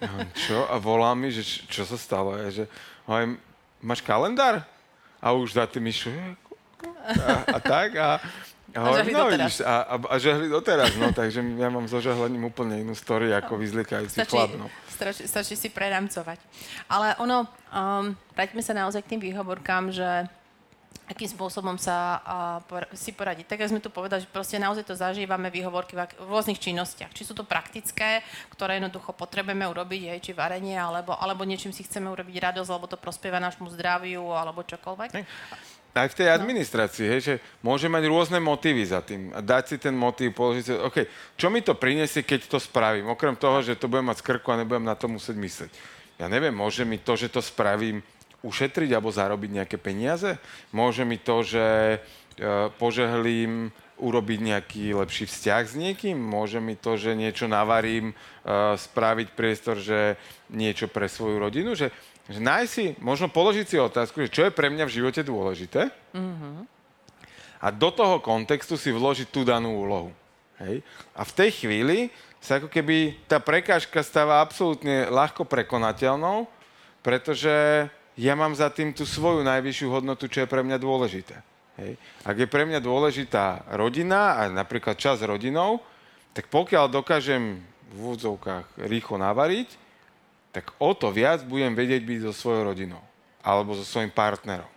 A 0.00 0.10
on, 0.16 0.28
čo? 0.32 0.64
A 0.72 0.80
volá 0.80 1.12
mi, 1.12 1.28
že 1.28 1.44
čo 1.44 1.84
sa 1.84 2.00
stalo? 2.00 2.32
Ja, 2.32 2.48
že, 2.48 2.64
hovorím, 3.04 3.36
máš 3.84 4.00
kalendár? 4.00 4.64
A 5.20 5.32
už 5.36 5.56
za 5.56 5.68
tým 5.68 5.88
išlo, 5.88 6.12
a, 7.04 7.56
a 7.56 7.58
tak. 7.60 7.96
A, 7.96 8.20
a, 8.74 8.78
hovorím, 8.80 9.14
no, 9.14 9.28
vidíš, 9.28 9.60
a, 9.60 9.74
a, 9.84 9.94
a 10.00 10.14
žehli 10.18 10.48
doteraz, 10.48 10.96
no, 10.96 11.12
takže 11.12 11.44
ja 11.44 11.68
mám 11.70 11.86
so 11.86 12.00
žehlením 12.00 12.48
úplne 12.48 12.80
inú 12.80 12.96
story, 12.96 13.30
ako 13.36 13.60
vyzlikajúci 13.60 14.18
Stačí, 14.18 14.34
chlap, 14.34 14.50
no. 14.56 14.66
stačí, 14.88 15.22
stačí 15.28 15.54
si 15.54 15.68
preramcovať. 15.70 16.40
Ale 16.90 17.14
ono, 17.20 17.46
um, 17.70 18.16
vráťme 18.34 18.62
sa 18.64 18.74
naozaj 18.74 19.04
k 19.04 19.16
tým 19.16 19.22
výhovorkám, 19.30 19.94
že 19.94 20.26
akým 21.04 21.28
spôsobom 21.28 21.76
sa 21.76 21.96
uh, 21.96 22.58
por- 22.64 22.88
si 22.96 23.12
poradiť. 23.12 23.44
Tak, 23.44 23.60
ako 23.60 23.72
sme 23.76 23.84
tu 23.84 23.90
povedali, 23.92 24.24
že 24.24 24.30
proste 24.30 24.56
naozaj 24.56 24.88
to 24.88 24.96
zažívame 24.96 25.52
výhovorky 25.52 25.92
v, 25.92 26.08
ak- 26.08 26.16
v 26.16 26.28
rôznych 26.32 26.56
činnostiach. 26.56 27.12
Či 27.12 27.28
sú 27.28 27.34
to 27.36 27.44
praktické, 27.44 28.24
ktoré 28.56 28.80
jednoducho 28.80 29.12
potrebujeme 29.12 29.68
urobiť, 29.68 30.16
hej, 30.16 30.20
či 30.24 30.32
varenie, 30.32 30.80
alebo, 30.80 31.12
alebo 31.12 31.44
niečím 31.44 31.76
si 31.76 31.84
chceme 31.84 32.08
urobiť 32.08 32.40
radosť, 32.40 32.70
alebo 32.72 32.88
to 32.88 32.96
prospieva 32.96 33.36
nášmu 33.36 33.68
zdraviu, 33.76 34.32
alebo 34.32 34.64
čokoľvek. 34.64 35.10
Aj 35.94 36.10
v 36.10 36.18
tej 36.18 36.26
administrácii, 36.34 37.06
hej, 37.06 37.20
že 37.22 37.34
môže 37.62 37.86
mať 37.86 38.10
rôzne 38.10 38.42
motívy 38.42 38.82
za 38.82 38.98
tým. 38.98 39.30
A 39.30 39.38
dať 39.38 39.62
si 39.70 39.76
ten 39.78 39.94
motív, 39.94 40.34
položiť 40.34 40.64
si, 40.66 40.72
OK, 40.74 41.06
čo 41.38 41.52
mi 41.54 41.62
to 41.62 41.78
prinesie, 41.78 42.26
keď 42.26 42.50
to 42.50 42.58
spravím? 42.58 43.14
Okrem 43.14 43.38
toho, 43.38 43.62
že 43.62 43.78
to 43.78 43.86
budem 43.86 44.10
mať 44.10 44.18
z 44.18 44.26
krku 44.26 44.50
a 44.50 44.58
nebudem 44.58 44.82
na 44.82 44.98
to 44.98 45.06
musieť 45.06 45.38
mysleť. 45.38 45.72
Ja 46.18 46.26
neviem, 46.30 46.54
môže 46.54 46.86
mi 46.86 46.98
to, 46.98 47.14
že 47.14 47.30
to 47.30 47.42
spravím, 47.42 48.02
ušetriť 48.44 48.90
alebo 48.92 49.08
zarobiť 49.08 49.50
nejaké 49.64 49.76
peniaze? 49.80 50.36
Môže 50.70 51.08
mi 51.08 51.16
to, 51.16 51.40
že 51.40 51.64
e, 51.64 51.98
požehlím 52.76 53.72
urobiť 53.96 54.38
nejaký 54.44 54.84
lepší 54.92 55.24
vzťah 55.24 55.62
s 55.64 55.74
niekým? 55.74 56.20
Môže 56.20 56.60
mi 56.60 56.76
to, 56.76 57.00
že 57.00 57.16
niečo 57.16 57.48
navarím, 57.48 58.12
e, 58.12 58.14
spraviť 58.76 59.28
priestor, 59.32 59.80
že 59.80 60.20
niečo 60.52 60.92
pre 60.92 61.08
svoju 61.08 61.40
rodinu? 61.40 61.72
Že, 61.72 61.88
že 62.28 62.40
nájsť 62.44 62.70
si, 62.70 62.86
možno 63.00 63.32
položiť 63.32 63.66
si 63.66 63.76
otázku, 63.80 64.20
že 64.28 64.34
čo 64.34 64.42
je 64.44 64.52
pre 64.52 64.68
mňa 64.68 64.84
v 64.84 64.94
živote 65.00 65.24
dôležité? 65.24 65.88
A 67.64 67.72
do 67.72 67.88
toho 67.88 68.20
kontextu 68.20 68.76
si 68.76 68.92
vložiť 68.92 69.32
tú 69.32 69.40
danú 69.40 69.80
úlohu. 69.88 70.12
Hej? 70.60 70.84
A 71.16 71.24
v 71.24 71.32
tej 71.32 71.50
chvíli 71.64 71.98
sa 72.44 72.60
ako 72.60 72.68
keby 72.68 73.24
tá 73.24 73.40
prekážka 73.40 74.04
stáva 74.04 74.44
absolútne 74.44 75.08
ľahko 75.08 75.48
prekonateľnou, 75.48 76.44
pretože 77.00 77.88
ja 78.14 78.34
mám 78.38 78.54
za 78.54 78.70
tým 78.70 78.94
tú 78.94 79.02
svoju 79.02 79.42
najvyššiu 79.42 79.88
hodnotu, 79.90 80.30
čo 80.30 80.46
je 80.46 80.50
pre 80.50 80.62
mňa 80.62 80.78
dôležité. 80.78 81.42
Hej. 81.74 81.98
Ak 82.22 82.38
je 82.38 82.46
pre 82.46 82.62
mňa 82.62 82.78
dôležitá 82.78 83.66
rodina 83.74 84.38
a 84.38 84.46
napríklad 84.46 84.94
čas 84.94 85.18
s 85.18 85.26
rodinou, 85.26 85.82
tak 86.30 86.46
pokiaľ 86.46 86.86
dokážem 86.86 87.58
v 87.90 87.96
úvodzovkách 87.98 88.86
rýchlo 88.86 89.18
navariť, 89.18 89.68
tak 90.54 90.70
o 90.78 90.94
to 90.94 91.10
viac 91.10 91.42
budem 91.42 91.74
vedieť 91.74 92.06
byť 92.06 92.18
so 92.30 92.32
svojou 92.32 92.70
rodinou 92.70 93.02
alebo 93.42 93.74
so 93.74 93.84
svojím 93.84 94.14
partnerom. 94.14 94.70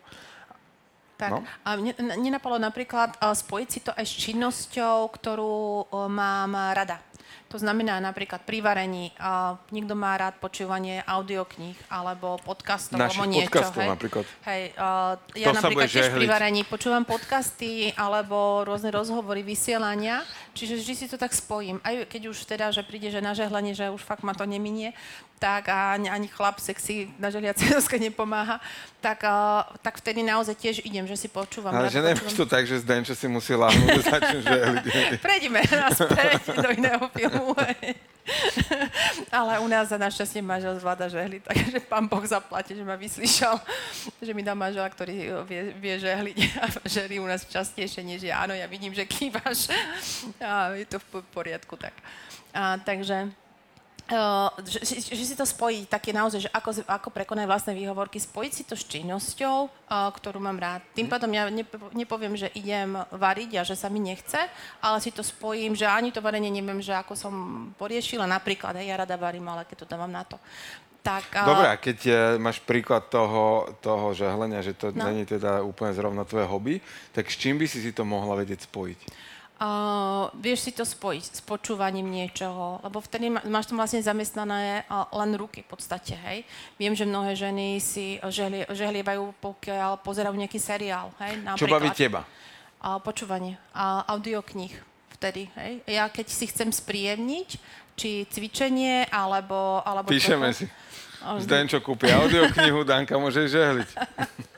Tak. 1.18 1.32
No. 1.34 1.42
A 1.66 1.78
mne 1.82 1.98
nenapadlo 2.18 2.62
napríklad 2.62 3.18
spojiť 3.18 3.70
si 3.70 3.80
to 3.82 3.90
aj 3.90 4.06
s 4.06 4.14
činnosťou, 4.22 5.10
ktorú 5.10 5.90
uh, 5.90 6.06
mám 6.06 6.54
rada. 6.78 7.02
To 7.48 7.58
znamená 7.58 8.04
napríklad 8.04 8.44
pri 8.44 8.60
varení, 8.60 9.16
uh, 9.16 9.56
niekto 9.72 9.96
má 9.96 10.20
rád 10.20 10.36
počúvanie 10.44 11.00
audiokníh 11.08 11.80
alebo 11.88 12.36
podcastov 12.44 13.00
Našich 13.00 13.24
alebo 13.24 13.32
niečo. 13.32 13.48
podcastov 13.48 13.82
hej. 13.82 13.90
napríklad. 13.96 14.26
Hej, 14.44 14.62
uh, 14.76 15.14
ja 15.32 15.46
To 15.48 15.58
napríklad 15.64 15.88
tiež 15.88 16.12
pri 16.12 16.28
varení 16.28 16.62
počúvam 16.68 17.08
podcasty 17.08 17.96
alebo 17.96 18.68
rôzne 18.68 18.92
rozhovory, 18.92 19.48
vysielania, 19.48 20.28
čiže 20.52 20.76
vždy 20.84 20.94
si 21.00 21.06
to 21.08 21.16
tak 21.16 21.32
spojím. 21.32 21.80
Aj 21.88 21.96
keď 22.04 22.36
už 22.36 22.44
teda, 22.44 22.68
že 22.76 22.84
príde, 22.84 23.08
že 23.08 23.24
na 23.24 23.32
žehlenie, 23.32 23.72
že 23.72 23.88
už 23.88 24.04
fakt 24.04 24.28
ma 24.28 24.36
to 24.36 24.44
neminie, 24.44 24.92
tak 25.38 25.70
a 25.70 25.94
ani, 25.94 26.10
ani 26.10 26.28
chlap 26.28 26.58
sexy 26.58 27.14
na 27.22 27.30
žehliacej 27.30 27.78
doske 27.78 28.02
nepomáha, 28.10 28.58
tak, 28.98 29.22
uh, 29.24 29.64
tak 29.86 30.02
vtedy 30.02 30.26
naozaj 30.26 30.58
tiež 30.58 30.76
idem, 30.82 31.06
že 31.06 31.14
si 31.14 31.30
počúvam. 31.30 31.70
Ale 31.70 31.94
že 31.94 32.02
počúvam. 32.02 32.38
to 32.42 32.46
tak, 32.50 32.66
že 32.66 32.82
Zdenčo 32.82 33.14
si 33.14 33.30
musí 33.30 33.54
láhnuť 33.54 34.02
začneš 34.02 34.44
žehliť. 34.52 34.84
Prejdime 35.22 35.62
naspäť 35.86 36.42
do 36.58 36.70
iného 36.74 37.06
filmu. 37.14 37.37
Ale 39.32 39.60
u 39.64 39.68
nás 39.68 39.88
za 39.88 39.96
našťastie 39.96 40.44
manžel 40.44 40.76
zvláda 40.76 41.08
žehliť, 41.08 41.42
takže 41.48 41.78
pán 41.88 42.12
Boh 42.12 42.24
zaplatí, 42.28 42.76
že 42.76 42.84
ma 42.84 43.00
vyslyšal, 43.00 43.56
že 44.20 44.32
mi 44.36 44.44
dá 44.44 44.52
manžela, 44.52 44.92
ktorý 44.92 45.32
vie, 45.48 45.72
vie 45.80 45.96
žehliť 45.96 46.38
a 46.60 46.66
žehli 46.84 47.24
u 47.24 47.28
nás 47.28 47.48
častejšie, 47.48 48.04
než 48.04 48.28
ja. 48.28 48.44
Áno, 48.44 48.52
ja 48.52 48.68
vidím, 48.68 48.92
že 48.92 49.08
kývaš 49.08 49.72
a 50.44 50.76
je 50.76 50.86
to 50.86 51.00
v 51.00 51.24
poriadku. 51.32 51.80
Tak. 51.80 51.96
A, 52.52 52.76
takže 52.84 53.32
Uh, 54.08 54.48
že, 54.64 54.80
že, 54.88 55.20
že 55.20 55.26
si 55.28 55.36
to 55.36 55.44
spojí 55.44 55.84
také 55.84 56.16
naozaj, 56.16 56.48
že 56.48 56.50
ako, 56.56 56.80
ako 56.88 57.12
prekonať 57.12 57.44
vlastné 57.44 57.76
výhovorky, 57.76 58.16
spojiť 58.16 58.52
si 58.56 58.64
to 58.64 58.72
s 58.72 58.88
činnosťou, 58.88 59.68
uh, 59.68 60.08
ktorú 60.16 60.40
mám 60.40 60.56
rád. 60.56 60.80
Tým 60.96 61.12
pádom 61.12 61.28
ja 61.28 61.52
nepo- 61.52 61.92
nepoviem, 61.92 62.40
že 62.40 62.48
idem 62.56 62.96
variť 63.12 63.60
a 63.60 63.68
že 63.68 63.76
sa 63.76 63.92
mi 63.92 64.00
nechce, 64.00 64.40
ale 64.80 65.04
si 65.04 65.12
to 65.12 65.20
spojím, 65.20 65.76
že 65.76 65.84
ani 65.84 66.16
to 66.16 66.24
varenie 66.24 66.48
neviem, 66.48 66.80
že 66.80 66.96
ako 66.96 67.20
som 67.20 67.34
poriešila. 67.76 68.24
Napríklad, 68.24 68.80
hej, 68.80 68.88
ja 68.88 69.04
rada 69.04 69.20
varím, 69.20 69.44
ale 69.52 69.68
keď 69.68 69.84
to 69.84 69.92
dávam 69.92 70.08
na 70.08 70.24
to. 70.24 70.40
Tak, 71.04 71.28
uh, 71.36 71.44
Dobre, 71.44 71.68
a 71.68 71.76
keď 71.76 71.98
e, 72.08 72.14
máš 72.36 72.60
príklad 72.64 73.08
toho, 73.08 73.76
toho 73.80 74.12
žehlenia, 74.12 74.60
že 74.60 74.72
to 74.76 74.92
No. 74.92 75.08
není 75.08 75.24
teda 75.24 75.64
úplne 75.64 75.92
zrovna 75.92 76.24
tvoje 76.24 76.48
hobby, 76.48 76.76
tak 77.12 77.28
s 77.28 77.36
čím 77.36 77.60
by 77.60 77.68
si 77.68 77.84
si 77.84 77.92
to 77.92 78.08
mohla 78.08 78.40
vedieť 78.40 78.68
spojiť? 78.68 79.00
Uh, 79.58 80.30
vieš 80.38 80.70
si 80.70 80.72
to 80.72 80.86
spojiť 80.86 81.24
s 81.34 81.42
počúvaním 81.42 82.06
niečoho, 82.06 82.78
lebo 82.86 83.02
vtedy 83.02 83.34
ma, 83.34 83.42
máš 83.50 83.74
tam 83.74 83.82
vlastne 83.82 84.06
zamestnané 84.06 84.86
uh, 84.86 85.10
len 85.18 85.34
ruky 85.34 85.66
v 85.66 85.74
podstate, 85.74 86.14
hej. 86.14 86.46
Viem, 86.78 86.94
že 86.94 87.10
mnohé 87.10 87.34
ženy 87.34 87.82
si 87.82 88.22
žehlie, 88.30 88.70
žehlievajú, 88.70 89.34
pokiaľ 89.42 90.06
pozerajú 90.06 90.38
nejaký 90.38 90.62
seriál, 90.62 91.10
hej, 91.26 91.42
Čo 91.58 91.66
baví 91.66 91.90
teba? 91.90 92.22
A 92.78 93.02
počúvanie, 93.02 93.58
a 93.74 94.06
audiokníh 94.14 94.78
vtedy, 95.18 95.50
hej. 95.58 95.82
Ja 95.90 96.06
keď 96.06 96.30
si 96.30 96.46
chcem 96.46 96.70
spríjemniť, 96.70 97.58
či 97.98 98.30
cvičenie, 98.30 99.10
alebo... 99.10 99.82
alebo 99.82 100.14
Píšeme 100.14 100.54
toto, 100.54 100.58
si. 100.62 100.66
Zdenčo 101.42 101.82
kúpi 101.82 102.14
audioknihu, 102.14 102.86
Danka 102.86 103.18
môže 103.18 103.50
žehliť. 103.50 103.90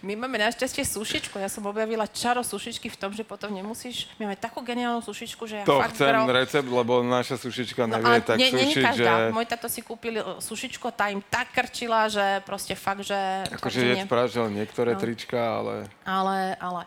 My 0.00 0.14
máme 0.14 0.38
našťastie 0.38 0.82
sušičku. 0.82 1.36
Ja 1.36 1.46
som 1.46 1.64
objavila 1.64 2.06
čaro 2.06 2.40
sušičky 2.40 2.86
v 2.86 2.96
tom, 2.96 3.10
že 3.10 3.22
potom 3.22 3.50
nemusíš... 3.50 4.06
My 4.16 4.26
máme 4.26 4.36
takú 4.36 4.60
geniálnu 4.60 5.00
sušičku, 5.00 5.42
že 5.44 5.56
ja 5.60 5.64
To 5.64 5.76
fakt 5.76 5.94
chcem 5.94 6.08
gro- 6.08 6.30
recept, 6.30 6.68
lebo 6.68 7.02
naša 7.02 7.36
sušička 7.36 7.84
No, 7.84 7.96
nevie 7.96 8.06
ale 8.08 8.20
tak 8.20 8.36
nie, 8.36 8.48
nie, 8.48 8.70
že... 8.70 8.80
každá. 8.80 9.30
Môj 9.30 9.46
tato 9.46 9.66
si 9.66 9.80
kúpil 9.80 10.14
e, 10.14 10.24
sušičku 10.38 10.84
a 10.84 10.92
tá 10.92 11.06
im 11.08 11.20
tak 11.20 11.50
krčila, 11.50 12.06
že 12.06 12.22
proste 12.42 12.72
fakt, 12.72 13.02
že... 13.02 13.18
Akože 13.50 13.78
že 13.78 13.84
je 13.84 13.94
nie. 13.98 14.06
že 14.06 14.38
len 14.38 14.52
niektoré 14.54 14.90
No. 14.92 15.00
trička, 15.00 15.38
ale... 15.58 15.74
Ale, 16.02 16.54
ale. 16.56 16.82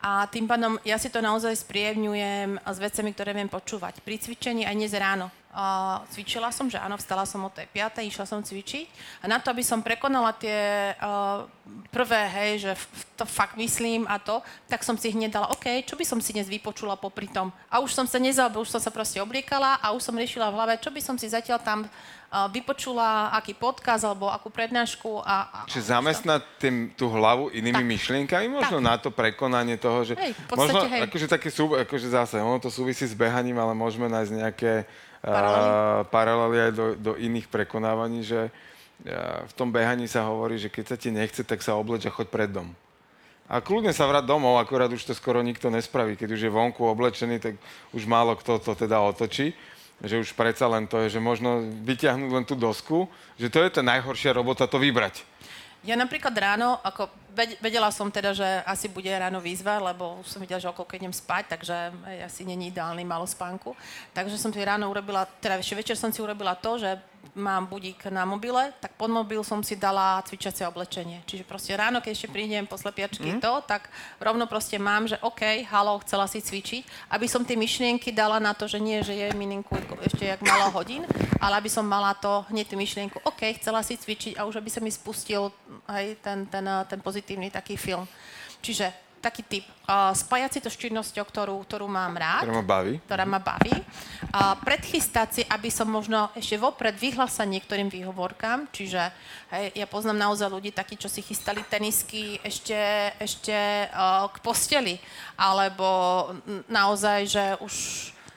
A 0.00 0.24
tým 0.26 0.48
pádom 0.48 0.80
ja 0.80 0.96
si 0.96 1.12
to 1.12 1.20
naozaj 1.20 1.52
sprievňujem 1.60 2.56
s 2.56 2.78
vecami, 2.80 3.12
ktoré 3.12 3.36
viem 3.36 3.48
počúvať. 3.48 4.00
Pri 4.00 4.16
cvičení 4.16 4.64
aj 4.64 4.74
dnes 4.74 4.92
ráno. 4.96 5.28
Uh, 5.50 6.06
cvičila 6.14 6.54
som, 6.54 6.70
že 6.70 6.78
áno, 6.78 6.94
vstala 6.94 7.26
som 7.26 7.42
o 7.42 7.50
tej 7.50 7.66
5, 7.74 8.06
išla 8.06 8.22
som 8.22 8.38
cvičiť. 8.38 8.86
A 9.18 9.26
na 9.26 9.42
to, 9.42 9.50
aby 9.50 9.66
som 9.66 9.82
prekonala 9.82 10.30
tie 10.30 10.94
uh, 10.94 11.42
prvé, 11.90 12.22
hej, 12.30 12.70
že 12.70 12.72
to 13.18 13.26
fakt 13.26 13.58
myslím 13.58 14.06
a 14.06 14.22
to, 14.22 14.38
tak 14.70 14.86
som 14.86 14.94
si 14.94 15.10
hneď 15.10 15.34
dala, 15.34 15.50
OK, 15.50 15.82
čo 15.82 15.98
by 15.98 16.06
som 16.06 16.22
si 16.22 16.30
dnes 16.30 16.46
vypočula 16.46 16.94
popri 16.94 17.26
tom. 17.26 17.50
A 17.66 17.82
už 17.82 17.90
som 17.90 18.06
sa 18.06 18.22
nezaobila, 18.22 18.62
už 18.62 18.70
som 18.70 18.78
sa 18.78 18.94
proste 18.94 19.18
obliekala 19.18 19.82
a 19.82 19.90
už 19.90 20.06
som 20.06 20.14
riešila 20.14 20.54
v 20.54 20.56
hlave, 20.56 20.78
čo 20.78 20.94
by 20.94 21.02
som 21.02 21.18
si 21.18 21.26
zatiaľ 21.26 21.58
tam 21.58 21.82
uh, 21.82 22.46
vypočula, 22.54 23.34
aký 23.34 23.58
podcast 23.58 24.06
alebo 24.06 24.30
akú 24.30 24.54
prednášku. 24.54 25.18
A, 25.26 25.50
a, 25.50 25.58
Čiže 25.66 25.98
zamestnať 25.98 26.46
tým, 26.62 26.94
tú 26.94 27.10
hlavu 27.10 27.50
inými 27.50 27.82
Tak. 27.82 27.90
myšlienkami, 27.90 28.46
možno 28.46 28.78
Tak. 28.78 28.86
na 28.86 28.94
to 29.02 29.10
prekonanie 29.10 29.74
toho, 29.82 30.06
že... 30.06 30.14
Hej, 30.14 30.38
v 30.38 30.44
podstate, 30.46 30.78
možno, 30.78 30.80
hej. 30.94 31.00
akože 31.10 31.26
také 31.26 31.48
sú, 31.50 31.74
akože 31.74 32.06
zase, 32.06 32.38
ono 32.38 32.62
to 32.62 32.70
súvisí 32.70 33.02
s 33.02 33.18
behaním, 33.18 33.58
ale 33.58 33.74
môžeme 33.74 34.06
nájsť 34.06 34.32
nejaké 34.32 34.86
Paralely? 35.20 36.08
paralely 36.08 36.58
aj 36.64 36.72
do, 36.72 36.86
do 36.96 37.12
iných 37.20 37.46
prekonávaní, 37.52 38.24
že 38.24 38.48
uh, 38.48 39.44
v 39.44 39.52
tom 39.52 39.68
behaní 39.68 40.08
sa 40.08 40.24
hovorí, 40.24 40.56
že 40.56 40.72
keď 40.72 40.84
sa 40.92 40.96
ti 40.96 41.12
nechce, 41.12 41.44
tak 41.44 41.60
sa 41.60 41.76
obleč 41.76 42.08
a 42.08 42.14
choď 42.14 42.26
pred 42.32 42.50
dom. 42.50 42.72
A 43.50 43.58
kľudne 43.58 43.90
sa 43.90 44.06
vrať 44.06 44.30
domov, 44.30 44.62
akorát 44.62 44.86
už 44.86 45.02
to 45.02 45.10
skoro 45.10 45.42
nikto 45.42 45.74
nespraví. 45.74 46.14
Keď 46.14 46.38
už 46.38 46.40
je 46.46 46.54
vonku 46.54 46.86
oblečený, 46.86 47.42
tak 47.42 47.58
už 47.90 48.06
málo 48.06 48.38
kto 48.38 48.62
to 48.62 48.78
teda 48.78 49.02
otočí. 49.02 49.50
Že 50.00 50.22
už 50.22 50.28
predsa 50.38 50.70
len 50.70 50.86
to 50.86 51.02
je, 51.02 51.18
že 51.18 51.20
možno 51.20 51.66
vyťahnuť 51.82 52.30
len 52.30 52.46
tú 52.46 52.54
dosku, 52.54 53.10
že 53.36 53.50
to 53.50 53.58
je 53.60 53.74
tá 53.74 53.82
najhoršia 53.82 54.32
robota, 54.32 54.70
to 54.70 54.78
vybrať. 54.78 55.26
Ja 55.82 55.98
napríklad 55.98 56.32
ráno, 56.36 56.78
ako 56.80 57.10
vedela 57.60 57.90
som 57.90 58.10
teda, 58.10 58.34
že 58.34 58.46
asi 58.66 58.88
bude 58.88 59.10
ráno 59.10 59.40
výzva, 59.40 59.78
lebo 59.78 60.20
už 60.20 60.26
som 60.36 60.40
videla, 60.42 60.60
že 60.60 60.70
okolko 60.70 60.96
idem 60.96 61.12
spať, 61.12 61.56
takže 61.56 61.76
asi 62.24 62.44
není 62.44 62.68
ideálny 62.68 63.04
malo 63.06 63.26
spánku. 63.26 63.76
Takže 64.12 64.38
som 64.38 64.52
si 64.52 64.60
ráno 64.60 64.90
urobila, 64.90 65.26
teda 65.40 65.58
ešte 65.58 65.78
večer 65.78 65.96
som 65.96 66.10
si 66.10 66.20
urobila 66.22 66.54
to, 66.58 66.78
že 66.78 66.98
mám 67.34 67.66
budík 67.66 68.10
na 68.10 68.26
mobile, 68.26 68.72
tak 68.80 68.96
pod 68.98 69.10
mobil 69.12 69.44
som 69.46 69.62
si 69.62 69.78
dala 69.78 70.18
cvičacie 70.26 70.66
oblečenie. 70.66 71.22
Čiže 71.28 71.46
proste 71.46 71.72
ráno, 71.76 72.02
keď 72.02 72.12
ešte 72.16 72.32
prídem 72.32 72.66
po 72.66 72.74
slepiačky 72.74 73.38
mm. 73.38 73.40
to, 73.40 73.52
tak 73.70 73.86
rovno 74.18 74.50
proste 74.50 74.80
mám, 74.80 75.06
že 75.06 75.20
OK, 75.22 75.62
halo, 75.70 76.00
chcela 76.02 76.26
si 76.26 76.42
cvičiť, 76.42 77.12
aby 77.14 77.26
som 77.30 77.46
tie 77.46 77.54
myšlienky 77.54 78.10
dala 78.10 78.42
na 78.42 78.56
to, 78.56 78.66
že 78.66 78.82
nie, 78.82 78.98
že 79.04 79.14
je 79.14 79.28
mininku 79.36 79.78
ešte 80.02 80.26
jak 80.26 80.40
malo 80.42 80.72
hodín, 80.74 81.06
ale 81.38 81.60
aby 81.62 81.70
som 81.70 81.86
mala 81.86 82.16
to 82.16 82.42
hneď 82.50 82.72
tú 82.72 82.76
myšlienku, 82.76 83.22
OK, 83.22 83.46
chcela 83.60 83.84
si 83.84 83.94
cvičiť 83.94 84.34
a 84.40 84.44
už 84.48 84.58
aby 84.58 84.70
sa 84.72 84.82
mi 84.82 84.90
spustil 84.90 85.52
aj 85.86 86.18
ten, 86.24 86.38
ten, 86.50 86.64
eh, 86.66 86.84
ten 86.88 86.98
pozitívny 86.98 87.19
taký 87.22 87.76
film. 87.76 88.04
Čiže 88.60 89.10
taký 89.20 89.44
tip. 89.44 89.66
Uh, 89.84 90.16
spájať 90.16 90.50
si 90.56 90.60
to 90.64 90.70
s 90.72 90.80
činnosťou, 90.80 91.24
ktorú, 91.28 91.54
ktorú 91.66 91.86
mám 91.90 92.16
rád 92.16 92.48
Ktorá 92.48 92.56
ma 92.56 92.64
baví. 92.64 92.94
ktorá 93.04 93.24
ma 93.28 93.40
baví. 93.42 93.76
A 94.32 94.56
predchystať 94.56 95.28
si, 95.28 95.42
aby 95.44 95.68
som 95.68 95.86
možno 95.86 96.32
ešte 96.32 96.56
vopred 96.56 96.96
vyhlasla 96.96 97.44
niektorým 97.44 97.92
výhovorkám, 97.92 98.72
čiže 98.72 99.12
hej, 99.52 99.76
ja 99.76 99.86
poznám 99.86 100.30
naozaj 100.30 100.48
ľudí 100.48 100.70
takí, 100.72 100.96
čo 100.96 101.12
si 101.12 101.20
chystali 101.20 101.60
tenisky 101.68 102.40
ešte, 102.40 102.78
ešte 103.20 103.90
uh, 103.92 104.30
k 104.32 104.36
posteli, 104.40 104.96
alebo 105.36 105.86
naozaj, 106.72 107.18
že 107.28 107.44
už... 107.60 107.74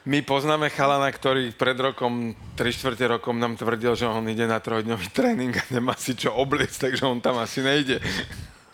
My 0.04 0.20
poznáme 0.20 0.68
chalana, 0.68 1.08
ktorý 1.08 1.56
pred 1.56 1.80
rokom, 1.80 2.36
3 2.60 2.76
čtvrte 2.76 3.08
rokom 3.08 3.40
nám 3.40 3.56
tvrdil, 3.56 3.96
že 3.96 4.04
on 4.04 4.28
ide 4.28 4.44
na 4.44 4.60
trojdňový 4.60 5.08
tréning 5.16 5.56
a 5.56 5.64
nemá 5.72 5.96
si 5.96 6.12
čo 6.12 6.36
obliecť, 6.36 6.92
takže 6.92 7.08
on 7.08 7.24
tam 7.24 7.40
asi 7.40 7.64
nejde. 7.64 8.04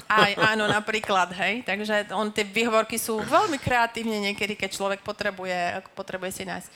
Aj 0.09 0.33
áno, 0.41 0.65
napríklad, 0.65 1.29
hej. 1.37 1.61
Takže 1.61 2.09
on, 2.17 2.33
tie 2.33 2.41
výhovorky 2.41 2.97
sú 2.97 3.21
veľmi 3.21 3.61
kreatívne 3.61 4.17
niekedy, 4.17 4.57
keď 4.57 4.73
človek 4.73 4.99
potrebuje, 5.05 5.85
potrebuje 5.93 6.31
si 6.33 6.43
nájsť. 6.49 6.69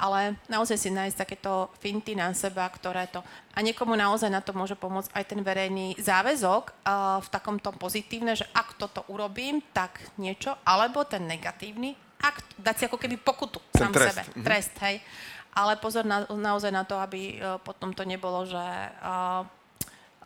Ale 0.00 0.40
naozaj 0.48 0.78
si 0.80 0.88
nájsť 0.88 1.16
takéto 1.20 1.68
finty 1.84 2.16
na 2.16 2.32
seba, 2.32 2.64
ktoré 2.64 3.04
to... 3.12 3.20
A 3.52 3.60
niekomu 3.60 3.92
naozaj 3.92 4.32
na 4.32 4.40
to 4.40 4.56
môže 4.56 4.72
pomôcť 4.72 5.12
aj 5.12 5.24
ten 5.26 5.40
verejný 5.44 6.00
záväzok 6.00 6.64
uh, 6.70 7.20
v 7.20 7.28
takomto 7.28 7.76
pozitívne, 7.76 8.32
že 8.32 8.48
ak 8.56 8.80
toto 8.80 9.04
urobím, 9.12 9.60
tak 9.76 10.00
niečo, 10.16 10.56
alebo 10.64 11.04
ten 11.04 11.28
negatívny, 11.28 11.92
ak 12.24 12.40
dať 12.56 12.74
si 12.78 12.84
ako 12.88 12.96
keby 12.96 13.20
pokutu 13.20 13.60
Ten 13.74 13.90
sám 13.90 13.92
trest, 13.92 14.16
sebe. 14.16 14.22
mhm. 14.32 14.44
Trest, 14.48 14.74
hej. 14.80 14.96
Ale 15.52 15.76
pozor 15.76 16.08
na, 16.08 16.24
naozaj 16.30 16.72
na 16.72 16.88
to, 16.88 16.96
aby 16.96 17.36
uh, 17.36 17.60
potom 17.60 17.92
to 17.92 18.08
nebolo, 18.08 18.48
že... 18.48 18.64
Uh, 19.04 19.44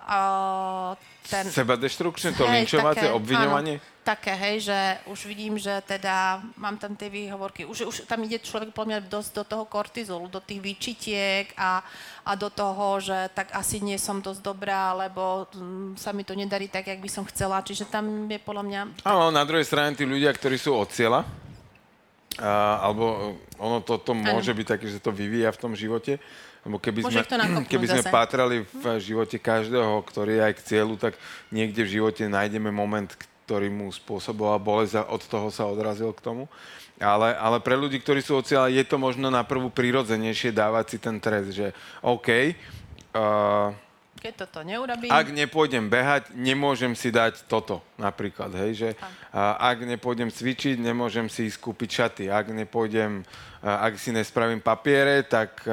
uh, 0.07 0.99
ten, 1.23 1.47
Seba 1.49 1.79
deštrukčné, 1.79 2.35
to 2.35 2.45
Hej, 2.45 2.67
linčovacie, 2.67 3.07
také, 3.07 3.15
obviňovanie. 3.15 3.77
Áno, 3.79 3.91
také, 4.03 4.35
hej, 4.35 4.67
že 4.67 4.79
už 5.07 5.31
vidím, 5.31 5.55
že 5.55 5.71
teda 5.87 6.43
mám 6.59 6.75
tam 6.77 6.99
tie 6.99 7.07
výhovorky. 7.07 7.63
Už, 7.63 7.87
už 7.87 7.97
tam 8.11 8.27
ide 8.27 8.43
človek 8.43 8.75
podľa 8.75 8.99
mňa 8.99 9.01
dosť 9.07 9.31
do 9.39 9.45
toho 9.47 9.65
kortizolu, 9.71 10.27
do 10.27 10.43
tých 10.43 10.59
výčitiek 10.59 11.55
a, 11.55 11.81
a 12.27 12.33
do 12.35 12.51
toho, 12.51 12.99
že 12.99 13.31
tak 13.33 13.55
asi 13.55 13.79
nie 13.79 13.97
som 13.97 14.19
dosť 14.19 14.43
dobrá, 14.43 14.93
lebo 14.99 15.47
mm, 15.55 15.95
sa 15.95 16.11
mi 16.11 16.27
to 16.27 16.35
nedarí 16.35 16.67
tak, 16.67 16.91
jak 16.91 16.99
by 16.99 17.11
som 17.11 17.25
chcela. 17.31 17.63
Čiže 17.63 17.87
tam 17.87 18.27
je 18.27 18.43
podľa 18.43 18.65
mňa... 18.67 18.81
Áno, 19.07 19.31
na 19.31 19.47
druhej 19.47 19.65
strane 19.65 19.95
tí 19.95 20.03
ľudia, 20.03 20.35
ktorí 20.35 20.59
sú 20.59 20.75
od 20.75 20.91
cieľa, 20.91 21.23
a, 22.41 22.81
alebo 22.81 23.37
ono 23.61 23.85
to, 23.85 24.01
to 24.01 24.17
môže 24.17 24.53
byť 24.53 24.67
také, 24.79 24.87
že 24.89 25.03
to 25.03 25.13
vyvíja 25.13 25.53
v 25.53 25.61
tom 25.61 25.73
živote, 25.77 26.17
lebo 26.63 26.79
keby 26.79 27.03
Môže 27.05 27.27
sme, 27.27 27.67
keby 27.67 27.87
sme 27.91 28.03
zase. 28.07 28.15
Pátrali 28.15 28.63
v 28.63 28.85
živote 29.03 29.37
každého, 29.37 29.99
ktorý 30.07 30.39
je 30.39 30.43
aj 30.47 30.55
k 30.57 30.65
cieľu, 30.65 30.95
tak 30.95 31.19
niekde 31.51 31.83
v 31.83 31.93
živote 32.01 32.23
nájdeme 32.31 32.71
moment, 32.71 33.11
ktorý 33.45 33.69
mu 33.69 33.91
spôsoboval 33.91 34.63
bolesť 34.63 35.03
a 35.03 35.09
od 35.11 35.23
toho 35.27 35.51
sa 35.51 35.67
odrazil 35.67 36.15
k 36.15 36.23
tomu. 36.23 36.47
Ale, 37.03 37.35
ale 37.35 37.59
pre 37.59 37.75
ľudí, 37.75 37.99
ktorí 37.99 38.23
sú 38.23 38.39
od 38.39 38.47
je 38.47 38.85
to 38.87 38.95
možno 38.95 39.27
na 39.27 39.43
prvú 39.43 39.75
prirodzenejšie 39.75 40.55
dávať 40.55 40.85
si 40.95 40.99
ten 41.03 41.19
trest, 41.19 41.51
že 41.51 41.75
OK, 41.99 42.55
uh, 43.13 43.75
keď 44.23 44.47
toto 44.47 44.63
neurobím... 44.63 45.11
Ak 45.11 45.35
nepôjdem 45.35 45.91
behať, 45.91 46.31
nemôžem 46.39 46.95
si 46.95 47.11
dať 47.11 47.51
toto 47.51 47.83
napríklad, 47.99 48.55
hej, 48.55 48.71
že 48.79 48.89
uh, 48.95 49.59
ak 49.59 49.83
nepôjdem 49.83 50.31
cvičiť, 50.31 50.79
nemôžem 50.79 51.27
si 51.27 51.51
skúpiť 51.51 51.91
šaty. 51.91 52.25
Ak 52.31 52.47
nepôjdem, 52.55 53.27
ak 53.67 53.99
si 53.99 54.15
nespravím 54.15 54.63
papiere, 54.63 55.27
tak 55.27 55.67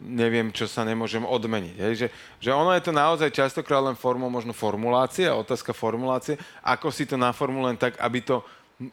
neviem, 0.00 0.52
čo 0.52 0.68
sa 0.68 0.84
nemôžem 0.84 1.24
odmeniť. 1.24 1.76
Hej? 1.80 1.92
Že, 1.96 2.06
že 2.40 2.50
ono 2.52 2.72
je 2.76 2.84
to 2.84 2.92
naozaj 2.92 3.32
častokrát 3.32 3.80
len 3.80 3.96
formou 3.96 4.28
možno 4.28 4.52
formulácie, 4.52 5.28
otázka 5.28 5.72
formulácie, 5.72 6.36
ako 6.60 6.92
si 6.92 7.08
to 7.08 7.16
naformulujem 7.16 7.80
tak, 7.80 7.96
aby 8.00 8.20
to 8.20 8.44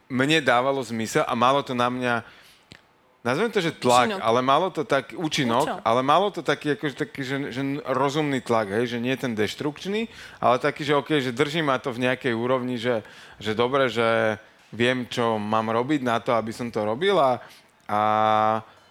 mne 0.08 0.40
dávalo 0.40 0.80
zmysel 0.80 1.28
a 1.28 1.36
malo 1.36 1.60
to 1.60 1.76
na 1.76 1.92
mňa 1.92 2.24
Nazvem 3.24 3.48
to, 3.56 3.64
že 3.64 3.72
tlak, 3.72 4.12
účinok. 4.12 4.20
ale 4.20 4.40
malo 4.44 4.68
to 4.68 4.84
tak, 4.84 5.16
účinok, 5.16 5.64
Účo? 5.64 5.76
ale 5.80 6.04
malo 6.04 6.28
to 6.28 6.44
taký, 6.44 6.76
akože, 6.76 6.96
taký 7.08 7.24
že, 7.24 7.38
že 7.56 7.62
rozumný 7.88 8.44
tlak, 8.44 8.68
hej, 8.76 8.92
že 8.92 9.00
nie 9.00 9.16
ten 9.16 9.32
deštrukčný, 9.32 10.12
ale 10.44 10.60
taký, 10.60 10.84
že 10.84 11.00
OK, 11.00 11.24
že 11.24 11.32
drží 11.32 11.64
ma 11.64 11.80
to 11.80 11.96
v 11.96 12.04
nejakej 12.04 12.36
úrovni, 12.36 12.76
že, 12.76 13.00
že 13.40 13.56
dobre, 13.56 13.88
že 13.88 14.36
viem, 14.76 15.08
čo 15.08 15.40
mám 15.40 15.72
robiť 15.72 16.04
na 16.04 16.20
to, 16.20 16.36
aby 16.36 16.52
som 16.52 16.68
to 16.68 16.84
robil 16.84 17.16
a, 17.16 17.40
a 17.88 18.02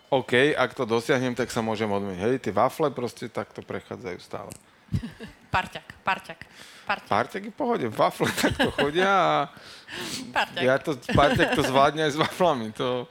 OK, 0.08 0.56
ak 0.56 0.80
to 0.80 0.88
dosiahnem, 0.88 1.36
tak 1.36 1.52
sa 1.52 1.60
môžem 1.60 1.92
odmeniť. 1.92 2.20
Hej, 2.24 2.34
tie 2.40 2.56
wafle 2.56 2.88
proste 2.88 3.28
takto 3.28 3.60
prechádzajú 3.60 4.18
stále. 4.24 4.52
Parťak, 5.52 5.84
parťak. 6.00 6.40
Parťak. 6.88 7.12
Parťak 7.12 7.42
je 7.44 7.52
pohode, 7.52 7.86
wafle 7.92 8.32
takto 8.32 8.72
chodia 8.72 9.12
a 9.12 9.34
parťak. 10.32 10.62
ja 10.64 10.74
to, 10.80 10.96
parťak 11.12 11.52
to 11.52 11.62
zvládne 11.68 12.08
aj 12.08 12.12
s 12.16 12.18
waflami. 12.18 12.72
To, 12.80 13.04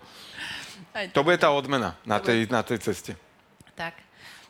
to 1.13 1.19
bude 1.23 1.37
tá 1.39 1.49
odmena 1.51 1.95
na 2.03 2.19
tej, 2.19 2.47
na 2.51 2.61
tej 2.61 2.79
ceste. 2.83 3.13
Tak. 3.75 3.95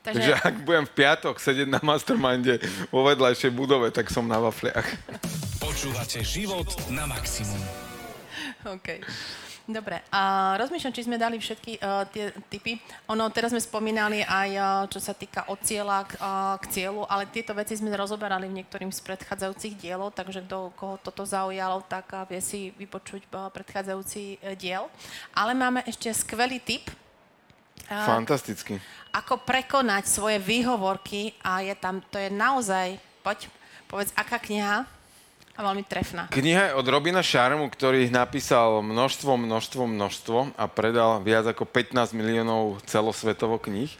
Takže... 0.02 0.18
Takže 0.18 0.34
ak 0.42 0.56
budem 0.66 0.86
v 0.90 0.94
piatok 0.98 1.36
sedieť 1.38 1.70
na 1.70 1.78
masterminde 1.86 2.58
vo 2.90 3.06
vedľajšej 3.06 3.52
budove, 3.54 3.94
tak 3.94 4.10
som 4.10 4.26
na 4.26 4.42
wafliach. 4.42 4.98
Počúvate 5.62 6.26
život 6.26 6.74
na 6.90 7.06
maximum. 7.06 7.62
OK. 8.74 9.06
Dobre, 9.62 10.02
a 10.10 10.54
rozmýšľam, 10.58 10.96
či 10.96 11.06
sme 11.06 11.22
dali 11.22 11.38
všetky 11.38 11.78
uh, 11.78 12.02
tie 12.10 12.34
typy. 12.50 12.82
Ono, 13.14 13.30
teraz 13.30 13.54
sme 13.54 13.62
spomínali 13.62 14.26
aj, 14.26 14.50
uh, 14.58 14.66
čo 14.90 14.98
sa 14.98 15.14
týka 15.14 15.46
od 15.54 15.62
cieľa 15.62 16.02
k, 16.10 16.18
uh, 16.18 16.58
k 16.58 16.66
cieľu, 16.74 17.06
ale 17.06 17.30
tieto 17.30 17.54
veci 17.54 17.78
sme 17.78 17.94
rozoberali 17.94 18.50
v 18.50 18.58
niektorým 18.58 18.90
z 18.90 19.00
predchádzajúcich 19.06 19.78
dielov, 19.78 20.18
takže 20.18 20.42
kto, 20.50 20.74
koho 20.74 20.98
toto 20.98 21.22
zaujalo, 21.30 21.86
tak 21.86 22.10
uh, 22.10 22.26
vie 22.26 22.42
si 22.42 22.74
vypočuť 22.74 23.22
uh, 23.30 23.54
predchádzajúci 23.54 24.42
uh, 24.42 24.58
diel. 24.58 24.90
Ale 25.38 25.54
máme 25.54 25.86
ešte 25.86 26.10
skvelý 26.10 26.58
tip. 26.58 26.90
Uh, 27.86 28.02
Fantasticky. 28.02 28.82
Ako 29.14 29.46
prekonať 29.46 30.10
svoje 30.10 30.42
výhovorky 30.42 31.38
a 31.46 31.62
je 31.62 31.78
tam, 31.78 32.02
to 32.10 32.18
je 32.18 32.34
naozaj, 32.34 32.98
poď, 33.22 33.46
povedz, 33.86 34.10
aká 34.18 34.42
kniha? 34.42 34.90
A 35.62 35.70
veľmi 35.70 35.86
trefná. 35.86 36.26
Kniha 36.34 36.74
je 36.74 36.78
od 36.82 36.90
Robina 36.90 37.22
Sharmu, 37.22 37.70
ktorý 37.70 38.10
napísal 38.10 38.82
množstvo, 38.82 39.38
množstvo, 39.38 39.86
množstvo 39.86 40.58
a 40.58 40.66
predal 40.66 41.22
viac 41.22 41.46
ako 41.54 41.70
15 41.70 42.18
miliónov 42.18 42.82
celosvetovo 42.90 43.62
kníh. 43.62 43.94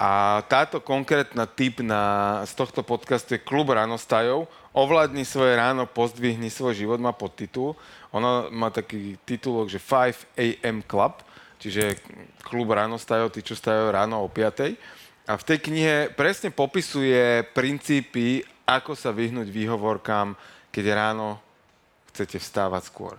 A 0.00 0.40
táto 0.48 0.80
konkrétna 0.80 1.44
typ 1.44 1.84
na, 1.84 2.40
z 2.48 2.56
tohto 2.56 2.80
podcastu 2.80 3.36
je 3.36 3.44
Klub 3.44 3.68
ránostajov. 3.68 4.48
Ovládni 4.72 5.28
svoje 5.28 5.52
ráno, 5.52 5.84
pozdvihni 5.84 6.48
svoj 6.48 6.80
život, 6.80 6.96
má 6.96 7.12
podtitul. 7.12 7.76
Ona 8.16 8.48
má 8.48 8.72
taký 8.72 9.20
titulok, 9.28 9.68
že 9.68 9.84
5 9.84 10.40
AM 10.40 10.80
Club, 10.80 11.20
čiže 11.60 12.00
klub 12.40 12.72
ránostajov, 12.72 13.36
tí, 13.36 13.44
čo 13.44 13.52
stajú 13.52 13.92
ráno 13.92 14.24
o 14.24 14.32
5. 14.32 15.28
A 15.28 15.36
v 15.36 15.44
tej 15.44 15.60
knihe 15.60 16.08
presne 16.16 16.48
popisuje 16.48 17.44
princípy, 17.52 18.48
ako 18.64 18.96
sa 18.96 19.12
vyhnúť 19.12 19.52
výhovorkám, 19.52 20.32
keď 20.72 20.84
ráno 20.96 21.38
chcete 22.10 22.40
vstávať 22.40 22.88
skôr. 22.88 23.14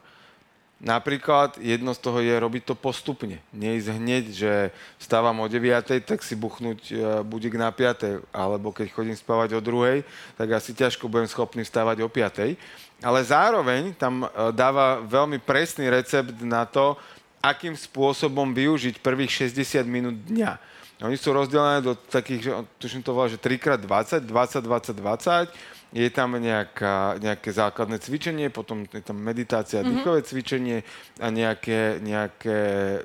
Napríklad 0.84 1.56
jedno 1.64 1.96
z 1.96 2.04
toho 2.04 2.20
je 2.20 2.36
robiť 2.36 2.68
to 2.68 2.76
postupne. 2.76 3.40
Neísť 3.56 3.88
hneď, 3.96 4.24
že 4.36 4.52
vstávam 5.00 5.40
o 5.40 5.48
9, 5.48 6.04
tak 6.04 6.20
si 6.20 6.36
buchnúť 6.36 6.80
e, 6.92 7.24
budík 7.24 7.56
na 7.56 7.72
5, 7.72 8.36
alebo 8.36 8.76
keď 8.76 8.92
chodím 8.92 9.16
spávať 9.16 9.56
o 9.56 9.64
2, 9.64 10.04
tak 10.36 10.48
asi 10.52 10.76
ťažko 10.76 11.08
budem 11.08 11.32
schopný 11.32 11.64
vstávať 11.64 12.04
o 12.04 12.12
5. 12.12 12.60
Ale 13.00 13.20
zároveň 13.24 13.96
tam 13.96 14.28
e, 14.28 14.52
dáva 14.52 15.00
veľmi 15.08 15.40
presný 15.40 15.88
recept 15.88 16.36
na 16.44 16.68
to, 16.68 17.00
akým 17.40 17.80
spôsobom 17.80 18.52
využiť 18.52 19.00
prvých 19.00 19.48
60 19.48 19.88
minút 19.88 20.20
dňa. 20.28 20.60
Oni 21.00 21.16
sú 21.16 21.32
rozdelené 21.32 21.80
do 21.80 21.96
takých, 21.96 22.60
tuším 22.76 23.08
to 23.08 23.16
volá, 23.16 23.32
že 23.32 23.40
3x20, 23.40 24.20
20, 24.20 24.60
20, 24.60 25.00
20 25.00 25.83
je 25.94 26.10
tam 26.10 26.34
nejaká, 26.42 27.22
nejaké 27.22 27.54
základné 27.54 28.02
cvičenie, 28.02 28.50
potom 28.50 28.82
je 28.90 29.06
tam 29.06 29.22
meditácia, 29.22 29.86
mm-hmm. 29.86 29.94
dýchové 29.94 30.20
cvičenie 30.26 30.78
a 31.22 31.30
nejaké, 31.30 32.02
nejaké 32.02 32.58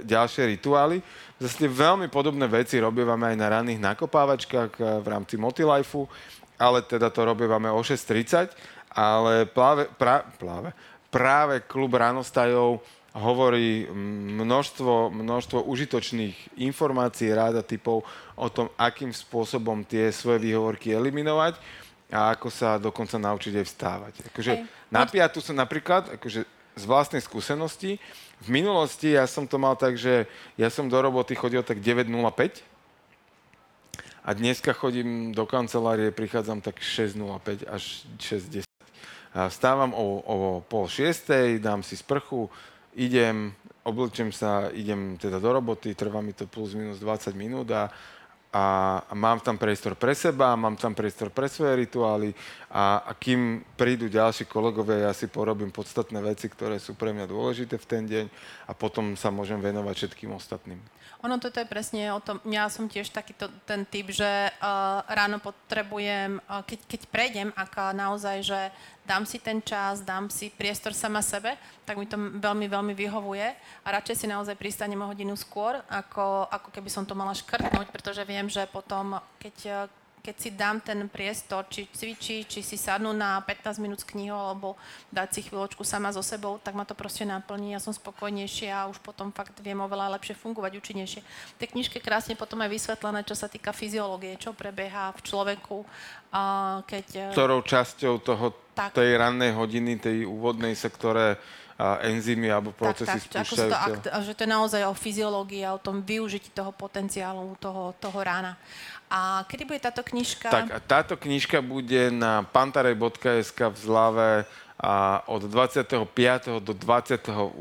ďalšie 0.09 0.49
rituály. 0.57 1.05
Zase 1.37 1.69
veľmi 1.69 2.09
podobné 2.09 2.49
veci 2.49 2.81
robievame 2.81 3.29
aj 3.29 3.37
na 3.37 3.47
ranných 3.53 3.85
nakopávačkách 3.85 4.73
eh, 4.81 4.85
v 5.05 5.07
rámci 5.07 5.37
Motilifeu, 5.37 6.09
ale 6.57 6.81
teda 6.81 7.13
to 7.13 7.29
robievame 7.29 7.69
o 7.69 7.85
6.30, 7.85 8.57
ale 8.97 9.45
pláve, 9.45 9.85
pra, 10.01 10.25
pláve, 10.41 10.73
práve 11.13 11.61
klub 11.69 11.93
ránostajov 11.93 12.81
hovorí 13.13 13.85
množstvo, 14.33 15.13
množstvo 15.13 15.61
užitočných 15.69 16.61
informácií, 16.65 17.29
rád 17.37 17.61
a 17.61 17.65
typov 17.65 18.01
o 18.33 18.49
tom, 18.49 18.73
akým 18.81 19.13
spôsobom 19.13 19.85
tie 19.85 20.09
svoje 20.09 20.41
výhovorky 20.41 20.97
eliminovať 20.97 21.61
a 22.09 22.33
ako 22.33 22.49
sa 22.49 22.81
dokonca 22.81 23.21
naučiť 23.21 23.53
aj 23.61 23.67
vstávať. 23.69 24.15
Akože 24.33 24.53
na 24.89 25.05
piatu 25.05 25.45
som 25.45 25.53
napríklad, 25.53 26.17
akože 26.17 26.41
z 26.79 26.85
vlastnej 26.89 27.21
skúsenosti, 27.21 28.01
v 28.39 28.49
minulosti 28.49 29.13
ja 29.19 29.27
som 29.27 29.45
to 29.45 29.59
mal 29.59 29.75
tak, 29.75 29.99
že 29.99 30.31
ja 30.55 30.71
som 30.71 30.87
do 30.87 30.97
roboty 30.97 31.35
chodil 31.35 31.61
tak 31.67 31.83
9.05 31.83 32.63
a 34.25 34.31
dneska 34.31 34.73
chodím 34.73 35.35
do 35.35 35.45
kancelárie, 35.45 36.15
prichádzam 36.15 36.63
tak 36.63 36.79
6.05 36.81 37.67
až 37.67 38.07
6.10. 38.17 38.65
A 39.35 39.53
vstávam 39.53 39.93
o, 39.93 40.23
o 40.25 40.37
pol 40.65 40.89
šiestej, 40.89 41.61
dám 41.61 41.85
si 41.85 41.99
sprchu, 41.99 42.49
idem, 42.97 43.53
oblečem 43.85 44.33
sa, 44.33 44.73
idem 44.73 45.21
teda 45.21 45.41
do 45.41 45.51
roboty, 45.53 45.93
trvá 45.93 46.25
mi 46.25 46.33
to 46.33 46.49
plus 46.49 46.73
minus 46.73 47.01
20 47.01 47.37
minút 47.37 47.69
a 47.73 47.93
a 48.49 49.05
mám 49.13 49.45
tam 49.45 49.61
priestor 49.61 49.93
pre 49.93 50.17
seba, 50.17 50.57
mám 50.57 50.73
tam 50.81 50.97
priestor 50.97 51.29
pre 51.29 51.53
svoje 51.53 51.85
rituály 51.85 52.33
a, 52.73 53.05
a 53.05 53.13
kým 53.13 53.61
prídu 53.77 54.09
ďalší 54.09 54.49
kolegovia, 54.49 55.09
ja 55.09 55.13
si 55.13 55.29
porobím 55.29 55.69
podstatné 55.69 56.17
veci, 56.25 56.49
ktoré 56.49 56.81
sú 56.81 56.97
pre 56.97 57.13
mňa 57.13 57.29
dôležité 57.29 57.77
v 57.77 57.89
ten 57.89 58.03
deň 58.09 58.27
a 58.65 58.73
potom 58.73 59.21
sa 59.21 59.29
môžem 59.29 59.61
venovať 59.61 59.95
všetkým 60.01 60.33
ostatným. 60.33 60.81
Ono 61.19 61.35
toto 61.43 61.59
je 61.59 61.67
presne 61.67 62.15
o 62.15 62.23
tom, 62.23 62.39
ja 62.47 62.71
som 62.71 62.87
tiež 62.87 63.11
takýto 63.11 63.51
ten 63.67 63.83
typ, 63.83 64.15
že 64.15 64.23
uh, 64.23 65.03
ráno 65.11 65.43
potrebujem, 65.43 66.39
uh, 66.47 66.63
keď, 66.63 66.79
keď 66.87 67.01
prejdem, 67.11 67.49
ak 67.59 67.91
naozaj, 67.91 68.47
že 68.47 68.61
dám 69.03 69.27
si 69.27 69.43
ten 69.43 69.59
čas, 69.59 69.99
dám 69.99 70.31
si 70.31 70.47
priestor 70.55 70.95
sama 70.95 71.19
sebe, 71.19 71.59
tak 71.83 71.99
mi 71.99 72.07
to 72.07 72.15
veľmi, 72.15 72.71
veľmi 72.71 72.95
vyhovuje. 72.95 73.51
A 73.83 73.89
radšej 73.99 74.15
si 74.15 74.27
naozaj 74.31 74.55
pristanem 74.55 75.03
o 75.03 75.11
hodinu 75.11 75.35
skôr, 75.35 75.83
ako, 75.91 76.47
ako 76.55 76.71
keby 76.71 76.87
som 76.87 77.03
to 77.03 77.19
mala 77.19 77.35
škrtnúť, 77.35 77.91
pretože 77.91 78.23
viem, 78.23 78.47
že 78.47 78.63
potom, 78.71 79.19
keď, 79.43 79.91
keď 80.23 80.37
si 80.37 80.51
dám 80.53 80.83
ten 80.83 81.07
priestor, 81.07 81.67
či 81.71 81.87
cvičiť, 81.89 82.45
či 82.49 82.61
si 82.61 82.77
sadnú 82.77 83.15
na 83.15 83.41
15 83.43 83.79
minút 83.83 84.03
s 84.03 84.09
knihou, 84.09 84.37
alebo 84.37 84.69
dať 85.15 85.29
si 85.39 85.41
chvíľočku 85.47 85.83
sama 85.87 86.11
so 86.11 86.21
sebou, 86.21 86.59
tak 86.59 86.75
ma 86.75 86.83
to 86.85 86.93
proste 86.93 87.25
naplní, 87.25 87.75
ja 87.75 87.81
som 87.81 87.95
spokojnejšia 87.95 88.85
a 88.85 88.89
už 88.91 88.99
potom 89.01 89.31
fakt 89.31 89.57
viem 89.63 89.79
oveľa 89.79 90.19
lepšie 90.19 90.37
fungovať, 90.39 90.79
účinnejšie. 90.79 91.21
V 91.25 91.59
tej 91.61 91.69
knižke 91.73 91.99
krásne 92.03 92.35
potom 92.35 92.61
je 92.65 92.75
vysvetlené, 92.75 93.23
čo 93.23 93.39
sa 93.39 93.47
týka 93.47 93.71
fyziológie, 93.71 94.37
čo 94.37 94.55
prebieha 94.55 95.15
v 95.15 95.21
človeku, 95.25 95.77
keď... 96.85 97.33
Ktorou 97.33 97.65
časťou 97.65 98.15
toho, 98.21 98.53
tak. 98.77 98.95
tej 98.95 99.19
rannej 99.19 99.55
hodiny, 99.57 99.99
tej 99.99 100.27
úvodnej 100.29 100.77
sa, 100.79 100.93
ktoré 100.93 101.41
enzymy 102.03 102.51
alebo 102.51 102.75
procesy 102.75 103.31
tak, 103.31 103.43
tak, 103.43 103.47
spúšťajú. 103.47 103.71
Ako 103.71 103.99
to, 104.03 104.09
že 104.27 104.33
to 104.35 104.43
je 104.43 104.51
naozaj 104.51 104.83
o 104.91 104.95
fyziológii 104.95 105.63
a 105.63 105.79
o 105.79 105.81
tom 105.81 106.03
využití 106.03 106.51
toho 106.51 106.75
potenciálu 106.75 107.55
toho, 107.63 107.95
toho 108.03 108.19
rána. 108.19 108.59
A 109.09 109.47
kedy 109.47 109.65
bude 109.65 109.81
táto 109.81 110.03
knižka? 110.03 110.51
Tak, 110.51 110.67
a 110.75 110.79
táto 110.83 111.15
knižka 111.17 111.63
bude 111.63 112.13
na 112.13 112.45
pantarej.sk 112.45 113.73
v 113.73 113.77
zlave 113.79 114.31
a 114.79 115.23
od 115.27 115.47
25. 115.47 115.97
do 116.61 116.73
28. 116.75 117.55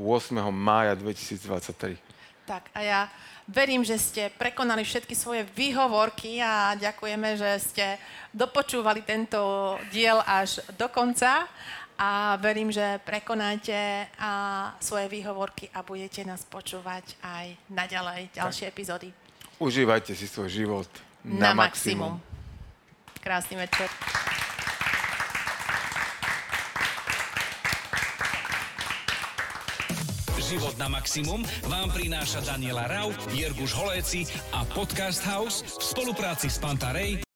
mája 0.52 0.94
2023. 0.98 1.98
Tak 2.46 2.64
a 2.74 2.80
ja 2.84 3.02
verím, 3.48 3.82
že 3.86 3.96
ste 3.96 4.28
prekonali 4.36 4.84
všetky 4.84 5.16
svoje 5.16 5.48
výhovorky 5.56 6.44
a 6.44 6.76
ďakujeme, 6.76 7.40
že 7.40 7.50
ste 7.64 7.86
dopočúvali 8.36 9.02
tento 9.08 9.76
diel 9.90 10.20
až 10.28 10.60
do 10.76 10.92
konca. 10.92 11.48
A 11.98 12.38
verím, 12.38 12.70
že 12.70 13.02
prekonáte 13.02 14.06
a 14.22 14.32
svoje 14.78 15.10
výhovorky 15.10 15.70
a 15.74 15.82
budete 15.82 16.22
nás 16.22 16.46
počúvať 16.46 17.18
aj 17.26 17.58
naďalej 17.74 18.30
ďalšie 18.38 18.70
epizódy. 18.70 19.10
Užívajte 19.58 20.14
si 20.14 20.30
svoj 20.30 20.50
život 20.50 20.90
na, 21.26 21.52
Na 21.52 21.52
maximum. 21.58 22.22
maximum. 22.22 23.20
Krásny 23.20 23.56
večer. 23.58 23.90
Život 30.48 30.80
na 30.80 30.88
maximum 30.88 31.44
vám 31.68 31.92
prináša 31.92 32.40
Daniela 32.40 32.88
Rau, 32.88 33.12
Jirguš 33.36 33.76
Holéci 33.76 34.24
a 34.56 34.64
Podcast 34.64 35.20
House 35.28 35.60
v 35.60 35.84
spolupráci 35.84 36.48
s 36.48 36.56
Pantarej 36.56 37.27